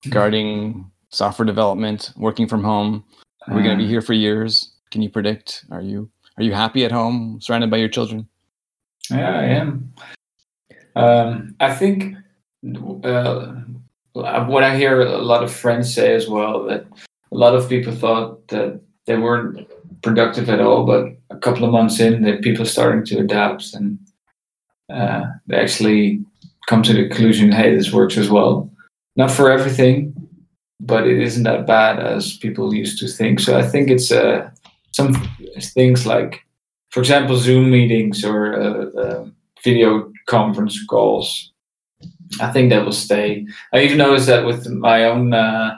regarding 0.05 0.89
software 1.09 1.45
development, 1.45 2.13
working 2.15 2.47
from 2.47 2.63
home? 2.63 3.03
Are 3.47 3.55
we 3.55 3.61
going 3.61 3.77
to 3.77 3.83
be 3.83 3.85
uh, 3.85 3.89
here 3.89 4.01
for 4.01 4.13
years? 4.13 4.71
Can 4.91 5.01
you 5.01 5.09
predict? 5.09 5.65
Are 5.71 5.81
you 5.81 6.09
are 6.37 6.43
you 6.43 6.53
happy 6.53 6.85
at 6.85 6.91
home, 6.91 7.39
surrounded 7.41 7.69
by 7.69 7.77
your 7.77 7.89
children? 7.89 8.27
Yeah, 9.09 9.39
I 9.39 9.43
am. 9.43 9.93
Um, 10.95 11.55
I 11.59 11.73
think 11.73 12.15
uh, 13.03 13.53
what 14.13 14.63
I 14.63 14.75
hear 14.75 15.01
a 15.01 15.17
lot 15.17 15.43
of 15.43 15.51
friends 15.53 15.93
say 15.93 16.15
as 16.15 16.27
well 16.27 16.63
that 16.65 16.85
a 17.31 17.35
lot 17.35 17.55
of 17.55 17.69
people 17.69 17.93
thought 17.93 18.47
that 18.47 18.79
they 19.05 19.17
weren't 19.17 19.67
productive 20.01 20.49
at 20.49 20.61
all, 20.61 20.85
but 20.85 21.17
a 21.29 21.37
couple 21.37 21.65
of 21.65 21.71
months 21.71 21.99
in, 21.99 22.23
that 22.23 22.41
people 22.41 22.63
are 22.63 22.69
starting 22.69 23.05
to 23.05 23.19
adapt 23.19 23.73
and 23.73 23.99
uh, 24.89 25.25
they 25.47 25.57
actually 25.57 26.23
come 26.67 26.83
to 26.83 26.93
the 26.93 27.07
conclusion, 27.07 27.51
hey, 27.51 27.75
this 27.75 27.91
works 27.91 28.17
as 28.17 28.29
well. 28.29 28.69
Not 29.15 29.31
for 29.31 29.51
everything, 29.51 30.13
but 30.79 31.07
it 31.07 31.19
isn't 31.19 31.43
that 31.43 31.65
bad 31.65 31.99
as 31.99 32.37
people 32.37 32.73
used 32.73 32.99
to 32.99 33.07
think. 33.07 33.39
So 33.39 33.57
I 33.57 33.63
think 33.63 33.89
it's 33.89 34.11
uh, 34.11 34.49
some 34.91 35.13
things 35.59 36.05
like, 36.05 36.41
for 36.89 36.99
example, 36.99 37.37
Zoom 37.37 37.71
meetings 37.71 38.23
or 38.23 38.59
uh, 38.59 38.85
uh, 38.99 39.25
video 39.63 40.11
conference 40.27 40.83
calls. 40.85 41.51
I 42.41 42.51
think 42.51 42.69
that 42.69 42.83
will 42.83 42.91
stay. 42.91 43.45
I 43.73 43.81
even 43.81 43.97
noticed 43.97 44.27
that 44.27 44.45
with 44.45 44.67
my 44.67 45.05
own. 45.05 45.33
Uh, 45.33 45.77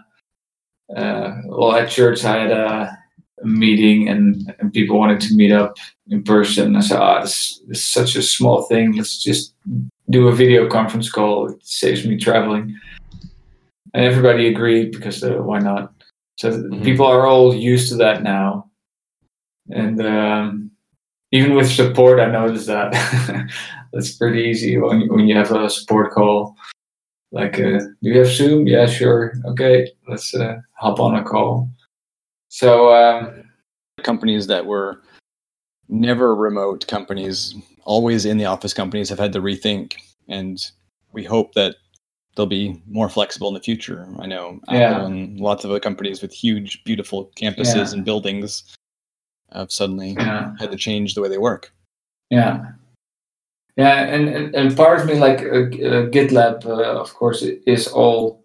uh, 0.95 1.41
well, 1.45 1.75
at 1.75 1.89
church, 1.89 2.23
I 2.23 2.43
had 2.43 2.51
a, 2.51 2.65
a 2.65 2.96
meeting 3.43 4.09
and, 4.09 4.55
and 4.59 4.73
people 4.73 4.97
wanted 4.97 5.21
to 5.21 5.35
meet 5.35 5.51
up 5.51 5.77
in 6.09 6.23
person. 6.23 6.75
I 6.75 6.79
said, 6.81 6.99
"Ah, 6.99 7.21
this, 7.21 7.61
this 7.67 7.79
is 7.79 7.87
such 7.87 8.15
a 8.15 8.21
small 8.21 8.63
thing. 8.63 8.93
Let's 8.95 9.21
just 9.21 9.53
do 10.09 10.27
a 10.27 10.35
video 10.35 10.67
conference 10.69 11.11
call. 11.11 11.47
It 11.51 11.59
saves 11.65 12.05
me 12.05 12.17
traveling." 12.17 12.75
And 13.93 14.05
everybody 14.05 14.47
agreed 14.47 14.91
because 14.91 15.23
uh, 15.23 15.37
why 15.41 15.59
not? 15.59 15.93
So 16.37 16.51
Mhm. 16.51 16.83
people 16.83 17.05
are 17.05 17.25
all 17.25 17.53
used 17.55 17.89
to 17.89 17.95
that 17.97 18.21
now, 18.23 18.69
and 19.71 19.99
um, 20.05 20.71
even 21.31 21.55
with 21.55 21.69
support, 21.71 22.19
I 22.19 22.29
noticed 22.31 22.67
that 22.67 22.93
that's 23.93 24.15
pretty 24.17 24.43
easy 24.43 24.77
when 24.77 25.01
you, 25.01 25.13
when 25.13 25.27
you 25.27 25.35
have 25.35 25.51
a 25.51 25.69
support 25.69 26.11
call. 26.11 26.55
Like, 27.31 27.59
uh, 27.59 27.79
do 27.79 28.09
you 28.09 28.19
have 28.19 28.27
Zoom? 28.27 28.67
Yeah, 28.67 28.85
sure. 28.85 29.33
Okay, 29.45 29.91
let's 30.07 30.33
uh, 30.33 30.55
hop 30.79 30.99
on 30.99 31.15
a 31.15 31.23
call. 31.23 31.69
So 32.49 32.93
um, 32.93 33.43
companies 34.03 34.47
that 34.47 34.65
were 34.65 35.01
never 35.89 36.35
remote 36.35 36.87
companies, 36.87 37.55
always 37.83 38.25
in 38.25 38.37
the 38.37 38.45
office 38.45 38.73
companies, 38.73 39.09
have 39.09 39.19
had 39.19 39.33
to 39.33 39.41
rethink, 39.41 39.95
and 40.27 40.59
we 41.13 41.23
hope 41.23 41.53
that 41.53 41.75
they'll 42.35 42.45
be 42.45 42.81
more 42.87 43.09
flexible 43.09 43.47
in 43.47 43.53
the 43.53 43.59
future. 43.59 44.07
I 44.19 44.27
know 44.27 44.59
Apple 44.67 45.05
and 45.07 45.39
lots 45.39 45.63
of 45.63 45.71
other 45.71 45.79
companies 45.79 46.21
with 46.21 46.31
huge, 46.31 46.83
beautiful 46.83 47.31
campuses 47.35 47.75
Yeah. 47.75 47.93
and 47.93 48.05
buildings 48.05 48.63
have 49.51 49.71
suddenly 49.71 50.11
yeah, 50.11 50.53
had 50.59 50.71
to 50.71 50.77
change 50.77 51.15
the 51.15 51.21
way 51.21 51.29
they 51.29 51.37
work. 51.37 51.71
yeah, 52.29 52.71
yeah, 53.77 54.03
and 54.05 54.27
and, 54.29 54.55
and 54.55 54.75
part 54.75 54.99
of 54.99 55.05
me, 55.05 55.15
like 55.19 55.39
uh, 55.41 55.69
uh, 55.69 56.09
GitLab, 56.09 56.65
uh, 56.65 56.99
of 56.99 57.13
course, 57.13 57.41
is 57.43 57.87
all. 57.87 58.43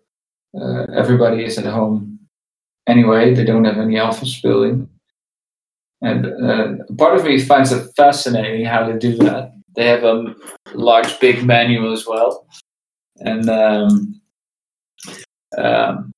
Uh, 0.55 0.85
everybody 0.95 1.43
is 1.43 1.57
at 1.57 1.65
home 1.65 2.12
anyway. 2.87 3.35
They 3.35 3.45
don't 3.45 3.65
have 3.65 3.79
any 3.79 3.99
office 3.99 4.41
building, 4.41 4.89
and 6.01 6.27
uh, 6.27 6.85
part 6.97 7.19
of 7.19 7.25
me 7.25 7.39
finds 7.39 7.73
it 7.73 7.89
fascinating 7.97 8.65
how 8.65 8.87
they 8.91 8.99
do 8.99 9.17
that. 9.19 9.53
They 9.75 9.87
have 9.87 10.05
a 10.05 10.35
large, 10.75 11.19
big 11.21 11.45
menu 11.45 11.91
as 11.93 12.07
well, 12.07 12.47
and 13.19 13.49
um, 13.49 14.21
um, 15.57 16.13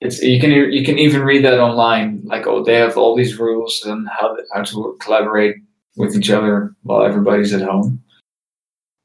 it's 0.00 0.22
you 0.22 0.40
can 0.40 0.50
you 0.50 0.84
can 0.84 0.98
even 0.98 1.22
read 1.22 1.44
that 1.44 1.60
online. 1.60 2.22
Like 2.24 2.46
oh, 2.46 2.64
they 2.64 2.74
have 2.74 2.96
all 2.96 3.16
these 3.16 3.38
rules 3.38 3.82
and 3.84 4.08
how 4.08 4.36
how 4.52 4.62
to 4.62 4.96
collaborate 5.00 5.56
with 5.96 6.16
each 6.16 6.30
other 6.30 6.74
while 6.82 7.02
everybody's 7.02 7.52
at 7.52 7.62
home. 7.62 8.02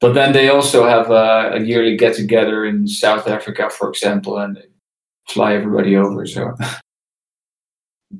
But 0.01 0.13
then 0.13 0.33
they 0.33 0.49
also 0.49 0.87
have 0.87 1.09
a, 1.09 1.51
a 1.53 1.59
yearly 1.61 1.97
get 1.97 2.15
together 2.15 2.65
in 2.65 2.87
South 2.87 3.27
Africa, 3.27 3.69
for 3.69 3.89
example, 3.89 4.37
and 4.37 4.61
fly 5.27 5.55
everybody 5.55 5.95
over. 5.95 6.25
So 6.25 6.53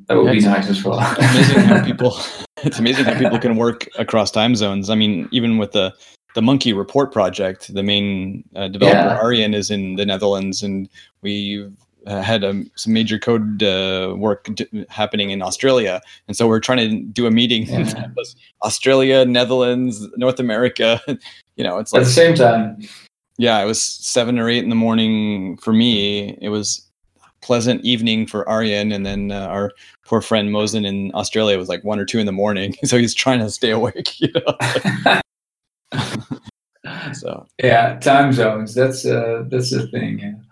that 0.08 0.16
would 0.16 0.32
be 0.32 0.40
nice 0.40 0.70
as 0.70 0.84
well. 0.84 1.00
amazing 1.18 1.60
how 1.60 1.84
people. 1.86 2.18
It's 2.64 2.80
amazing 2.80 3.06
how 3.06 3.18
people 3.18 3.40
can 3.40 3.56
work 3.56 3.88
across 3.98 4.32
time 4.32 4.56
zones. 4.56 4.90
I 4.90 4.96
mean, 4.96 5.28
even 5.32 5.58
with 5.58 5.72
the 5.72 5.94
the 6.34 6.42
Munki 6.42 6.76
Report 6.76 7.14
project, 7.14 7.74
the 7.74 7.84
main 7.84 8.44
uh, 8.56 8.68
developer 8.68 8.98
yeah. 8.98 9.18
Arjen 9.18 9.54
is 9.54 9.72
in 9.72 9.96
the 9.96 10.06
Netherlands, 10.06 10.62
and 10.64 10.90
we've 11.22 11.72
uh, 12.08 12.22
had 12.22 12.44
um, 12.44 12.70
some 12.76 12.94
major 12.94 13.18
code 13.18 13.64
uh, 13.64 14.14
work 14.18 14.50
d- 14.54 14.86
happening 14.90 15.30
in 15.30 15.42
Australia, 15.42 16.02
and 16.28 16.36
so 16.36 16.48
we're 16.48 16.60
trying 16.60 16.90
to 16.90 17.02
do 17.06 17.26
a 17.26 17.32
meeting 17.32 17.64
yeah. 17.68 17.84
that 17.84 18.16
was 18.16 18.36
Australia, 18.64 19.26
Netherlands, 19.26 20.06
North 20.18 20.40
America. 20.40 21.00
you 21.56 21.64
know, 21.64 21.78
it's 21.78 21.94
like 21.94 22.02
at 22.02 22.06
the 22.06 22.12
same 22.12 22.36
time. 22.36 22.78
Yeah, 23.38 23.62
it 23.62 23.66
was 23.66 23.82
seven 23.82 24.40
or 24.40 24.50
eight 24.50 24.64
in 24.64 24.70
the 24.70 24.76
morning 24.76 25.58
for 25.58 25.74
me. 25.74 26.38
It 26.42 26.50
was 26.50 26.86
pleasant 27.46 27.86
evening 27.86 28.26
for 28.26 28.48
Arjen, 28.50 28.92
and 28.92 29.06
then 29.06 29.32
uh, 29.32 29.46
our 29.46 29.72
poor 30.04 30.20
friend 30.20 30.50
Mosen 30.50 30.84
in 30.84 31.12
Australia 31.14 31.60
was 31.60 31.70
like 31.70 31.84
one 31.84 32.00
or 32.00 32.06
two 32.06 32.18
in 32.18 32.26
the 32.26 32.32
morning. 32.32 32.76
So 32.86 32.98
he's 32.98 33.14
trying 33.14 33.40
to 33.40 33.50
stay 33.50 33.72
awake. 33.72 34.20
You 34.20 34.30
know. 34.34 35.22
so 37.14 37.46
yeah, 37.64 38.00
time 38.00 38.34
zones. 38.34 38.74
That's 38.74 39.06
uh, 39.06 39.44
that's 39.48 39.72
the 39.72 39.88
thing. 39.88 40.44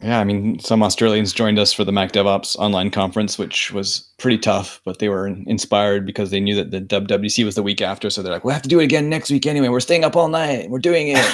Yeah. 0.00 0.20
I 0.20 0.24
mean, 0.24 0.58
some 0.58 0.82
Australians 0.82 1.32
joined 1.32 1.58
us 1.58 1.72
for 1.72 1.84
the 1.84 1.92
Mac 1.92 2.12
DevOps 2.12 2.56
online 2.56 2.90
conference, 2.90 3.38
which 3.38 3.72
was 3.72 4.10
pretty 4.18 4.38
tough, 4.38 4.80
but 4.84 4.98
they 4.98 5.08
were 5.08 5.26
inspired 5.26 6.04
because 6.04 6.30
they 6.30 6.40
knew 6.40 6.54
that 6.56 6.70
the 6.70 6.80
WWDC 6.80 7.44
was 7.44 7.54
the 7.54 7.62
week 7.62 7.80
after. 7.80 8.10
So 8.10 8.22
they're 8.22 8.32
like, 8.32 8.44
we'll 8.44 8.54
have 8.54 8.62
to 8.62 8.68
do 8.68 8.80
it 8.80 8.84
again 8.84 9.08
next 9.08 9.30
week 9.30 9.46
anyway. 9.46 9.68
We're 9.68 9.80
staying 9.80 10.04
up 10.04 10.16
all 10.16 10.28
night. 10.28 10.68
We're 10.68 10.78
doing 10.78 11.08
it. 11.08 11.24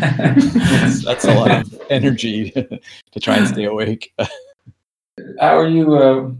that's, 0.00 1.04
that's, 1.04 1.24
a 1.24 1.34
lot 1.34 1.50
of 1.50 1.82
energy 1.90 2.50
to 3.12 3.20
try 3.20 3.36
and 3.36 3.48
stay 3.48 3.64
awake. 3.64 4.12
How 5.40 5.58
are 5.58 5.68
you 5.68 5.96
uh, 5.96 6.30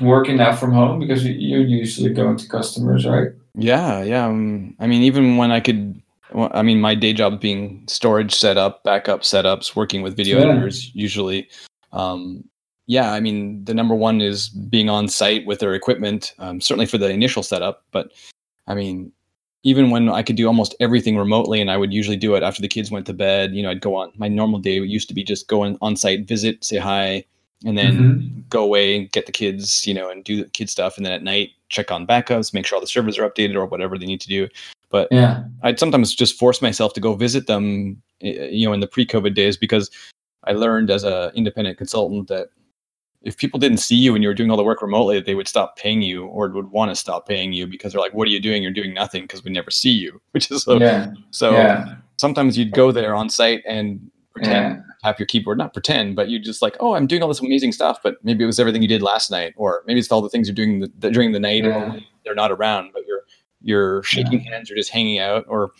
working 0.00 0.36
now 0.36 0.54
from 0.54 0.72
home? 0.72 1.00
Because 1.00 1.24
you're 1.24 1.60
usually 1.60 2.12
going 2.12 2.36
to 2.36 2.48
customers, 2.48 3.06
right? 3.06 3.30
Yeah, 3.54 4.02
yeah. 4.02 4.26
Um, 4.26 4.76
I 4.78 4.86
mean, 4.86 5.02
even 5.02 5.36
when 5.36 5.50
I 5.50 5.60
could 5.60 6.00
well, 6.32 6.50
I 6.52 6.62
mean, 6.62 6.80
my 6.80 6.94
day 6.94 7.12
job 7.12 7.40
being 7.40 7.84
storage 7.86 8.34
setup, 8.34 8.84
backup 8.84 9.22
setups, 9.22 9.76
working 9.76 10.02
with 10.02 10.16
video 10.16 10.38
yeah. 10.38 10.46
editors 10.46 10.94
usually. 10.94 11.48
Um, 11.92 12.44
yeah, 12.86 13.12
I 13.12 13.20
mean, 13.20 13.64
the 13.64 13.74
number 13.74 13.94
one 13.94 14.20
is 14.20 14.48
being 14.48 14.90
on 14.90 15.08
site 15.08 15.46
with 15.46 15.60
their 15.60 15.74
equipment, 15.74 16.34
um, 16.38 16.60
certainly 16.60 16.86
for 16.86 16.98
the 16.98 17.08
initial 17.08 17.42
setup. 17.42 17.84
But 17.92 18.10
I 18.66 18.74
mean, 18.74 19.12
even 19.62 19.90
when 19.90 20.08
I 20.08 20.22
could 20.22 20.36
do 20.36 20.46
almost 20.46 20.74
everything 20.80 21.16
remotely, 21.16 21.60
and 21.60 21.70
I 21.70 21.76
would 21.76 21.92
usually 21.92 22.16
do 22.16 22.34
it 22.34 22.42
after 22.42 22.62
the 22.62 22.68
kids 22.68 22.90
went 22.90 23.06
to 23.06 23.12
bed, 23.12 23.54
you 23.54 23.62
know, 23.62 23.70
I'd 23.70 23.80
go 23.80 23.94
on. 23.94 24.12
My 24.16 24.28
normal 24.28 24.58
day 24.58 24.80
used 24.80 25.08
to 25.08 25.14
be 25.14 25.22
just 25.22 25.48
go 25.48 25.62
on 25.62 25.96
site, 25.96 26.26
visit, 26.26 26.64
say 26.64 26.78
hi, 26.78 27.24
and 27.64 27.76
then 27.76 27.92
mm-hmm. 27.92 28.40
go 28.48 28.64
away, 28.64 28.96
and 28.96 29.12
get 29.12 29.26
the 29.26 29.32
kids, 29.32 29.86
you 29.86 29.94
know, 29.94 30.10
and 30.10 30.24
do 30.24 30.42
the 30.42 30.50
kid 30.50 30.70
stuff. 30.70 30.96
And 30.96 31.04
then 31.04 31.12
at 31.12 31.22
night, 31.22 31.50
check 31.68 31.92
on 31.92 32.06
backups, 32.06 32.54
make 32.54 32.66
sure 32.66 32.76
all 32.76 32.80
the 32.80 32.86
servers 32.86 33.18
are 33.18 33.28
updated 33.28 33.54
or 33.54 33.66
whatever 33.66 33.98
they 33.98 34.06
need 34.06 34.20
to 34.22 34.28
do. 34.28 34.48
But 34.90 35.08
yeah, 35.10 35.44
I'd 35.62 35.78
sometimes 35.78 36.14
just 36.14 36.38
force 36.38 36.60
myself 36.60 36.92
to 36.94 37.00
go 37.00 37.14
visit 37.14 37.46
them, 37.46 38.02
eh, 38.22 38.30
eh, 38.30 38.48
you 38.50 38.66
know, 38.66 38.72
in 38.72 38.80
the 38.80 38.88
pre-COVID 38.88 39.34
days 39.34 39.56
because 39.56 39.90
I 40.44 40.52
learned 40.52 40.90
as 40.90 41.04
an 41.04 41.30
independent 41.34 41.78
consultant 41.78 42.28
that 42.28 42.48
if 43.22 43.36
people 43.36 43.60
didn't 43.60 43.78
see 43.78 43.96
you 43.96 44.14
and 44.14 44.22
you 44.22 44.28
were 44.28 44.34
doing 44.34 44.50
all 44.50 44.56
the 44.56 44.64
work 44.64 44.80
remotely, 44.80 45.20
they 45.20 45.34
would 45.34 45.46
stop 45.46 45.76
paying 45.76 46.00
you 46.02 46.24
or 46.26 46.48
would 46.48 46.70
want 46.70 46.90
to 46.90 46.94
stop 46.94 47.28
paying 47.28 47.52
you 47.52 47.66
because 47.66 47.92
they're 47.92 48.00
like, 48.00 48.14
"What 48.14 48.26
are 48.26 48.30
you 48.30 48.40
doing? 48.40 48.62
You're 48.62 48.72
doing 48.72 48.94
nothing 48.94 49.22
because 49.22 49.44
we 49.44 49.50
never 49.50 49.70
see 49.70 49.90
you." 49.90 50.20
Which 50.32 50.50
is 50.50 50.62
so. 50.62 50.78
Yeah. 50.78 51.12
So 51.30 51.52
yeah. 51.52 51.96
sometimes 52.16 52.56
you'd 52.56 52.72
go 52.72 52.92
there 52.92 53.14
on 53.14 53.28
site 53.28 53.62
and 53.66 54.10
pretend 54.32 54.76
yeah. 54.76 54.82
tap 55.02 55.18
your 55.18 55.26
keyboard, 55.26 55.58
not 55.58 55.72
pretend, 55.72 56.16
but 56.16 56.28
you 56.28 56.38
just 56.38 56.62
like, 56.62 56.76
"Oh, 56.80 56.94
I'm 56.94 57.06
doing 57.06 57.22
all 57.22 57.28
this 57.28 57.40
amazing 57.40 57.72
stuff," 57.72 58.00
but 58.02 58.16
maybe 58.24 58.42
it 58.42 58.46
was 58.46 58.58
everything 58.58 58.82
you 58.82 58.88
did 58.88 59.02
last 59.02 59.30
night, 59.30 59.52
or 59.56 59.82
maybe 59.86 60.00
it's 60.00 60.10
all 60.10 60.22
the 60.22 60.30
things 60.30 60.48
you're 60.48 60.54
doing 60.54 60.80
the, 60.80 60.90
the, 60.98 61.10
during 61.10 61.32
the 61.32 61.40
night, 61.40 61.64
yeah. 61.64 61.94
or 61.94 62.00
they're 62.24 62.34
not 62.34 62.50
around, 62.50 62.90
but 62.94 63.02
you're 63.06 63.20
you're 63.62 64.02
shaking 64.02 64.42
yeah. 64.42 64.52
hands 64.52 64.70
or 64.70 64.74
just 64.74 64.90
hanging 64.90 65.18
out 65.18 65.44
or 65.48 65.72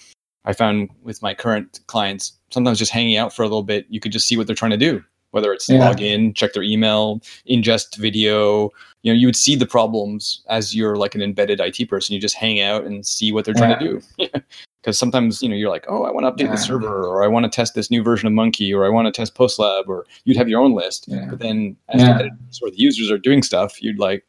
i 0.45 0.53
found 0.53 0.89
with 1.03 1.23
my 1.23 1.35
current 1.35 1.81
clients 1.87 2.33
sometimes 2.51 2.79
just 2.79 2.93
hanging 2.93 3.17
out 3.17 3.33
for 3.33 3.43
a 3.43 3.47
little 3.47 3.63
bit 3.63 3.87
you 3.89 4.01
could 4.01 4.13
just 4.13 4.27
see 4.27 4.37
what 4.37 4.47
they're 4.47 4.57
trying 4.57 4.71
to 4.71 4.77
do 4.77 5.03
whether 5.31 5.53
it's 5.53 5.69
yeah. 5.69 5.79
log 5.79 6.01
in 6.01 6.35
check 6.35 6.53
their 6.53 6.63
email 6.63 7.21
ingest 7.49 7.97
video 7.97 8.71
you 9.03 9.13
know 9.13 9.19
you 9.19 9.27
would 9.27 9.37
see 9.37 9.57
the 9.57 9.67
problems 9.67 10.43
as 10.49 10.75
you're 10.75 10.97
like 10.97 11.15
an 11.15 11.23
embedded 11.23 11.61
it 11.61 11.89
person 11.89 12.15
you 12.15 12.21
just 12.21 12.35
hang 12.35 12.61
out 12.61 12.85
and 12.85 13.07
see 13.07 13.33
what 13.33 13.45
they're 13.45 13.55
trying 13.55 13.71
yeah. 13.71 13.79
to 13.79 14.01
do 14.19 14.41
because 14.83 14.99
sometimes 14.99 15.43
you 15.43 15.49
know 15.49 15.55
you're 15.55 15.71
like 15.71 15.85
oh 15.89 16.05
i 16.05 16.11
want 16.11 16.25
to 16.25 16.33
update 16.33 16.49
yeah. 16.49 16.55
the 16.55 16.59
server 16.59 17.05
or 17.07 17.23
i 17.23 17.29
want 17.29 17.45
to 17.45 17.51
test 17.51 17.75
this 17.75 17.91
new 17.91 18.03
version 18.03 18.27
of 18.27 18.33
munki 18.33 18.75
or 18.75 18.85
i 18.85 18.89
want 18.89 19.07
to 19.07 19.13
test 19.13 19.35
postlab 19.35 19.87
or 19.87 20.07
you'd 20.25 20.37
have 20.37 20.49
your 20.49 20.61
own 20.61 20.73
list 20.73 21.07
but 21.29 21.39
then 21.39 21.77
as 21.89 22.03
yeah. 22.03 22.29
sort 22.51 22.71
of 22.71 22.77
the 22.77 22.83
users 22.83 23.11
are 23.11 23.19
doing 23.19 23.43
stuff 23.43 23.83
you'd 23.83 23.99
like 23.99 24.25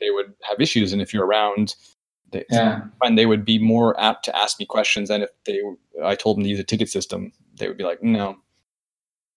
they 0.00 0.10
would 0.10 0.32
have 0.42 0.60
issues 0.60 0.92
and 0.92 1.00
if 1.00 1.12
you're 1.12 1.26
around 1.26 1.74
they, 2.34 2.44
yeah. 2.50 2.82
And 3.02 3.16
they 3.16 3.26
would 3.26 3.44
be 3.44 3.58
more 3.58 3.98
apt 3.98 4.24
to 4.26 4.36
ask 4.36 4.58
me 4.58 4.66
questions 4.66 5.08
than 5.08 5.22
if 5.22 5.30
they 5.46 5.60
I 6.02 6.14
told 6.14 6.36
them 6.36 6.44
to 6.44 6.50
use 6.50 6.58
a 6.58 6.64
ticket 6.64 6.90
system. 6.90 7.32
They 7.56 7.68
would 7.68 7.78
be 7.78 7.84
like, 7.84 8.02
no. 8.02 8.36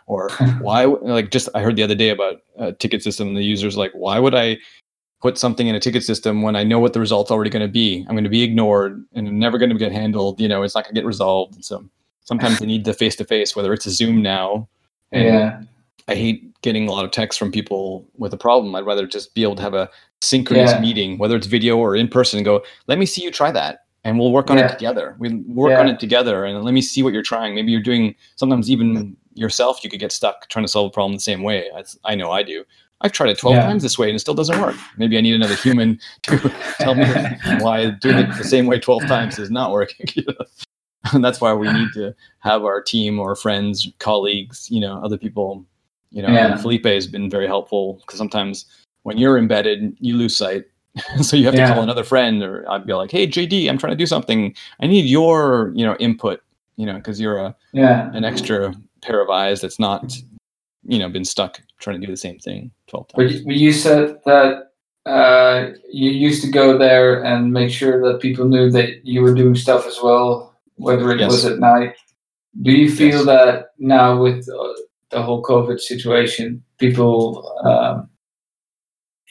Or 0.07 0.29
why? 0.59 0.85
Like 0.85 1.31
just 1.31 1.49
I 1.55 1.61
heard 1.61 1.75
the 1.75 1.83
other 1.83 1.95
day 1.95 2.09
about 2.09 2.41
a 2.57 2.73
ticket 2.73 3.03
system. 3.03 3.29
And 3.29 3.37
the 3.37 3.43
users 3.43 3.77
like, 3.77 3.91
why 3.93 4.19
would 4.19 4.35
I 4.35 4.57
put 5.21 5.37
something 5.37 5.67
in 5.67 5.75
a 5.75 5.79
ticket 5.79 6.03
system 6.03 6.41
when 6.41 6.55
I 6.55 6.63
know 6.63 6.79
what 6.79 6.93
the 6.93 6.99
result's 6.99 7.31
already 7.31 7.49
going 7.49 7.65
to 7.65 7.71
be? 7.71 8.05
I'm 8.07 8.15
going 8.15 8.23
to 8.23 8.29
be 8.29 8.43
ignored 8.43 9.05
and 9.13 9.27
I'm 9.27 9.39
never 9.39 9.57
going 9.57 9.69
to 9.69 9.77
get 9.77 9.91
handled. 9.91 10.41
You 10.41 10.47
know, 10.47 10.63
it's 10.63 10.75
not 10.75 10.83
going 10.83 10.95
to 10.95 11.01
get 11.01 11.07
resolved. 11.07 11.63
So 11.63 11.87
sometimes 12.23 12.59
they 12.59 12.65
need 12.65 12.85
the 12.85 12.93
face 12.93 13.15
to 13.17 13.25
face, 13.25 13.55
whether 13.55 13.73
it's 13.73 13.85
a 13.85 13.91
Zoom 13.91 14.21
now. 14.21 14.67
yeah. 15.11 15.61
I 16.07 16.15
hate 16.15 16.61
getting 16.61 16.87
a 16.87 16.91
lot 16.91 17.05
of 17.05 17.11
text 17.11 17.37
from 17.37 17.51
people 17.51 18.07
with 18.17 18.33
a 18.33 18.37
problem. 18.37 18.73
I'd 18.75 18.85
rather 18.85 19.05
just 19.05 19.35
be 19.35 19.43
able 19.43 19.55
to 19.55 19.61
have 19.61 19.73
a 19.73 19.89
synchronous 20.21 20.71
yeah. 20.71 20.79
meeting, 20.79 21.17
whether 21.17 21.35
it's 21.35 21.47
video 21.47 21.77
or 21.77 21.95
in 21.95 22.07
person, 22.07 22.37
and 22.37 22.45
go, 22.45 22.63
let 22.87 22.97
me 22.97 23.05
see 23.05 23.23
you 23.23 23.31
try 23.31 23.51
that. 23.51 23.85
And 24.03 24.17
we'll 24.17 24.31
work 24.31 24.49
on 24.49 24.57
yeah. 24.57 24.67
it 24.67 24.71
together. 24.71 25.15
We 25.19 25.35
work 25.47 25.71
yeah. 25.71 25.81
on 25.81 25.89
it 25.89 25.99
together 25.99 26.45
and 26.45 26.63
let 26.63 26.73
me 26.73 26.81
see 26.81 27.03
what 27.03 27.11
you're 27.11 27.23
trying. 27.23 27.55
Maybe 27.55 27.73
you're 27.73 27.81
doing 27.81 28.15
sometimes 28.37 28.71
even 28.71 28.95
mm. 28.95 29.15
yourself, 29.33 29.83
you 29.83 29.89
could 29.89 29.99
get 29.99 30.13
stuck 30.13 30.47
trying 30.47 30.63
to 30.63 30.71
solve 30.71 30.91
a 30.91 30.93
problem 30.93 31.15
the 31.15 31.19
same 31.19 31.43
way. 31.43 31.69
I, 31.75 31.83
I 32.05 32.15
know 32.15 32.31
I 32.31 32.41
do. 32.41 32.63
I've 33.01 33.11
tried 33.11 33.29
it 33.29 33.37
12 33.37 33.57
times 33.57 33.83
this 33.83 33.99
way 33.99 34.07
and 34.07 34.15
it 34.15 34.19
still 34.19 34.33
doesn't 34.33 34.59
work. 34.59 34.75
Maybe 34.97 35.17
I 35.17 35.21
need 35.21 35.35
another 35.35 35.55
human 35.55 35.99
to 36.23 36.37
tell 36.79 36.95
me 36.95 37.05
why 37.59 37.91
doing 37.91 38.17
it 38.17 38.37
the 38.37 38.43
same 38.43 38.65
way 38.65 38.79
12 38.79 39.07
times 39.07 39.37
is 39.39 39.51
not 39.51 39.71
working. 39.71 40.07
and 41.13 41.23
that's 41.23 41.41
why 41.41 41.53
we 41.53 41.71
need 41.71 41.89
to 41.93 42.15
have 42.39 42.63
our 42.63 42.81
team 42.81 43.19
or 43.19 43.35
friends, 43.35 43.91
colleagues, 43.99 44.71
you 44.71 44.79
know, 44.79 45.01
other 45.03 45.17
people 45.17 45.65
you 46.11 46.21
know, 46.21 46.29
yeah. 46.29 46.55
Felipe 46.57 46.85
has 46.85 47.07
been 47.07 47.29
very 47.29 47.47
helpful 47.47 47.95
because 48.01 48.17
sometimes 48.17 48.65
when 49.03 49.17
you're 49.17 49.37
embedded, 49.37 49.95
you 49.99 50.15
lose 50.15 50.35
sight. 50.35 50.65
so 51.21 51.37
you 51.37 51.45
have 51.45 51.53
to 51.53 51.61
yeah. 51.61 51.73
call 51.73 51.83
another 51.83 52.03
friend, 52.03 52.41
or 52.41 52.69
I'd 52.69 52.85
be 52.85 52.93
like, 52.93 53.11
"Hey, 53.11 53.27
JD, 53.27 53.69
I'm 53.69 53.77
trying 53.77 53.91
to 53.91 53.97
do 53.97 54.05
something. 54.05 54.55
I 54.81 54.87
need 54.87 55.05
your, 55.05 55.71
you 55.75 55.85
know, 55.85 55.95
input. 55.97 56.41
You 56.75 56.85
know, 56.85 56.95
because 56.95 57.19
you're 57.19 57.37
a 57.37 57.55
yeah. 57.73 58.11
an 58.13 58.23
extra 58.23 58.73
pair 59.01 59.21
of 59.21 59.29
eyes 59.29 59.61
that's 59.61 59.79
not, 59.79 60.15
you 60.85 60.99
know, 60.99 61.09
been 61.09 61.25
stuck 61.25 61.61
trying 61.79 61.99
to 61.99 62.05
do 62.05 62.11
the 62.11 62.17
same 62.17 62.39
thing 62.39 62.71
twelve 62.87 63.07
times." 63.09 63.41
But 63.41 63.55
you 63.55 63.71
said 63.71 64.17
that 64.25 64.71
uh, 65.05 65.71
you 65.89 66.11
used 66.11 66.43
to 66.43 66.51
go 66.51 66.77
there 66.77 67.23
and 67.23 67.53
make 67.53 67.71
sure 67.71 68.01
that 68.01 68.21
people 68.21 68.45
knew 68.45 68.69
that 68.71 69.05
you 69.05 69.21
were 69.21 69.33
doing 69.33 69.55
stuff 69.55 69.87
as 69.87 69.99
well, 70.03 70.59
whether 70.75 71.11
it 71.11 71.19
yes. 71.19 71.31
was 71.31 71.45
at 71.45 71.59
night. 71.59 71.95
Do 72.61 72.71
you 72.71 72.91
feel 72.91 73.17
yes. 73.17 73.25
that 73.25 73.65
now 73.77 74.21
with 74.21 74.49
uh, 74.49 74.73
the 75.09 75.21
whole 75.21 75.41
COVID 75.43 75.79
situation, 75.79 76.63
people 76.77 77.51
um, 77.65 78.09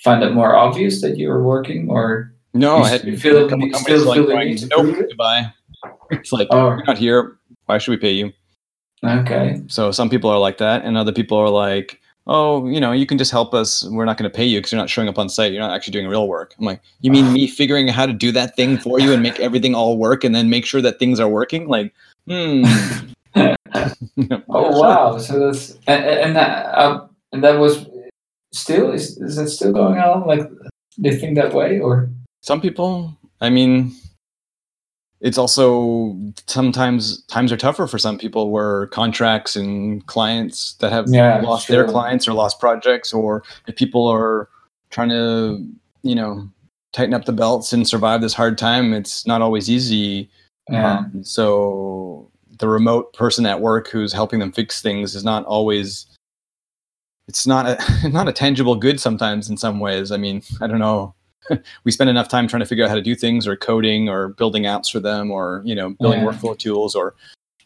find 0.03 0.23
it 0.23 0.33
more 0.33 0.55
obvious 0.55 1.01
that 1.03 1.17
you 1.17 1.29
were 1.29 1.43
working, 1.43 1.91
or 1.91 2.33
no? 2.55 2.79
I 2.79 2.89
had 2.89 3.21
feel, 3.21 3.45
a 3.45 3.49
couple 3.49 3.71
companies 3.71 4.05
like 4.05 4.27
going, 4.27 4.59
nope, 4.71 4.97
goodbye. 4.97 5.53
It's 6.11 6.33
like 6.33 6.49
oh. 6.51 6.69
you're 6.69 6.85
not 6.85 6.99
here. 6.99 7.39
Why 7.67 7.79
should 7.79 7.91
we 7.91 7.97
pay 7.97 8.13
you? 8.13 8.33
Okay. 9.05 9.61
So 9.67 9.91
some 9.91 10.09
people 10.09 10.31
are 10.31 10.39
like 10.39 10.59
that, 10.59 10.85
and 10.85 10.97
other 10.97 11.13
people 11.13 11.37
are 11.37 11.51
like, 11.51 12.01
oh, 12.27 12.67
you 12.67 12.81
know, 12.81 12.93
you 12.93 13.07
can 13.07 13.19
just 13.19 13.31
help 13.31 13.55
us. 13.55 13.85
We're 13.89 14.05
not 14.05 14.19
going 14.19 14.31
to 14.31 14.35
pay 14.35 14.45
you 14.45 14.59
because 14.59 14.73
you're 14.73 14.81
not 14.81 14.91
showing 14.91 15.09
up 15.09 15.19
on 15.19 15.29
site. 15.29 15.53
You're 15.53 15.63
not 15.63 15.75
actually 15.75 15.93
doing 15.93 16.09
real 16.09 16.29
work. 16.29 16.55
I'm 16.59 16.65
like, 16.65 16.81
you 17.01 17.11
mean 17.11 17.33
me 17.33 17.47
figuring 17.47 17.89
out 17.89 17.95
how 17.95 18.07
to 18.07 18.13
do 18.13 18.33
that 18.33 18.57
thing 18.57 18.79
for 18.79 18.99
you 18.99 19.13
and 19.13 19.23
make 19.23 19.39
everything 19.41 19.75
all 19.75 19.97
work 19.97 20.25
and 20.25 20.35
then 20.35 20.51
make 20.51 20.67
sure 20.67 20.81
that 20.83 20.99
things 20.99 21.21
are 21.21 21.29
working? 21.29 21.69
Like, 21.69 21.93
hmm, 22.27 22.65
oh 24.49 24.81
wow! 24.81 25.19
So 25.19 25.39
that's 25.39 25.73
and, 25.87 26.05
and 26.05 26.37
that 26.37 26.67
uh, 26.75 27.07
and 27.33 27.45
that 27.45 27.59
was 27.59 27.87
still 28.53 28.91
is 28.93 29.19
is 29.19 29.39
it 29.39 29.49
still 29.49 29.73
going 29.73 29.99
on? 29.99 30.27
Like 30.27 30.49
they 30.99 31.15
think 31.17 31.37
that 31.37 31.53
way, 31.53 31.79
or 31.79 32.11
some 32.41 32.61
people? 32.61 33.17
I 33.41 33.51
mean, 33.51 33.93
it's 35.21 35.39
also 35.39 36.17
sometimes 36.47 37.23
times 37.25 37.53
are 37.53 37.57
tougher 37.57 37.87
for 37.87 37.99
some 37.99 38.19
people 38.19 38.51
where 38.51 38.87
contracts 38.89 39.57
and 39.57 40.07
clients 40.07 40.75
that 40.75 40.93
have 40.93 41.07
Yeah, 41.09 41.41
lost 41.41 41.67
sure. 41.67 41.77
their 41.77 41.87
clients 41.87 42.27
or 42.29 42.33
lost 42.33 42.61
projects 42.61 43.13
or 43.13 43.43
if 43.67 43.77
people 43.77 44.07
are 44.07 44.49
trying 44.91 45.09
to 45.11 45.67
you 46.03 46.15
know 46.15 46.49
tighten 46.93 47.13
up 47.15 47.25
the 47.25 47.33
belts 47.33 47.73
and 47.73 47.87
survive 47.87 48.21
this 48.21 48.33
hard 48.35 48.57
time 48.57 48.93
it's 48.95 49.27
not 49.27 49.43
always 49.43 49.69
easy 49.69 50.31
Yeah. 50.71 50.99
um, 50.99 51.25
so 51.25 52.31
the 52.59 52.69
remote 52.69 53.13
person 53.13 53.47
at 53.47 53.61
work 53.61 53.89
who's 53.89 54.13
helping 54.13 54.39
them 54.41 54.53
fix 54.53 54.81
things 54.83 55.15
is 55.15 55.25
not 55.25 55.45
always 55.47 56.07
it's 57.29 57.47
not 57.47 57.67
a 57.67 58.09
not 58.09 58.29
a 58.29 58.33
tangible 58.33 58.77
good 58.77 59.01
sometimes 59.01 59.51
in 59.51 59.57
some 59.57 59.81
ways. 59.81 60.11
I 60.13 60.17
mean 60.17 60.43
i 60.61 60.67
don't 60.67 60.79
know. 60.79 61.15
We 61.85 61.93
spend 61.93 62.11
enough 62.11 62.29
time 62.29 62.49
trying 62.49 62.61
to 62.61 62.67
figure 62.67 62.85
out 62.85 62.89
how 62.89 62.97
to 62.97 63.03
do 63.03 63.15
things 63.15 63.47
or 63.47 63.57
coding 63.57 64.09
or 64.09 64.29
building 64.29 64.65
apps 64.65 64.91
for 64.91 64.99
them 65.01 65.31
or 65.31 65.63
you 65.65 65.75
know 65.75 65.91
building 66.01 66.21
Yeah. 66.23 66.27
workflow 66.29 66.59
tools 66.59 66.95
or 66.97 67.15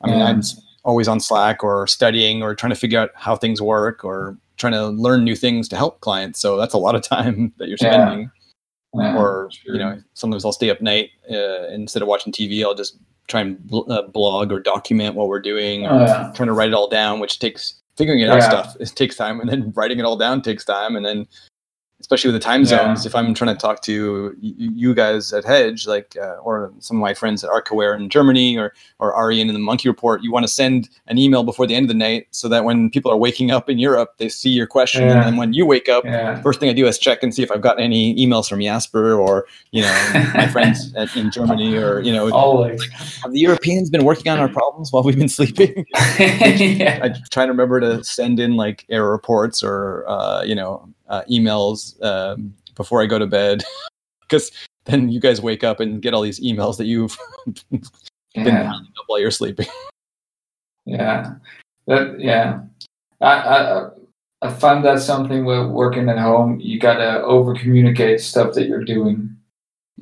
i 0.02 0.08
mean 0.08 0.18
Yeah. 0.18 0.26
i'm 0.26 0.42
always 0.84 1.08
on 1.08 1.20
slack 1.20 1.62
or 1.64 1.86
studying 1.86 2.42
or 2.42 2.54
trying 2.54 2.70
to 2.72 2.76
figure 2.78 2.98
out 2.98 3.10
how 3.14 3.36
things 3.36 3.60
work 3.60 4.04
or 4.04 4.36
trying 4.56 4.72
to 4.74 4.88
learn 4.88 5.24
new 5.24 5.36
things 5.36 5.68
to 5.68 5.76
help 5.76 6.00
clients. 6.00 6.40
So 6.40 6.56
that's 6.56 6.74
a 6.74 6.78
lot 6.78 6.94
of 6.94 7.02
time 7.16 7.52
that 7.58 7.68
you're 7.68 7.76
spending 7.78 8.30
Yeah. 8.94 9.16
or 9.16 9.48
sure. 9.52 9.74
you 9.74 9.78
know 9.80 10.02
sometimes 10.14 10.44
i'll 10.44 10.52
stay 10.52 10.68
up 10.70 10.80
night 10.80 11.10
uh, 11.30 11.68
instead 11.68 12.02
of 12.02 12.08
watching 12.08 12.32
tv 12.32 12.62
i'll 12.64 12.74
just 12.74 12.98
try 13.28 13.40
and 13.40 13.64
bl- 13.68 13.90
uh, 13.90 14.02
blog 14.08 14.50
or 14.50 14.58
document 14.58 15.14
what 15.14 15.28
we're 15.28 15.38
doing 15.40 15.86
or 15.86 15.90
Oh, 15.92 16.00
yeah. 16.00 16.32
trying 16.34 16.48
to 16.48 16.52
write 16.52 16.68
it 16.68 16.74
all 16.74 16.88
down 16.88 17.20
which 17.20 17.38
takes 17.38 17.74
figuring 17.96 18.20
it 18.20 18.28
out 18.30 18.42
stuff 18.42 18.76
it 18.80 18.88
takes 18.96 19.14
time 19.16 19.38
and 19.40 19.48
then 19.48 19.72
writing 19.76 20.00
it 20.00 20.04
all 20.04 20.16
down 20.16 20.42
takes 20.42 20.64
time 20.64 20.96
and 20.96 21.06
then 21.06 21.28
especially 22.00 22.32
with 22.32 22.40
the 22.40 22.44
time 22.44 22.62
Yeah. 22.62 22.66
zones 22.66 23.06
if 23.06 23.14
i'm 23.14 23.34
trying 23.34 23.54
to 23.54 23.60
talk 23.60 23.82
to 23.82 24.34
you 24.40 24.94
guys 24.94 25.32
at 25.32 25.44
hedge 25.44 25.86
like 25.86 26.16
uh, 26.20 26.36
or 26.42 26.72
some 26.80 26.96
of 26.96 27.00
my 27.02 27.14
friends 27.14 27.44
at 27.44 27.50
arcaware 27.50 27.94
in 27.98 28.08
germany 28.08 28.56
or 28.58 28.72
or 28.98 29.12
Arjen 29.14 29.48
in 29.48 29.54
the 29.54 29.60
Munki 29.60 29.86
Report 29.86 30.22
you 30.22 30.32
want 30.32 30.44
to 30.44 30.52
send 30.52 30.88
an 31.06 31.16
email 31.18 31.42
before 31.44 31.66
the 31.66 31.74
end 31.74 31.84
of 31.84 31.88
the 31.88 31.94
night 31.94 32.26
so 32.30 32.48
that 32.48 32.64
when 32.64 32.90
people 32.90 33.10
are 33.10 33.16
waking 33.16 33.50
up 33.50 33.68
in 33.70 33.78
europe 33.78 34.14
they 34.18 34.28
see 34.28 34.50
your 34.50 34.66
question 34.66 35.02
Yeah. 35.02 35.16
and 35.16 35.22
then 35.26 35.36
when 35.36 35.52
you 35.52 35.64
wake 35.66 35.88
up 35.88 36.04
Yeah. 36.04 36.40
first 36.42 36.58
thing 36.60 36.68
I 36.68 36.72
do 36.72 36.86
is 36.86 36.98
check 36.98 37.22
and 37.22 37.34
see 37.34 37.42
if 37.42 37.50
I've 37.50 37.60
got 37.60 37.78
any 37.80 38.14
emails 38.16 38.48
from 38.48 38.60
Jasper 38.60 39.14
or 39.14 39.46
you 39.72 39.82
know 39.82 40.10
my 40.34 40.46
friends 40.54 40.92
at, 40.96 41.14
in 41.16 41.30
Germany 41.30 41.76
or 41.76 42.00
you 42.00 42.12
know 42.12 42.30
Always. 42.30 42.82
have 43.22 43.32
the 43.32 43.40
Europeans 43.40 43.90
been 43.90 44.04
working 44.04 44.30
on 44.32 44.38
our 44.38 44.48
problems 44.48 44.92
while 44.92 45.02
we've 45.02 45.18
been 45.18 45.28
sleeping? 45.28 45.84
I 45.94 47.14
try 47.30 47.44
to 47.46 47.52
remember 47.52 47.80
to 47.80 48.02
send 48.04 48.40
in 48.40 48.56
like 48.56 48.84
error 48.88 49.10
reports 49.10 49.62
or 49.62 50.04
uh, 50.08 50.42
you 50.42 50.54
know 50.54 50.88
uh, 51.10 51.22
emails 51.30 52.02
um, 52.02 52.54
before 52.76 53.02
I 53.02 53.06
go 53.06 53.18
to 53.18 53.26
bed 53.26 53.62
because 54.22 54.50
then 54.86 55.10
you 55.10 55.20
guys 55.20 55.40
wake 55.42 55.62
up 55.62 55.80
and 55.80 56.00
get 56.00 56.14
all 56.14 56.22
these 56.22 56.40
emails 56.40 56.78
that 56.78 56.86
you've 56.86 57.16
been 57.70 57.82
Yeah. 58.34 58.72
up 58.72 59.04
while 59.06 59.20
you're 59.20 59.30
sleeping. 59.30 59.66
Yeah, 60.86 61.34
that 61.86 62.18
yeah. 62.18 62.62
I 63.20 63.32
I 63.34 63.88
I 64.42 64.50
find 64.50 64.82
that 64.84 65.00
something 65.00 65.44
with 65.44 65.68
working 65.68 66.08
at 66.08 66.18
home. 66.18 66.58
You 66.58 66.80
gotta 66.80 67.22
over 67.22 67.54
communicate 67.54 68.20
stuff 68.22 68.54
that 68.54 68.66
you're 68.66 68.82
doing. 68.82 69.36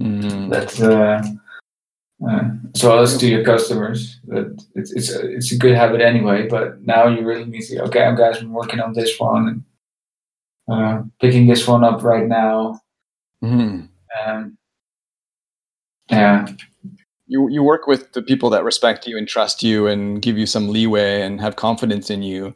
Mm. 0.00 0.50
That 0.50 0.80
uh, 0.80 2.26
uh, 2.26 2.50
as 2.74 2.84
well 2.84 3.00
as 3.00 3.18
to 3.18 3.26
your 3.28 3.44
customers. 3.44 4.20
That 4.28 4.56
it's 4.76 4.92
it's 4.92 5.10
a, 5.14 5.28
it's 5.34 5.52
a 5.52 5.58
good 5.58 5.74
habit 5.74 6.00
anyway. 6.00 6.46
But 6.48 6.80
now 6.86 7.08
you 7.08 7.26
really 7.26 7.44
need 7.44 7.62
to. 7.62 7.82
Okay, 7.86 8.14
guys, 8.16 8.38
I'm 8.40 8.52
working 8.52 8.80
on 8.80 8.92
this 8.94 9.18
one. 9.18 9.48
And, 9.48 9.64
uh, 10.68 11.02
picking 11.20 11.46
this 11.46 11.66
one 11.66 11.84
up 11.84 12.02
right 12.02 12.26
now. 12.26 12.80
Mhm. 13.42 13.88
Um, 14.26 14.58
yeah, 16.10 16.46
you 17.26 17.48
you 17.48 17.62
work 17.62 17.86
with 17.86 18.12
the 18.12 18.22
people 18.22 18.50
that 18.50 18.64
respect 18.64 19.06
you 19.06 19.16
and 19.18 19.28
trust 19.28 19.62
you 19.62 19.86
and 19.86 20.20
give 20.22 20.38
you 20.38 20.46
some 20.46 20.68
leeway 20.68 21.22
and 21.22 21.40
have 21.40 21.56
confidence 21.56 22.10
in 22.10 22.22
you. 22.22 22.54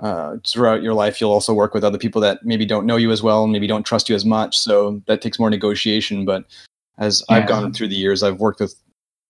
Uh, 0.00 0.36
throughout 0.46 0.80
your 0.82 0.94
life, 0.94 1.20
you'll 1.20 1.32
also 1.32 1.52
work 1.52 1.74
with 1.74 1.82
other 1.82 1.98
people 1.98 2.20
that 2.20 2.44
maybe 2.44 2.64
don't 2.64 2.86
know 2.86 2.96
you 2.96 3.10
as 3.10 3.22
well, 3.22 3.42
and 3.42 3.52
maybe 3.52 3.66
don't 3.66 3.82
trust 3.84 4.08
you 4.08 4.14
as 4.14 4.24
much. 4.24 4.56
So 4.56 5.02
that 5.06 5.20
takes 5.22 5.38
more 5.40 5.50
negotiation. 5.50 6.24
But 6.24 6.44
as 6.98 7.22
I've 7.28 7.48
gone 7.48 7.72
through 7.72 7.88
the 7.88 7.96
years, 7.96 8.22
I've 8.22 8.40
worked 8.40 8.60
with 8.60 8.74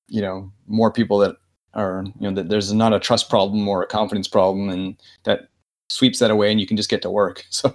you 0.08 0.20
know 0.22 0.50
more 0.66 0.92
people 0.92 1.18
that 1.18 1.36
are 1.74 2.04
you 2.20 2.28
know 2.28 2.34
that 2.34 2.48
there's 2.48 2.72
not 2.72 2.92
a 2.92 3.00
trust 3.00 3.28
problem 3.30 3.66
or 3.66 3.82
a 3.82 3.86
confidence 3.86 4.28
problem, 4.28 4.68
and 4.68 4.96
that 5.24 5.48
sweeps 5.90 6.18
that 6.18 6.30
away, 6.30 6.50
and 6.50 6.60
you 6.60 6.66
can 6.66 6.76
just 6.76 6.90
get 6.90 7.02
to 7.02 7.10
work. 7.10 7.44
So 7.50 7.74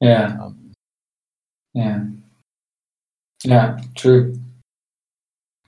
yeah, 0.00 0.36
um, 0.40 0.72
yeah, 1.74 2.04
yeah. 3.44 3.80
True. 3.94 4.38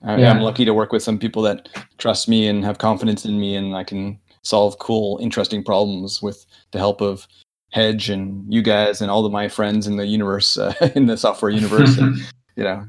I, 0.03 0.17
Yeah. 0.17 0.31
I'm 0.31 0.41
lucky 0.41 0.65
to 0.65 0.73
work 0.73 0.91
with 0.93 1.03
some 1.03 1.17
people 1.17 1.41
that 1.43 1.67
trust 1.97 2.29
me 2.29 2.47
and 2.47 2.63
have 2.63 2.77
confidence 2.77 3.25
in 3.25 3.39
me, 3.39 3.55
and 3.55 3.75
I 3.75 3.83
can 3.83 4.19
solve 4.43 4.79
cool, 4.79 5.17
interesting 5.21 5.63
problems 5.63 6.21
with 6.21 6.45
the 6.71 6.79
help 6.79 7.01
of 7.01 7.27
Hedge 7.71 8.09
and 8.09 8.51
you 8.51 8.61
guys 8.61 9.01
and 9.01 9.11
all 9.11 9.25
of 9.25 9.31
my 9.31 9.47
friends 9.47 9.87
in 9.87 9.97
the 9.97 10.05
universe, 10.05 10.57
uh, 10.57 10.73
in 10.95 11.05
the 11.05 11.17
software 11.17 11.51
universe. 11.51 11.97
and, 11.97 12.17
you 12.55 12.63
know, 12.63 12.85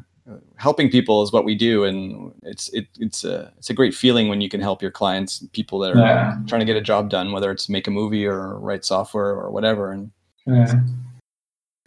helping 0.60 0.90
people 0.90 1.22
is 1.22 1.32
what 1.32 1.44
we 1.44 1.54
do, 1.54 1.84
and 1.84 2.32
it's 2.42 2.68
it, 2.68 2.86
it's 2.98 3.24
a 3.24 3.52
it's 3.56 3.70
a 3.70 3.74
great 3.74 3.94
feeling 3.94 4.28
when 4.28 4.40
you 4.40 4.48
can 4.48 4.60
help 4.60 4.82
your 4.82 4.90
clients, 4.90 5.42
people 5.52 5.78
that 5.80 5.96
are 5.96 5.98
yeah. 5.98 6.36
trying 6.46 6.60
to 6.60 6.66
get 6.66 6.76
a 6.76 6.82
job 6.82 7.08
done, 7.08 7.32
whether 7.32 7.50
it's 7.50 7.68
make 7.68 7.86
a 7.86 7.90
movie 7.90 8.26
or 8.26 8.58
write 8.58 8.84
software 8.84 9.30
or 9.30 9.50
whatever. 9.50 9.90
And 9.90 10.10
Yeah. 10.46 10.80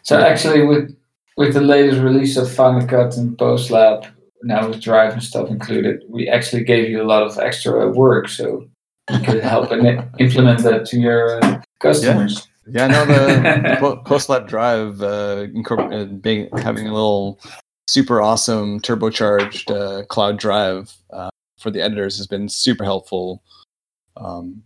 So 0.02 0.18
actually, 0.18 0.66
with 0.66 0.94
with 1.36 1.54
the 1.54 1.60
latest 1.60 2.00
release 2.00 2.36
of 2.36 2.52
Final 2.52 2.86
Cut 2.86 3.16
and 3.16 3.38
PostLab, 3.38 4.06
now 4.42 4.68
with 4.68 4.80
Drive 4.80 5.12
and 5.12 5.22
stuff 5.22 5.48
included, 5.48 6.02
we 6.08 6.28
actually 6.28 6.64
gave 6.64 6.90
you 6.90 7.00
a 7.00 7.08
lot 7.12 7.22
of 7.22 7.38
extra 7.38 7.88
work, 7.90 8.28
so 8.28 8.68
you 9.10 9.20
could 9.20 9.42
help 9.42 9.70
and 9.70 10.04
implement 10.18 10.62
that 10.64 10.84
to 10.86 10.98
your 10.98 11.42
uh, 11.44 11.62
customers. 11.80 12.48
Yeah, 12.66 12.86
Yeah, 12.86 12.86
no, 12.88 13.04
the, 13.06 13.24
the 13.80 13.96
PostLab 14.10 14.48
Drive, 14.48 15.00
uh, 15.02 15.46
incorpor- 15.54 15.92
uh, 15.92 16.04
being, 16.06 16.48
having 16.58 16.88
a 16.88 16.92
little 16.92 17.38
super 17.88 18.20
awesome 18.20 18.80
turbocharged 18.80 19.70
uh, 19.70 20.04
cloud 20.06 20.38
drive 20.38 20.94
uh, 21.10 21.30
for 21.58 21.70
the 21.70 21.82
editors 21.82 22.16
has 22.16 22.26
been 22.26 22.48
super 22.48 22.84
helpful. 22.84 23.42
Um, 24.16 24.62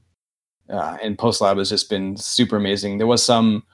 uh, 0.68 0.98
and 1.02 1.16
PostLab 1.16 1.58
has 1.58 1.70
just 1.70 1.88
been 1.88 2.16
super 2.16 2.56
amazing. 2.56 2.98
There 2.98 3.06
was 3.06 3.22
some 3.22 3.64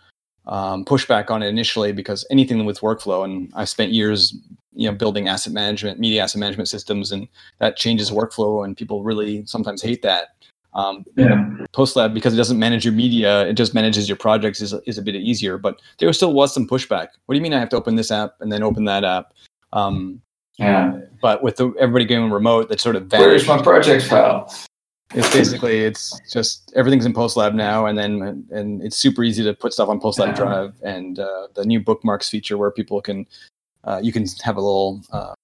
um, 0.46 0.84
pushback 0.84 1.30
on 1.30 1.42
it 1.42 1.48
initially 1.48 1.92
because 1.92 2.26
anything 2.30 2.64
with 2.64 2.80
workflow, 2.80 3.24
and 3.24 3.50
I 3.54 3.64
spent 3.64 3.92
years, 3.92 4.36
you 4.72 4.88
know, 4.88 4.96
building 4.96 5.28
asset 5.28 5.52
management, 5.52 5.98
media 5.98 6.22
asset 6.22 6.38
management 6.38 6.68
systems, 6.68 7.10
and 7.12 7.26
that 7.58 7.76
changes 7.76 8.10
workflow, 8.10 8.64
and 8.64 8.76
people 8.76 9.02
really 9.02 9.44
sometimes 9.46 9.82
hate 9.82 10.02
that. 10.02 10.28
Um, 10.74 11.04
Yeah. 11.16 11.50
PostLab 11.72 12.14
because 12.14 12.34
it 12.34 12.36
doesn't 12.36 12.58
manage 12.58 12.84
your 12.84 12.94
media, 12.94 13.46
it 13.46 13.54
just 13.54 13.74
manages 13.74 14.08
your 14.08 14.16
projects 14.16 14.60
is, 14.60 14.74
is 14.86 14.98
a 14.98 15.02
bit 15.02 15.14
easier. 15.14 15.58
But 15.58 15.80
there 15.98 16.12
still 16.12 16.32
was 16.32 16.52
some 16.52 16.66
pushback. 16.66 17.08
What 17.26 17.34
do 17.34 17.36
you 17.36 17.42
mean 17.42 17.52
I 17.54 17.60
have 17.60 17.68
to 17.70 17.76
open 17.76 17.96
this 17.96 18.10
app 18.10 18.34
and 18.40 18.50
then 18.52 18.62
open 18.62 18.84
that 18.86 19.04
app? 19.04 19.32
Um, 19.72 20.20
Yeah. 20.58 20.98
but 21.20 21.42
with 21.42 21.56
the, 21.56 21.72
everybody 21.78 22.04
going 22.04 22.30
remote, 22.30 22.68
that 22.68 22.80
sort 22.80 22.96
of 22.96 23.10
Where 23.12 23.34
is 23.34 23.46
my 23.46 23.60
project 23.62 24.04
file? 24.04 24.52
It's 25.14 25.32
basically 25.32 25.84
it's 25.84 26.18
just 26.32 26.72
everything's 26.74 27.06
in 27.06 27.12
PostLab 27.12 27.54
now, 27.54 27.86
and 27.86 27.96
then 27.96 28.44
and 28.50 28.82
it's 28.82 28.96
super 28.96 29.22
easy 29.22 29.44
to 29.44 29.54
put 29.54 29.72
stuff 29.72 29.88
on 29.88 30.00
PostLab 30.00 30.28
Yeah. 30.28 30.34
Drive, 30.34 30.74
and 30.82 31.20
uh, 31.20 31.48
the 31.54 31.64
new 31.64 31.78
bookmarks 31.78 32.28
feature 32.28 32.58
where 32.58 32.72
people 32.72 33.00
can 33.00 33.26
uh, 33.84 34.00
you 34.02 34.12
can 34.12 34.26
have 34.42 34.56
a 34.56 34.60
little 34.60 35.02
uh, 35.12 35.34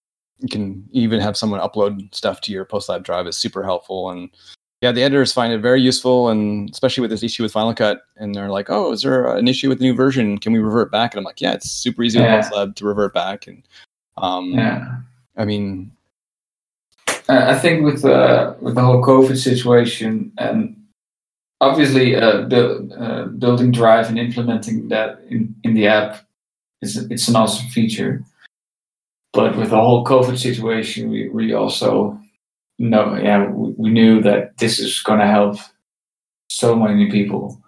you 0.40 0.48
can 0.48 0.88
even 0.90 1.20
have 1.20 1.36
someone 1.36 1.60
upload 1.60 2.12
stuff 2.12 2.40
to 2.40 2.52
your 2.52 2.64
PostLab 2.64 3.04
Drive 3.04 3.28
is 3.28 3.36
super 3.36 3.62
helpful, 3.62 4.10
and 4.10 4.30
yeah, 4.80 4.92
the 4.92 5.02
editors 5.02 5.32
find 5.32 5.52
it 5.52 5.58
very 5.58 5.80
useful, 5.80 6.30
and 6.30 6.70
especially 6.70 7.02
with 7.02 7.10
this 7.10 7.22
issue 7.22 7.42
with 7.42 7.52
Final 7.52 7.74
Cut, 7.74 8.02
and 8.16 8.34
they're 8.34 8.48
like, 8.48 8.70
oh, 8.70 8.92
is 8.92 9.02
there 9.02 9.36
an 9.36 9.46
issue 9.46 9.68
with 9.68 9.78
the 9.78 9.84
new 9.84 9.94
version? 9.94 10.38
Can 10.38 10.52
we 10.52 10.58
revert 10.58 10.90
back? 10.90 11.12
And 11.12 11.18
I'm 11.18 11.24
like, 11.24 11.40
yeah, 11.40 11.52
it's 11.52 11.70
super 11.70 12.02
easy 12.02 12.18
Yeah. 12.18 12.36
with 12.36 12.46
PostLab 12.46 12.76
to 12.76 12.86
revert 12.86 13.12
back, 13.12 13.46
and 13.46 13.62
um, 14.16 14.52
Yeah. 14.52 14.96
I 15.36 15.44
mean, 15.44 15.92
I 17.28 17.58
think 17.58 17.84
with 17.84 18.04
uh, 18.04 18.54
with 18.60 18.74
the 18.74 18.82
whole 18.82 19.02
COVID 19.02 19.36
situation, 19.36 20.32
and 20.38 20.76
obviously 21.60 22.16
uh, 22.16 22.42
build, 22.42 22.92
uh, 22.98 23.26
building 23.26 23.70
Drive 23.70 24.08
and 24.08 24.18
implementing 24.18 24.88
that 24.88 25.20
in, 25.28 25.54
in 25.62 25.74
the 25.74 25.86
app 25.86 26.26
is 26.82 26.96
it's 27.10 27.28
an 27.28 27.36
awesome 27.36 27.68
feature. 27.68 28.24
But 29.32 29.56
with 29.56 29.70
the 29.70 29.76
whole 29.76 30.04
COVID 30.04 30.38
situation, 30.38 31.08
we, 31.10 31.28
we 31.28 31.52
also 31.52 32.19
know, 32.88 33.14
yeah, 33.16 33.46
we, 33.48 33.74
we 33.76 33.90
knew 33.90 34.22
that 34.22 34.56
this 34.58 34.78
is 34.78 35.00
going 35.02 35.20
to 35.20 35.26
help 35.26 35.58
so 36.48 36.74
many 36.74 37.10
people. 37.10 37.60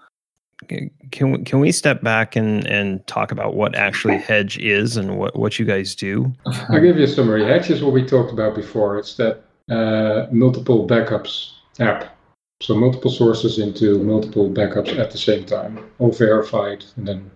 Can 1.10 1.32
we, 1.32 1.42
can 1.42 1.60
we 1.60 1.72
step 1.72 2.02
back 2.02 2.36
and, 2.36 2.66
and 2.66 3.06
talk 3.06 3.32
about 3.32 3.54
what 3.54 3.74
actually 3.74 4.16
Hedge 4.16 4.58
is 4.58 4.96
and 4.96 5.18
what, 5.18 5.36
what 5.36 5.58
you 5.58 5.64
guys 5.64 5.94
do? 5.94 6.32
I'll 6.46 6.80
give 6.80 6.96
you 6.96 7.04
a 7.04 7.08
summary. 7.08 7.44
Hedge 7.44 7.68
is 7.70 7.82
what 7.82 7.92
we 7.92 8.04
talked 8.04 8.32
about 8.32 8.54
before. 8.54 8.96
It's 8.96 9.16
that 9.16 9.42
uh, 9.70 10.28
multiple 10.30 10.86
backups 10.86 11.52
app. 11.80 12.16
So 12.62 12.74
multiple 12.76 13.10
sources 13.10 13.58
into 13.58 13.98
multiple 14.04 14.48
backups 14.48 14.96
at 14.96 15.10
the 15.10 15.18
same 15.18 15.44
time, 15.44 15.84
all 15.98 16.12
verified, 16.12 16.84
and 16.96 17.08
then 17.08 17.30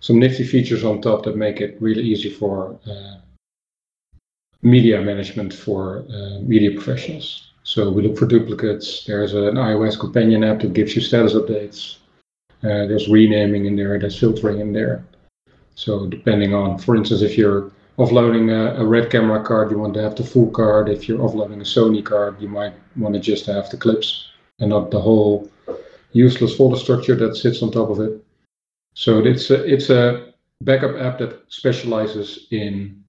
some 0.00 0.18
nifty 0.18 0.42
features 0.44 0.82
on 0.82 1.00
top 1.00 1.22
that 1.24 1.36
make 1.36 1.60
it 1.60 1.80
really 1.80 2.02
easy 2.02 2.30
for 2.30 2.78
uh, 2.90 3.20
media 4.62 5.00
management 5.00 5.52
for 5.52 6.04
uh, 6.08 6.40
media 6.40 6.70
professionals. 6.72 7.52
So 7.64 7.90
we 7.90 8.02
look 8.02 8.18
for 8.18 8.26
duplicates. 8.26 9.04
There's 9.04 9.34
an 9.34 9.54
iOS 9.54 9.98
companion 9.98 10.44
app 10.44 10.60
that 10.60 10.72
gives 10.72 10.94
you 10.94 11.02
status 11.02 11.34
updates. 11.34 11.96
Uh, 12.62 12.86
there's 12.86 13.08
renaming 13.08 13.66
in 13.66 13.76
there. 13.76 13.98
There's 13.98 14.18
filtering 14.18 14.60
in 14.60 14.72
there. 14.72 15.04
So 15.74 16.06
depending 16.06 16.54
on, 16.54 16.78
for 16.78 16.96
instance, 16.96 17.22
if 17.22 17.36
you're 17.36 17.72
offloading 17.98 18.50
a, 18.50 18.80
a, 18.80 18.86
red 18.86 19.10
camera 19.10 19.42
card, 19.42 19.70
you 19.70 19.78
want 19.78 19.94
to 19.94 20.02
have 20.02 20.16
the 20.16 20.24
full 20.24 20.50
card. 20.50 20.88
If 20.88 21.08
you're 21.08 21.18
offloading 21.18 21.60
a 21.60 21.64
Sony 21.64 22.04
card, 22.04 22.40
you 22.40 22.48
might 22.48 22.74
want 22.96 23.14
to 23.14 23.20
just 23.20 23.46
have 23.46 23.68
the 23.70 23.76
clips 23.76 24.28
and 24.60 24.70
not 24.70 24.90
the 24.90 25.00
whole 25.00 25.50
useless 26.12 26.56
folder 26.56 26.76
structure 26.76 27.16
that 27.16 27.36
sits 27.36 27.62
on 27.62 27.72
top 27.72 27.90
of 27.90 28.00
it. 28.00 28.24
So 28.94 29.18
it's 29.18 29.50
a, 29.50 29.64
it's 29.64 29.90
a 29.90 30.32
backup 30.60 30.96
app 30.96 31.18
that 31.18 31.42
specializes 31.48 32.46
in 32.50 33.01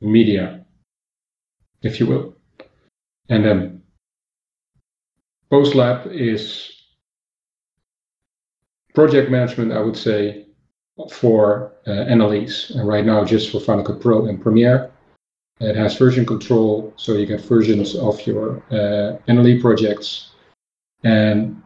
media, 0.00 0.64
if 1.82 2.00
you 2.00 2.06
will. 2.06 2.36
And 3.28 3.44
then 3.44 3.82
PostLab 5.50 6.12
is 6.12 6.72
project 8.94 9.30
management, 9.30 9.72
I 9.72 9.80
would 9.80 9.96
say, 9.96 10.46
for 11.10 11.72
uh, 11.86 11.90
NLEs. 11.90 12.74
And 12.74 12.88
right 12.88 13.04
now, 13.04 13.24
just 13.24 13.50
for 13.50 13.60
Final 13.60 13.84
Cut 13.84 14.00
Pro 14.00 14.26
and 14.26 14.40
Premiere. 14.40 14.90
It 15.58 15.74
has 15.76 15.96
version 15.96 16.26
control, 16.26 16.92
so 16.96 17.14
you 17.14 17.24
get 17.24 17.40
versions 17.40 17.96
of 17.96 18.20
your 18.26 18.62
uh, 18.70 19.16
NLE 19.26 19.60
projects. 19.60 20.32
And 21.02 21.62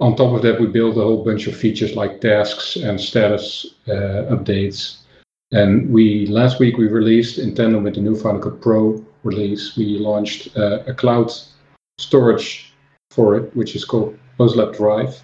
on 0.00 0.16
top 0.16 0.34
of 0.34 0.42
that, 0.42 0.58
we 0.58 0.66
build 0.66 0.96
a 0.96 1.02
whole 1.02 1.22
bunch 1.22 1.46
of 1.46 1.56
features 1.56 1.94
like 1.94 2.20
tasks 2.22 2.76
and 2.76 2.98
status 2.98 3.66
uh, 3.88 4.32
updates. 4.34 4.98
And 5.52 5.90
we 5.90 6.26
last 6.26 6.58
week 6.58 6.76
we 6.76 6.88
released 6.88 7.38
in 7.38 7.54
tandem 7.54 7.84
with 7.84 7.94
the 7.94 8.00
new 8.00 8.16
Final 8.16 8.40
Cut 8.40 8.60
Pro 8.60 9.04
release, 9.22 9.76
we 9.76 9.98
launched 9.98 10.56
uh, 10.56 10.80
a 10.86 10.94
cloud 10.94 11.30
storage 11.98 12.72
for 13.10 13.36
it, 13.36 13.54
which 13.54 13.76
is 13.76 13.84
called 13.84 14.18
PostLab 14.38 14.76
Drive. 14.76 15.22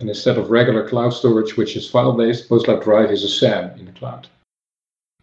And 0.00 0.08
instead 0.08 0.38
of 0.38 0.50
regular 0.50 0.88
cloud 0.88 1.10
storage, 1.10 1.56
which 1.56 1.76
is 1.76 1.90
file 1.90 2.12
based, 2.12 2.48
PostLab 2.48 2.82
Drive 2.84 3.10
is 3.10 3.24
a 3.24 3.28
SAN 3.28 3.78
in 3.78 3.86
the 3.86 3.92
cloud. 3.92 4.28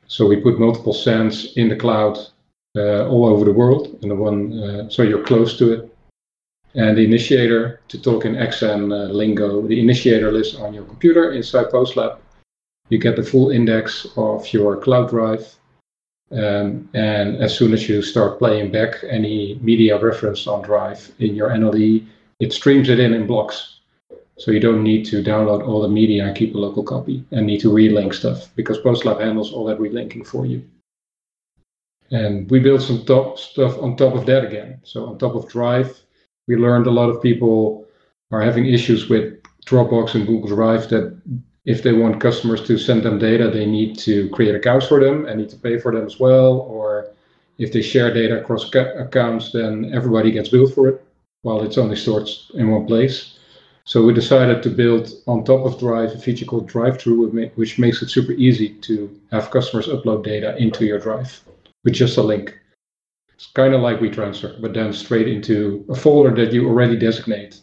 So 0.07 0.27
we 0.27 0.37
put 0.37 0.59
multiple 0.59 0.93
SANs 0.93 1.53
in 1.55 1.69
the 1.69 1.75
cloud 1.75 2.17
uh, 2.75 3.07
all 3.07 3.25
over 3.25 3.45
the 3.45 3.53
world, 3.53 3.97
and 4.01 4.11
the 4.11 4.15
one 4.15 4.39
uh, 4.61 4.89
so 4.89 5.01
you're 5.01 5.23
close 5.23 5.57
to 5.57 5.71
it. 5.73 5.97
And 6.75 6.97
the 6.97 7.05
initiator, 7.05 7.79
to 7.87 8.01
talk 8.01 8.25
in 8.25 8.35
uh, 8.35 9.07
lingo, 9.21 9.65
the 9.65 9.79
initiator 9.79 10.29
lives 10.31 10.55
on 10.55 10.73
your 10.73 10.83
computer 10.83 11.31
inside 11.31 11.67
PostLab. 11.67 12.17
You 12.89 12.97
get 12.97 13.15
the 13.15 13.23
full 13.23 13.49
index 13.49 14.07
of 14.15 14.51
your 14.53 14.77
cloud 14.77 15.09
drive, 15.09 15.55
um, 16.31 16.89
and 16.93 17.37
as 17.37 17.55
soon 17.55 17.73
as 17.73 17.87
you 17.87 18.01
start 18.01 18.39
playing 18.39 18.71
back 18.71 18.95
any 19.09 19.59
media 19.61 19.99
reference 19.99 20.47
on 20.47 20.63
Drive 20.63 21.11
in 21.19 21.35
your 21.35 21.49
NLE, 21.49 22.05
it 22.39 22.51
streams 22.51 22.89
it 22.89 22.99
in 22.99 23.13
in 23.13 23.27
blocks. 23.27 23.79
So 24.37 24.51
you 24.51 24.59
don't 24.59 24.83
need 24.83 25.05
to 25.05 25.23
download 25.23 25.65
all 25.65 25.81
the 25.81 25.87
media 25.87 26.25
and 26.25 26.35
keep 26.35 26.55
a 26.55 26.57
local 26.57 26.83
copy 26.83 27.23
and 27.31 27.47
need 27.47 27.61
to 27.61 27.71
relink 27.71 28.13
stuff 28.13 28.49
because 28.55 28.79
PostLab 28.79 29.21
handles 29.21 29.53
all 29.53 29.65
that 29.65 29.79
relinking 29.79 30.27
for 30.27 30.45
you. 30.45 30.61
And 32.11 32.49
we 32.51 32.59
built 32.59 32.81
some 32.81 33.05
top 33.05 33.39
stuff 33.39 33.77
on 33.81 33.95
top 33.95 34.13
of 34.13 34.25
that 34.25 34.43
again. 34.43 34.81
So 34.83 35.05
on 35.05 35.17
top 35.17 35.35
of 35.35 35.47
Drive, 35.47 35.97
we 36.47 36.57
learned 36.57 36.87
a 36.87 36.91
lot 36.91 37.09
of 37.09 37.21
people 37.21 37.87
are 38.31 38.41
having 38.41 38.65
issues 38.65 39.09
with 39.09 39.41
Dropbox 39.65 40.15
and 40.15 40.27
Google 40.27 40.49
Drive 40.49 40.89
that 40.89 41.17
if 41.65 41.81
they 41.81 41.93
want 41.93 42.21
customers 42.21 42.65
to 42.67 42.77
send 42.77 43.03
them 43.03 43.17
data, 43.17 43.49
they 43.49 43.65
need 43.65 43.97
to 43.99 44.29
create 44.29 44.55
accounts 44.55 44.87
for 44.87 44.99
them 45.03 45.25
and 45.25 45.39
need 45.39 45.49
to 45.49 45.57
pay 45.57 45.79
for 45.79 45.91
them 45.91 46.05
as 46.05 46.19
well. 46.19 46.59
Or 46.59 47.07
if 47.57 47.71
they 47.73 47.81
share 47.81 48.13
data 48.13 48.39
across 48.39 48.73
accounts, 48.73 49.51
then 49.51 49.91
everybody 49.93 50.31
gets 50.31 50.49
billed 50.49 50.73
for 50.73 50.87
it 50.89 51.03
while 51.41 51.63
it's 51.63 51.77
only 51.77 51.95
stored 51.95 52.29
in 52.53 52.69
one 52.69 52.85
place. 52.85 53.39
So 53.83 54.03
we 54.03 54.13
decided 54.13 54.63
to 54.63 54.69
build 54.69 55.11
on 55.27 55.43
top 55.43 55.65
of 55.65 55.79
Drive 55.79 56.11
a 56.11 56.17
feature 56.17 56.45
called 56.45 56.67
Drive 56.67 56.99
Through, 56.99 57.29
which 57.55 57.77
makes 57.77 58.01
it 58.01 58.09
super 58.09 58.31
easy 58.31 58.69
to 58.69 59.19
have 59.31 59.51
customers 59.51 59.87
upload 59.87 60.23
data 60.23 60.55
into 60.57 60.85
your 60.85 60.99
Drive 60.99 61.39
with 61.83 61.93
just 61.93 62.17
a 62.17 62.23
link. 62.23 62.57
It's 63.35 63.47
kind 63.47 63.73
of 63.73 63.81
like 63.81 63.99
WeTransfer, 63.99 64.61
but 64.61 64.73
then 64.73 64.91
straight 64.91 65.27
into 65.27 65.85
a 65.89 65.95
folder 65.95 66.33
that 66.35 66.53
you 66.53 66.67
already 66.67 66.97
designate. 66.97 67.59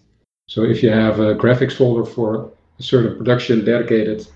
So 0.49 0.63
if 0.63 0.83
you 0.83 0.91
have 0.91 1.19
a 1.19 1.35
graphics 1.35 1.73
folder 1.73 2.05
for 2.05 2.53
certain 2.83 3.17
production 3.17 3.65
dedicated, 3.65 4.27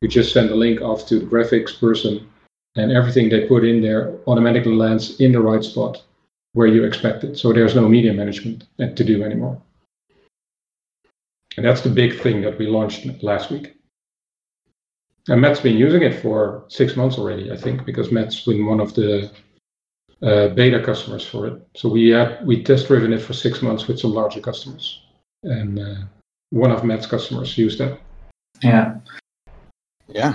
you 0.00 0.08
just 0.08 0.32
send 0.32 0.50
a 0.50 0.54
link 0.54 0.80
off 0.80 1.06
to 1.08 1.18
the 1.18 1.26
graphics 1.26 1.78
person, 1.78 2.28
and 2.76 2.92
everything 2.92 3.28
they 3.28 3.46
put 3.46 3.64
in 3.64 3.82
there 3.82 4.18
automatically 4.26 4.74
lands 4.74 5.20
in 5.20 5.32
the 5.32 5.40
right 5.40 5.64
spot 5.64 6.02
where 6.52 6.66
you 6.66 6.84
expect 6.84 7.24
it. 7.24 7.36
So 7.36 7.52
there's 7.52 7.74
no 7.74 7.88
media 7.88 8.12
management 8.12 8.64
to 8.78 9.04
do 9.04 9.22
anymore. 9.22 9.60
And 11.56 11.66
that's 11.66 11.80
the 11.80 11.90
big 11.90 12.20
thing 12.20 12.40
that 12.42 12.58
we 12.58 12.66
launched 12.66 13.06
last 13.22 13.50
week. 13.50 13.76
And 15.28 15.40
Matt's 15.40 15.60
been 15.60 15.76
using 15.76 16.02
it 16.02 16.20
for 16.20 16.64
six 16.68 16.96
months 16.96 17.18
already, 17.18 17.52
I 17.52 17.56
think, 17.56 17.84
because 17.84 18.10
Matt's 18.10 18.44
been 18.44 18.66
one 18.66 18.80
of 18.80 18.94
the 18.94 19.30
uh, 20.22 20.48
beta 20.48 20.82
customers 20.82 21.26
for 21.26 21.46
it. 21.46 21.62
So 21.76 21.88
we 21.88 22.10
had 22.10 22.44
we 22.46 22.62
test 22.62 22.88
driven 22.88 23.12
it 23.12 23.22
for 23.22 23.32
six 23.32 23.62
months 23.62 23.86
with 23.86 23.98
some 23.98 24.12
larger 24.12 24.40
customers, 24.40 25.02
and 25.44 25.78
uh, 25.78 25.94
one 26.50 26.70
of 26.70 26.84
Matt's 26.84 27.06
customers 27.06 27.56
used 27.56 27.78
that. 27.78 27.98
Yeah, 28.62 28.96
yeah, 30.08 30.34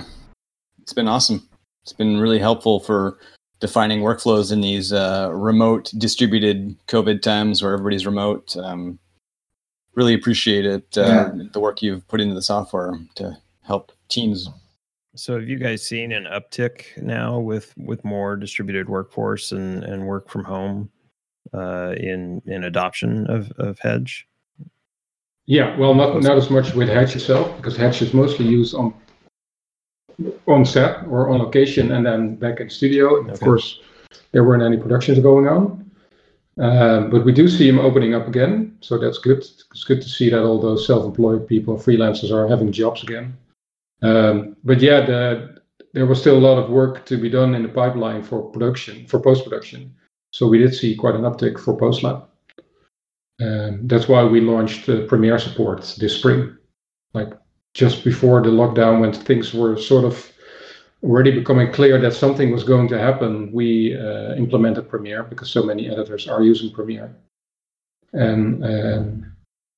it's 0.82 0.92
been 0.92 1.08
awesome. 1.08 1.48
It's 1.82 1.92
been 1.92 2.18
really 2.18 2.38
helpful 2.38 2.80
for 2.80 3.18
defining 3.60 4.00
workflows 4.00 4.52
in 4.52 4.60
these 4.60 4.92
uh, 4.92 5.30
remote, 5.32 5.92
distributed 5.98 6.76
COVID 6.88 7.22
times 7.22 7.62
where 7.62 7.72
everybody's 7.72 8.06
remote. 8.06 8.56
Um, 8.56 8.98
really 9.94 10.14
appreciate 10.14 10.66
it, 10.66 10.98
uh, 10.98 11.02
yeah. 11.06 11.32
the 11.52 11.60
work 11.60 11.82
you've 11.82 12.06
put 12.08 12.20
into 12.20 12.34
the 12.34 12.42
software 12.42 12.98
to 13.16 13.36
help 13.62 13.92
teams. 14.08 14.48
So, 15.16 15.34
have 15.38 15.48
you 15.48 15.58
guys 15.58 15.82
seen 15.82 16.12
an 16.12 16.24
uptick 16.24 17.02
now 17.02 17.38
with 17.38 17.72
with 17.78 18.04
more 18.04 18.36
distributed 18.36 18.88
workforce 18.88 19.50
and 19.50 19.82
and 19.82 20.06
work 20.06 20.28
from 20.28 20.44
home 20.44 20.90
uh, 21.54 21.94
in 21.96 22.42
in 22.46 22.64
adoption 22.64 23.26
of 23.28 23.50
of 23.52 23.78
Hedge? 23.78 24.28
Yeah, 25.46 25.76
well, 25.78 25.94
not 25.94 26.20
not 26.22 26.36
as 26.36 26.50
much 26.50 26.74
with 26.74 26.88
Hedge 26.88 27.14
itself 27.14 27.56
because 27.56 27.76
Hedge 27.76 28.02
is 28.02 28.12
mostly 28.12 28.46
used 28.46 28.74
on 28.74 28.92
on 30.46 30.64
set 30.64 31.06
or 31.06 31.28
on 31.28 31.38
location 31.38 31.92
and 31.92 32.04
then 32.04 32.36
back 32.36 32.60
in 32.60 32.68
studio. 32.68 33.20
Okay. 33.20 33.32
Of 33.32 33.40
course, 33.40 33.80
there 34.32 34.44
weren't 34.44 34.62
any 34.62 34.76
productions 34.76 35.18
going 35.20 35.46
on. 35.46 35.86
Um, 36.58 37.10
but 37.10 37.24
we 37.24 37.32
do 37.32 37.48
see 37.48 37.66
them 37.66 37.78
opening 37.78 38.14
up 38.14 38.26
again, 38.26 38.78
so 38.80 38.96
that's 38.96 39.18
good. 39.18 39.38
It's 39.38 39.84
good 39.84 40.00
to 40.00 40.08
see 40.08 40.30
that 40.30 40.42
all 40.42 40.58
those 40.58 40.86
self-employed 40.86 41.46
people, 41.46 41.76
freelancers, 41.76 42.32
are 42.32 42.48
having 42.48 42.72
jobs 42.72 43.02
again. 43.02 43.36
Um, 44.02 44.56
but 44.64 44.80
yeah, 44.80 45.04
the, 45.04 45.60
there 45.92 46.06
was 46.06 46.18
still 46.18 46.38
a 46.38 46.46
lot 46.46 46.58
of 46.58 46.70
work 46.70 47.04
to 47.06 47.18
be 47.18 47.28
done 47.28 47.54
in 47.54 47.62
the 47.62 47.68
pipeline 47.68 48.22
for 48.22 48.40
production, 48.40 49.06
for 49.06 49.20
post-production. 49.20 49.94
So 50.32 50.46
we 50.46 50.56
did 50.56 50.74
see 50.74 50.96
quite 50.96 51.14
an 51.14 51.22
uptick 51.22 51.60
for 51.60 51.76
PostLab. 51.76 52.25
Um, 53.40 53.86
that's 53.86 54.08
why 54.08 54.24
we 54.24 54.40
launched 54.40 54.88
uh, 54.88 55.06
Premiere 55.06 55.38
support 55.38 55.94
this 55.98 56.16
spring, 56.16 56.56
like 57.12 57.32
just 57.74 58.02
before 58.04 58.40
the 58.42 58.48
lockdown, 58.48 59.00
when 59.00 59.12
things 59.12 59.52
were 59.52 59.76
sort 59.76 60.04
of 60.04 60.32
already 61.02 61.30
becoming 61.30 61.70
clear 61.70 62.00
that 62.00 62.14
something 62.14 62.50
was 62.50 62.64
going 62.64 62.88
to 62.88 62.98
happen, 62.98 63.52
we 63.52 63.96
uh, 63.96 64.34
implemented 64.34 64.88
Premiere 64.88 65.22
because 65.22 65.50
so 65.50 65.62
many 65.62 65.88
editors 65.90 66.26
are 66.26 66.42
using 66.42 66.70
Premiere. 66.70 67.14
And 68.12 68.64
um, 68.64 69.32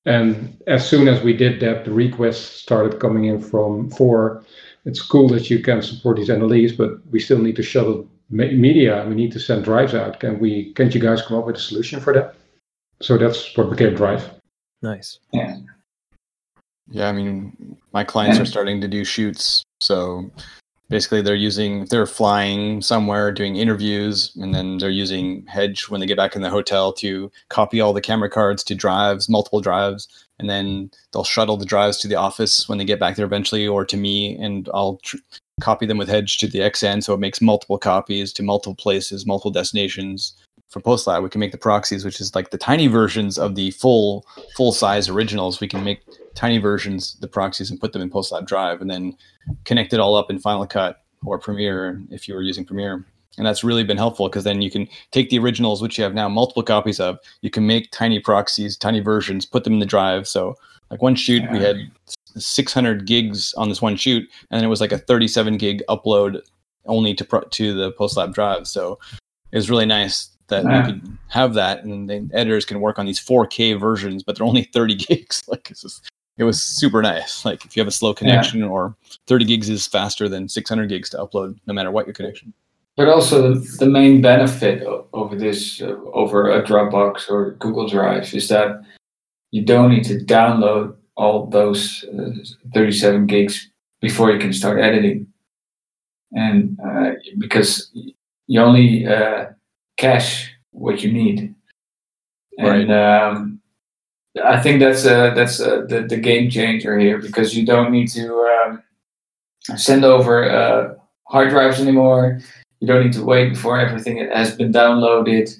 and 0.05 0.57
as 0.65 0.87
soon 0.87 1.07
as 1.07 1.21
we 1.21 1.33
did 1.33 1.59
that, 1.59 1.83
the 1.83 1.91
requests 1.91 2.61
started 2.61 2.99
coming 2.99 3.25
in 3.25 3.41
from 3.41 3.89
for 3.91 4.43
it's 4.85 5.01
cool 5.01 5.27
that 5.29 5.49
you 5.49 5.59
can 5.61 5.81
support 5.81 6.17
these 6.17 6.29
NLEs, 6.29 6.77
but 6.77 7.05
we 7.11 7.19
still 7.19 7.39
need 7.39 7.57
to 7.57 7.63
shuttle 7.63 8.07
media. 8.29 9.05
We 9.07 9.15
need 9.15 9.33
to 9.33 9.39
send 9.39 9.65
drives 9.65 9.93
out. 9.93 10.19
Can 10.19 10.39
we? 10.39 10.73
Can't 10.73 10.93
you 10.95 11.01
guys 11.01 11.21
come 11.21 11.37
up 11.37 11.45
with 11.45 11.57
a 11.57 11.59
solution 11.59 11.99
for 11.99 12.13
that? 12.13 12.35
So 13.01 13.17
that's 13.17 13.55
what 13.57 13.69
became 13.69 13.95
Drive. 13.95 14.29
Nice. 14.81 15.19
Yeah. 15.33 15.57
Yeah, 16.91 17.07
I 17.07 17.11
mean, 17.11 17.77
my 17.93 18.03
clients 18.03 18.39
are 18.39 18.45
starting 18.45 18.81
to 18.81 18.87
do 18.87 19.05
shoots, 19.05 19.63
so 19.79 20.29
basically 20.89 21.21
they're 21.21 21.35
using 21.35 21.85
they're 21.85 22.05
flying 22.05 22.81
somewhere 22.81 23.31
doing 23.31 23.55
interviews 23.55 24.35
and 24.41 24.53
then 24.53 24.77
they're 24.79 24.89
using 24.89 25.45
hedge 25.45 25.87
when 25.89 26.01
they 26.01 26.07
get 26.07 26.17
back 26.17 26.35
in 26.35 26.41
the 26.41 26.49
hotel 26.49 26.91
to 26.91 27.31
copy 27.49 27.79
all 27.79 27.93
the 27.93 28.01
camera 28.01 28.29
cards 28.29 28.63
to 28.63 28.75
drives 28.75 29.29
multiple 29.29 29.61
drives 29.61 30.07
and 30.39 30.49
then 30.49 30.89
they'll 31.13 31.23
shuttle 31.23 31.57
the 31.57 31.65
drives 31.65 31.97
to 31.97 32.07
the 32.07 32.15
office 32.15 32.67
when 32.67 32.77
they 32.77 32.85
get 32.85 32.99
back 32.99 33.15
there 33.15 33.25
eventually 33.25 33.67
or 33.67 33.85
to 33.85 33.97
me 33.97 34.35
and 34.37 34.67
i'll 34.73 34.97
tr- 35.03 35.17
copy 35.61 35.85
them 35.85 35.97
with 35.97 36.09
hedge 36.09 36.37
to 36.37 36.47
the 36.47 36.59
Xsan 36.59 37.03
so 37.03 37.13
it 37.13 37.19
makes 37.19 37.41
multiple 37.41 37.77
copies 37.77 38.33
to 38.33 38.43
multiple 38.43 38.75
places 38.75 39.25
multiple 39.25 39.51
destinations 39.51 40.33
for 40.69 40.79
PostLab, 40.79 41.23
we 41.23 41.29
can 41.29 41.39
make 41.39 41.51
the 41.51 41.57
proxies, 41.57 42.05
which 42.05 42.21
is 42.21 42.35
like 42.35 42.51
the 42.51 42.57
tiny 42.57 42.87
versions 42.87 43.37
of 43.37 43.55
the 43.55 43.71
full 43.71 44.25
full 44.55 44.71
size 44.71 45.09
originals. 45.09 45.59
We 45.59 45.67
can 45.67 45.83
make 45.83 46.03
tiny 46.35 46.59
versions, 46.59 47.15
the 47.19 47.27
proxies, 47.27 47.71
and 47.71 47.79
put 47.79 47.91
them 47.91 48.01
in 48.01 48.09
PostLab 48.09 48.45
Drive, 48.45 48.81
and 48.81 48.89
then 48.89 49.17
connect 49.65 49.93
it 49.93 49.99
all 49.99 50.15
up 50.15 50.29
in 50.29 50.39
Final 50.39 50.67
Cut 50.67 51.01
or 51.25 51.39
Premiere 51.39 52.01
if 52.11 52.27
you 52.27 52.35
were 52.35 52.41
using 52.41 52.65
Premiere. 52.65 53.05
and 53.37 53.45
that's 53.45 53.63
really 53.63 53.83
been 53.83 53.97
helpful 53.97 54.27
because 54.27 54.43
then 54.43 54.61
you 54.61 54.71
can 54.71 54.87
take 55.11 55.29
the 55.29 55.39
originals 55.39 55.81
which 55.81 55.97
you 55.97 56.03
have 56.03 56.13
now 56.13 56.29
multiple 56.29 56.63
copies 56.63 56.99
of 56.99 57.19
you 57.41 57.49
can 57.49 57.65
make 57.65 57.91
tiny 57.91 58.19
proxies 58.19 58.77
tiny 58.77 58.99
versions 58.99 59.45
put 59.45 59.63
them 59.63 59.73
in 59.73 59.79
the 59.79 59.85
drive 59.85 60.27
so 60.27 60.55
like 60.89 61.01
one 61.01 61.15
shoot 61.15 61.43
yeah. 61.43 61.51
we 61.51 61.59
had 61.59 61.77
600 62.35 63.05
gigs 63.05 63.53
on 63.55 63.69
this 63.69 63.81
one 63.81 63.95
shoot 63.95 64.27
and 64.51 64.63
it 64.63 64.67
was 64.67 64.81
like 64.81 64.91
a 64.91 64.97
37 64.97 65.57
gig 65.57 65.83
upload 65.89 66.41
only 66.85 67.13
to 67.13 67.25
pro- 67.25 67.41
to 67.41 67.73
the 67.73 67.91
postlab 67.93 68.33
drive 68.33 68.67
so 68.67 68.97
it 69.51 69.57
was 69.57 69.69
really 69.69 69.85
nice 69.85 70.37
that 70.49 70.63
you 70.63 70.93
can 70.93 71.19
have 71.27 71.53
that 71.53 71.83
and 71.83 72.09
the 72.09 72.29
editors 72.33 72.65
can 72.65 72.79
work 72.81 72.99
on 72.99 73.05
these 73.05 73.19
4k 73.19 73.79
versions 73.79 74.23
but 74.23 74.35
they're 74.35 74.47
only 74.47 74.63
30 74.73 74.95
gigs. 74.95 75.43
Like 75.47 75.71
it's 75.71 75.81
just 75.81 76.09
it 76.37 76.43
was 76.43 76.61
super 76.61 77.01
nice. 77.01 77.43
Like 77.43 77.65
if 77.65 77.75
you 77.75 77.81
have 77.81 77.87
a 77.87 77.91
slow 77.91 78.13
connection 78.13 78.61
yeah. 78.61 78.67
or 78.67 78.95
30 79.27 79.45
gigs 79.45 79.69
is 79.69 79.87
faster 79.87 80.29
than 80.29 80.47
600 80.47 80.87
gigs 80.87 81.09
to 81.09 81.17
upload 81.17 81.57
no 81.65 81.73
matter 81.73 81.91
what 81.91 82.05
your 82.05 82.13
connection. 82.13 82.53
But 82.95 83.09
also 83.09 83.53
the, 83.53 83.77
the 83.79 83.85
main 83.85 84.21
benefit 84.21 84.83
over 85.13 85.35
this 85.35 85.81
uh, 85.81 85.95
over 86.13 86.49
a 86.51 86.63
dropbox 86.63 87.29
or 87.29 87.51
google 87.51 87.87
drive 87.87 88.33
is 88.33 88.47
that 88.49 88.81
you 89.51 89.63
don't 89.63 89.89
need 89.89 90.03
to 90.05 90.19
download 90.19 90.95
all 91.15 91.47
those 91.47 92.05
uh, 92.17 92.31
37 92.73 93.25
gigs 93.25 93.69
before 94.01 94.31
you 94.31 94.39
can 94.39 94.53
start 94.53 94.79
editing. 94.79 95.27
And 96.31 96.77
uh, 96.85 97.11
because 97.37 97.91
you 98.47 98.61
only 98.61 99.05
cache 99.99 100.51
what 100.71 101.03
you 101.03 101.11
need 101.11 101.55
and 102.59 102.91
um, 102.91 103.61
I 104.43 104.59
think 104.61 104.79
that's 104.79 105.05
uh, 105.05 105.33
that's 105.33 105.59
uh, 105.59 105.85
the 105.87 106.01
the 106.01 106.17
game 106.17 106.49
changer 106.49 106.97
here 106.97 107.17
because 107.17 107.55
you 107.55 107.65
don't 107.65 107.91
need 107.91 108.09
to 108.09 108.33
um, 108.65 108.83
send 109.75 110.05
over 110.05 110.49
uh, 110.49 110.95
hard 111.27 111.49
drives 111.49 111.79
anymore. 111.79 112.39
You 112.79 112.87
don't 112.87 113.03
need 113.03 113.13
to 113.13 113.23
wait 113.23 113.49
before 113.49 113.79
everything 113.79 114.17
has 114.33 114.55
been 114.55 114.71
downloaded. 114.71 115.53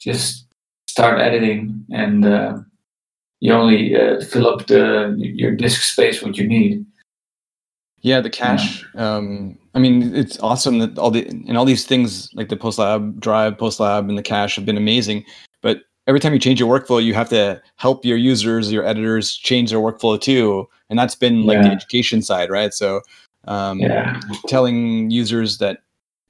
Just 0.00 0.46
start 0.86 1.20
editing, 1.20 1.84
and 1.90 2.24
uh, 2.24 2.58
you 3.40 3.52
only 3.52 3.96
uh, 3.96 4.20
fill 4.20 4.46
up 4.46 4.66
the 4.66 5.14
your 5.18 5.52
disk 5.52 5.82
space 5.82 6.22
what 6.22 6.36
you 6.36 6.46
need. 6.46 6.84
Yeah, 8.00 8.20
the 8.20 8.30
cache. 8.30 8.84
Yeah. 8.94 9.16
Um, 9.16 9.58
I 9.74 9.78
mean, 9.78 10.14
it's 10.14 10.38
awesome 10.40 10.78
that 10.80 10.98
all 10.98 11.10
the 11.10 11.26
and 11.26 11.56
all 11.56 11.64
these 11.64 11.86
things 11.86 12.28
like 12.34 12.48
the 12.48 12.56
PostLab 12.56 13.18
drive, 13.18 13.56
PostLab, 13.56 14.08
and 14.08 14.18
the 14.18 14.22
cache 14.22 14.56
have 14.56 14.66
been 14.66 14.76
amazing. 14.76 15.24
But 15.62 15.82
every 16.06 16.20
time 16.20 16.34
you 16.34 16.38
change 16.38 16.60
your 16.60 16.68
workflow, 16.68 17.02
you 17.02 17.14
have 17.14 17.28
to 17.30 17.60
help 17.76 18.04
your 18.04 18.18
users, 18.18 18.70
your 18.70 18.84
editors 18.84 19.34
change 19.34 19.70
their 19.70 19.78
workflow 19.78 20.20
too. 20.20 20.68
And 20.90 20.98
that's 20.98 21.14
been 21.14 21.46
like 21.46 21.56
yeah. 21.56 21.62
the 21.62 21.70
education 21.70 22.20
side, 22.22 22.50
right? 22.50 22.74
So 22.74 23.00
um, 23.44 23.80
yeah. 23.80 24.20
telling 24.46 25.10
users 25.10 25.58
that 25.58 25.78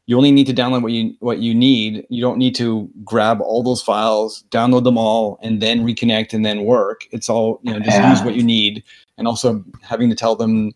you 0.06 0.16
only 0.16 0.30
need 0.30 0.46
to 0.46 0.54
download 0.54 0.82
what 0.82 0.92
you 0.92 1.14
what 1.20 1.38
you 1.38 1.54
need. 1.54 2.06
You 2.10 2.20
don't 2.20 2.38
need 2.38 2.54
to 2.56 2.88
grab 3.04 3.40
all 3.40 3.62
those 3.62 3.82
files, 3.82 4.44
download 4.50 4.84
them 4.84 4.98
all, 4.98 5.38
and 5.42 5.60
then 5.60 5.84
reconnect 5.84 6.32
and 6.32 6.44
then 6.44 6.64
work. 6.64 7.06
It's 7.12 7.28
all 7.28 7.60
you 7.62 7.72
know, 7.72 7.78
just 7.78 7.96
yeah. 7.96 8.10
use 8.10 8.22
what 8.22 8.34
you 8.34 8.42
need. 8.42 8.82
And 9.18 9.26
also 9.26 9.64
having 9.82 10.10
to 10.10 10.16
tell 10.16 10.36
them 10.36 10.72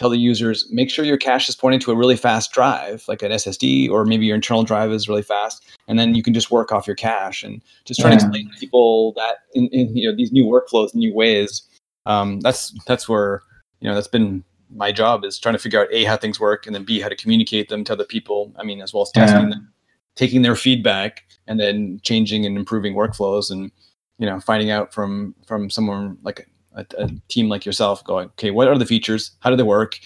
tell 0.00 0.08
the 0.08 0.16
users 0.16 0.66
make 0.72 0.90
sure 0.90 1.04
your 1.04 1.18
cache 1.18 1.46
is 1.46 1.54
pointing 1.54 1.78
to 1.78 1.90
a 1.90 1.94
really 1.94 2.16
fast 2.16 2.52
drive 2.52 3.04
like 3.06 3.20
an 3.20 3.30
ssd 3.32 3.90
or 3.90 4.06
maybe 4.06 4.24
your 4.24 4.34
internal 4.34 4.64
drive 4.64 4.90
is 4.90 5.10
really 5.10 5.22
fast 5.22 5.62
and 5.88 5.98
then 5.98 6.14
you 6.14 6.22
can 6.22 6.32
just 6.32 6.50
work 6.50 6.72
off 6.72 6.86
your 6.86 6.96
cache 6.96 7.42
and 7.42 7.60
just 7.84 8.00
trying 8.00 8.14
yeah. 8.14 8.18
to 8.20 8.24
explain 8.24 8.50
to 8.50 8.58
people 8.58 9.12
that 9.12 9.40
in, 9.52 9.68
in, 9.68 9.94
you 9.94 10.08
know 10.08 10.16
these 10.16 10.32
new 10.32 10.46
workflows 10.46 10.94
new 10.94 11.14
ways 11.14 11.62
um, 12.06 12.40
that's 12.40 12.72
that's 12.86 13.10
where 13.10 13.42
you 13.80 13.88
know 13.88 13.94
that's 13.94 14.08
been 14.08 14.42
my 14.74 14.90
job 14.90 15.22
is 15.22 15.38
trying 15.38 15.54
to 15.54 15.58
figure 15.58 15.82
out 15.82 15.88
a 15.92 16.04
how 16.04 16.16
things 16.16 16.40
work 16.40 16.64
and 16.64 16.74
then 16.74 16.82
b 16.82 16.98
how 16.98 17.08
to 17.08 17.16
communicate 17.16 17.68
them 17.68 17.84
to 17.84 17.92
other 17.92 18.06
people 18.06 18.54
i 18.56 18.64
mean 18.64 18.80
as 18.80 18.94
well 18.94 19.02
as 19.02 19.10
testing 19.10 19.42
yeah. 19.42 19.50
them 19.50 19.70
taking 20.16 20.40
their 20.40 20.56
feedback 20.56 21.24
and 21.46 21.60
then 21.60 22.00
changing 22.02 22.46
and 22.46 22.56
improving 22.56 22.94
workflows 22.94 23.50
and 23.50 23.70
you 24.18 24.24
know 24.24 24.40
finding 24.40 24.70
out 24.70 24.94
from 24.94 25.34
from 25.46 25.68
someone 25.68 26.16
like 26.22 26.48
a, 26.74 26.86
a, 26.98 27.10
team 27.28 27.48
like 27.48 27.64
yourself 27.66 28.02
going, 28.04 28.26
okay, 28.28 28.50
what 28.50 28.68
are 28.68 28.78
the 28.78 28.86
features? 28.86 29.32
How 29.40 29.50
do 29.50 29.56
they 29.56 29.62
work? 29.62 29.98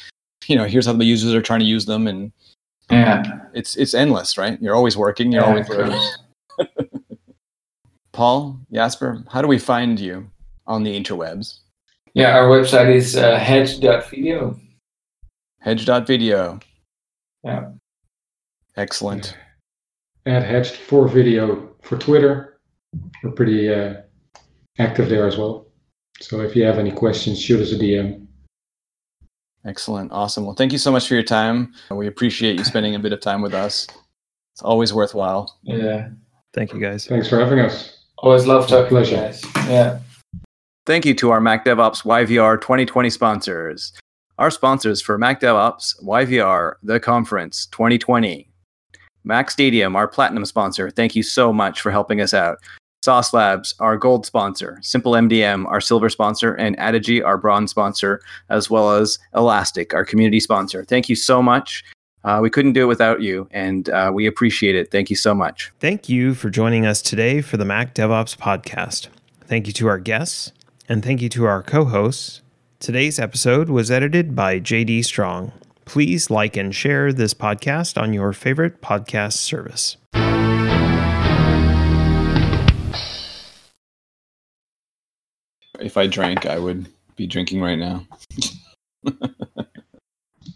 You 0.47 0.57
know, 0.57 0.65
here's 0.65 0.87
how 0.87 0.93
the 0.93 1.05
users 1.05 1.35
are 1.35 1.43
trying 1.43 1.61
to 1.61 1.67
use 1.67 1.87
them, 1.87 2.07
and 2.07 2.33
yeah, 2.91 3.41
it's 3.55 3.77
it's 3.77 3.95
endless, 3.95 4.37
right? 4.37 4.61
You're 4.61 4.75
always 4.75 4.97
working. 4.97 5.33
You're 5.33 5.43
yeah, 5.43 5.49
always 5.49 5.69
learning. 5.69 6.01
Paul 8.13 8.61
Jasper, 8.73 9.25
how 9.31 9.43
do 9.43 9.49
we 9.49 9.59
find 9.59 9.99
you 9.99 10.31
on 10.67 10.83
the 10.83 11.01
interwebs? 11.01 11.61
Yeah, 12.13 12.37
our 12.37 12.47
website 12.49 12.95
is 12.95 13.17
uh, 13.17 13.39
hedge.video. 13.39 14.59
Hedge.video. 15.61 16.61
Yeah. 17.43 17.71
Excellent. 18.77 19.37
At 20.27 20.45
hedged 20.45 20.77
for 20.77 21.09
video 21.09 21.75
for 21.83 21.99
Twitter. 21.99 22.61
We're 23.23 23.33
pretty 23.33 23.73
uh, 23.73 23.95
active 24.79 25.09
there 25.09 25.27
as 25.27 25.37
well. 25.37 25.64
So 26.21 26.41
if 26.41 26.55
you 26.55 26.65
have 26.65 26.79
any 26.79 26.93
questions, 26.93 27.41
shoot 27.41 27.61
us 27.61 27.73
a 27.73 27.77
DM. 27.77 28.27
Excellent. 29.67 30.13
Awesome. 30.13 30.45
Well, 30.45 30.55
thank 30.55 30.73
you 30.73 30.79
so 30.79 30.93
much 30.93 31.09
for 31.09 31.15
your 31.15 31.23
time. 31.23 31.73
We 31.91 32.07
appreciate 32.07 32.59
you 32.59 32.65
spending 32.65 32.95
a 32.95 32.99
bit 32.99 33.13
of 33.13 33.21
time 33.21 33.41
with 33.41 33.55
us. 33.55 33.87
It's 34.53 34.63
always 34.63 34.93
worthwhile. 34.93 35.59
Yeah. 35.63 36.11
Thank 36.53 36.73
you 36.73 36.81
guys. 36.81 37.07
Thanks 37.07 37.29
for 37.29 37.39
having 37.41 37.59
us. 37.59 38.05
Always 38.19 38.47
love 38.47 38.69
talking 38.69 38.89
Pleasure. 38.89 39.17
guys. 39.17 39.43
Yeah. 39.69 39.99
Thank 40.87 41.07
you 41.07 41.15
to 41.15 41.31
our 41.31 41.41
Mac 41.41 41.65
DevOps 41.65 42.05
YVR 42.05 42.61
2020 42.61 43.11
sponsors. 43.11 43.93
Our 44.39 44.51
sponsors 44.51 45.01
for 45.01 45.17
Mac 45.17 45.41
DevOps 45.41 46.03
YVR, 46.03 46.75
the 46.83 47.01
conference 47.01 47.67
2020. 47.67 48.49
Mac 49.25 49.51
Stadium, 49.51 49.97
our 49.97 50.07
platinum 50.07 50.45
sponsor. 50.45 50.91
Thank 50.91 51.17
you 51.17 51.23
so 51.23 51.53
much 51.53 51.81
for 51.81 51.91
helping 51.91 52.21
us 52.21 52.35
out. 52.35 52.59
Sauce 53.05 53.35
Labs, 53.35 53.75
our 53.81 53.99
gold 53.99 54.25
sponsor, 54.25 54.79
Simple 54.81 55.13
MDM, 55.13 55.67
our 55.67 55.79
silver 55.79 56.09
sponsor, 56.09 56.55
and 56.55 56.75
Addigy, 56.79 57.23
our 57.23 57.37
bronze 57.37 57.71
sponsor, 57.71 58.23
as 58.49 58.71
well 58.71 58.93
as 58.93 59.19
Elastic, 59.35 59.93
our 59.93 60.07
community 60.07 60.41
sponsor. 60.41 60.85
Thank 60.85 61.11
you 61.11 61.15
so 61.15 61.43
much. 61.43 61.85
Uh, 62.25 62.39
we 62.43 62.49
couldn't 62.49 62.73
do 62.73 62.85
it 62.85 62.87
without 62.87 63.21
you, 63.21 63.47
and 63.51 63.91
uh, 63.91 64.11
we 64.15 64.27
appreciate 64.27 64.75
it. 64.75 64.91
Thank 64.91 65.11
you 65.11 65.17
so 65.17 65.35
much. 65.35 65.71
Thank 65.81 66.09
you 66.09 66.33
for 66.33 66.49
joining 66.49 66.87
us 66.87 67.03
today 67.03 67.43
for 67.43 67.59
the 67.59 67.67
Mac 67.67 67.95
DevOps 67.95 68.39
podcast. 68.39 69.09
Thank 69.43 69.67
you 69.67 69.75
to 69.75 69.87
our 69.89 69.99
guests, 69.99 70.53
and 70.89 71.05
thank 71.05 71.21
you 71.21 71.29
to 71.29 71.45
our 71.45 71.63
co 71.63 71.85
hosts. 71.85 72.41
Today's 72.81 73.19
episode 73.19 73.69
was 73.69 73.91
edited 73.91 74.35
by 74.35 74.61
JD 74.61 75.05
Strong. 75.05 75.53
Please 75.85 76.31
like 76.31 76.57
and 76.57 76.75
share 76.75 77.13
this 77.13 77.35
podcast 77.35 78.01
on 78.01 78.15
your 78.15 78.33
favorite 78.33 78.81
podcast 78.81 79.35
service. 79.35 79.99
if 85.85 85.99
I 85.99 86.07
drank, 86.07 86.47
I 86.47 86.59
would 86.59 86.89
be 87.15 87.27
drinking 87.27 87.61
right 87.61 87.79
now. 87.79 88.07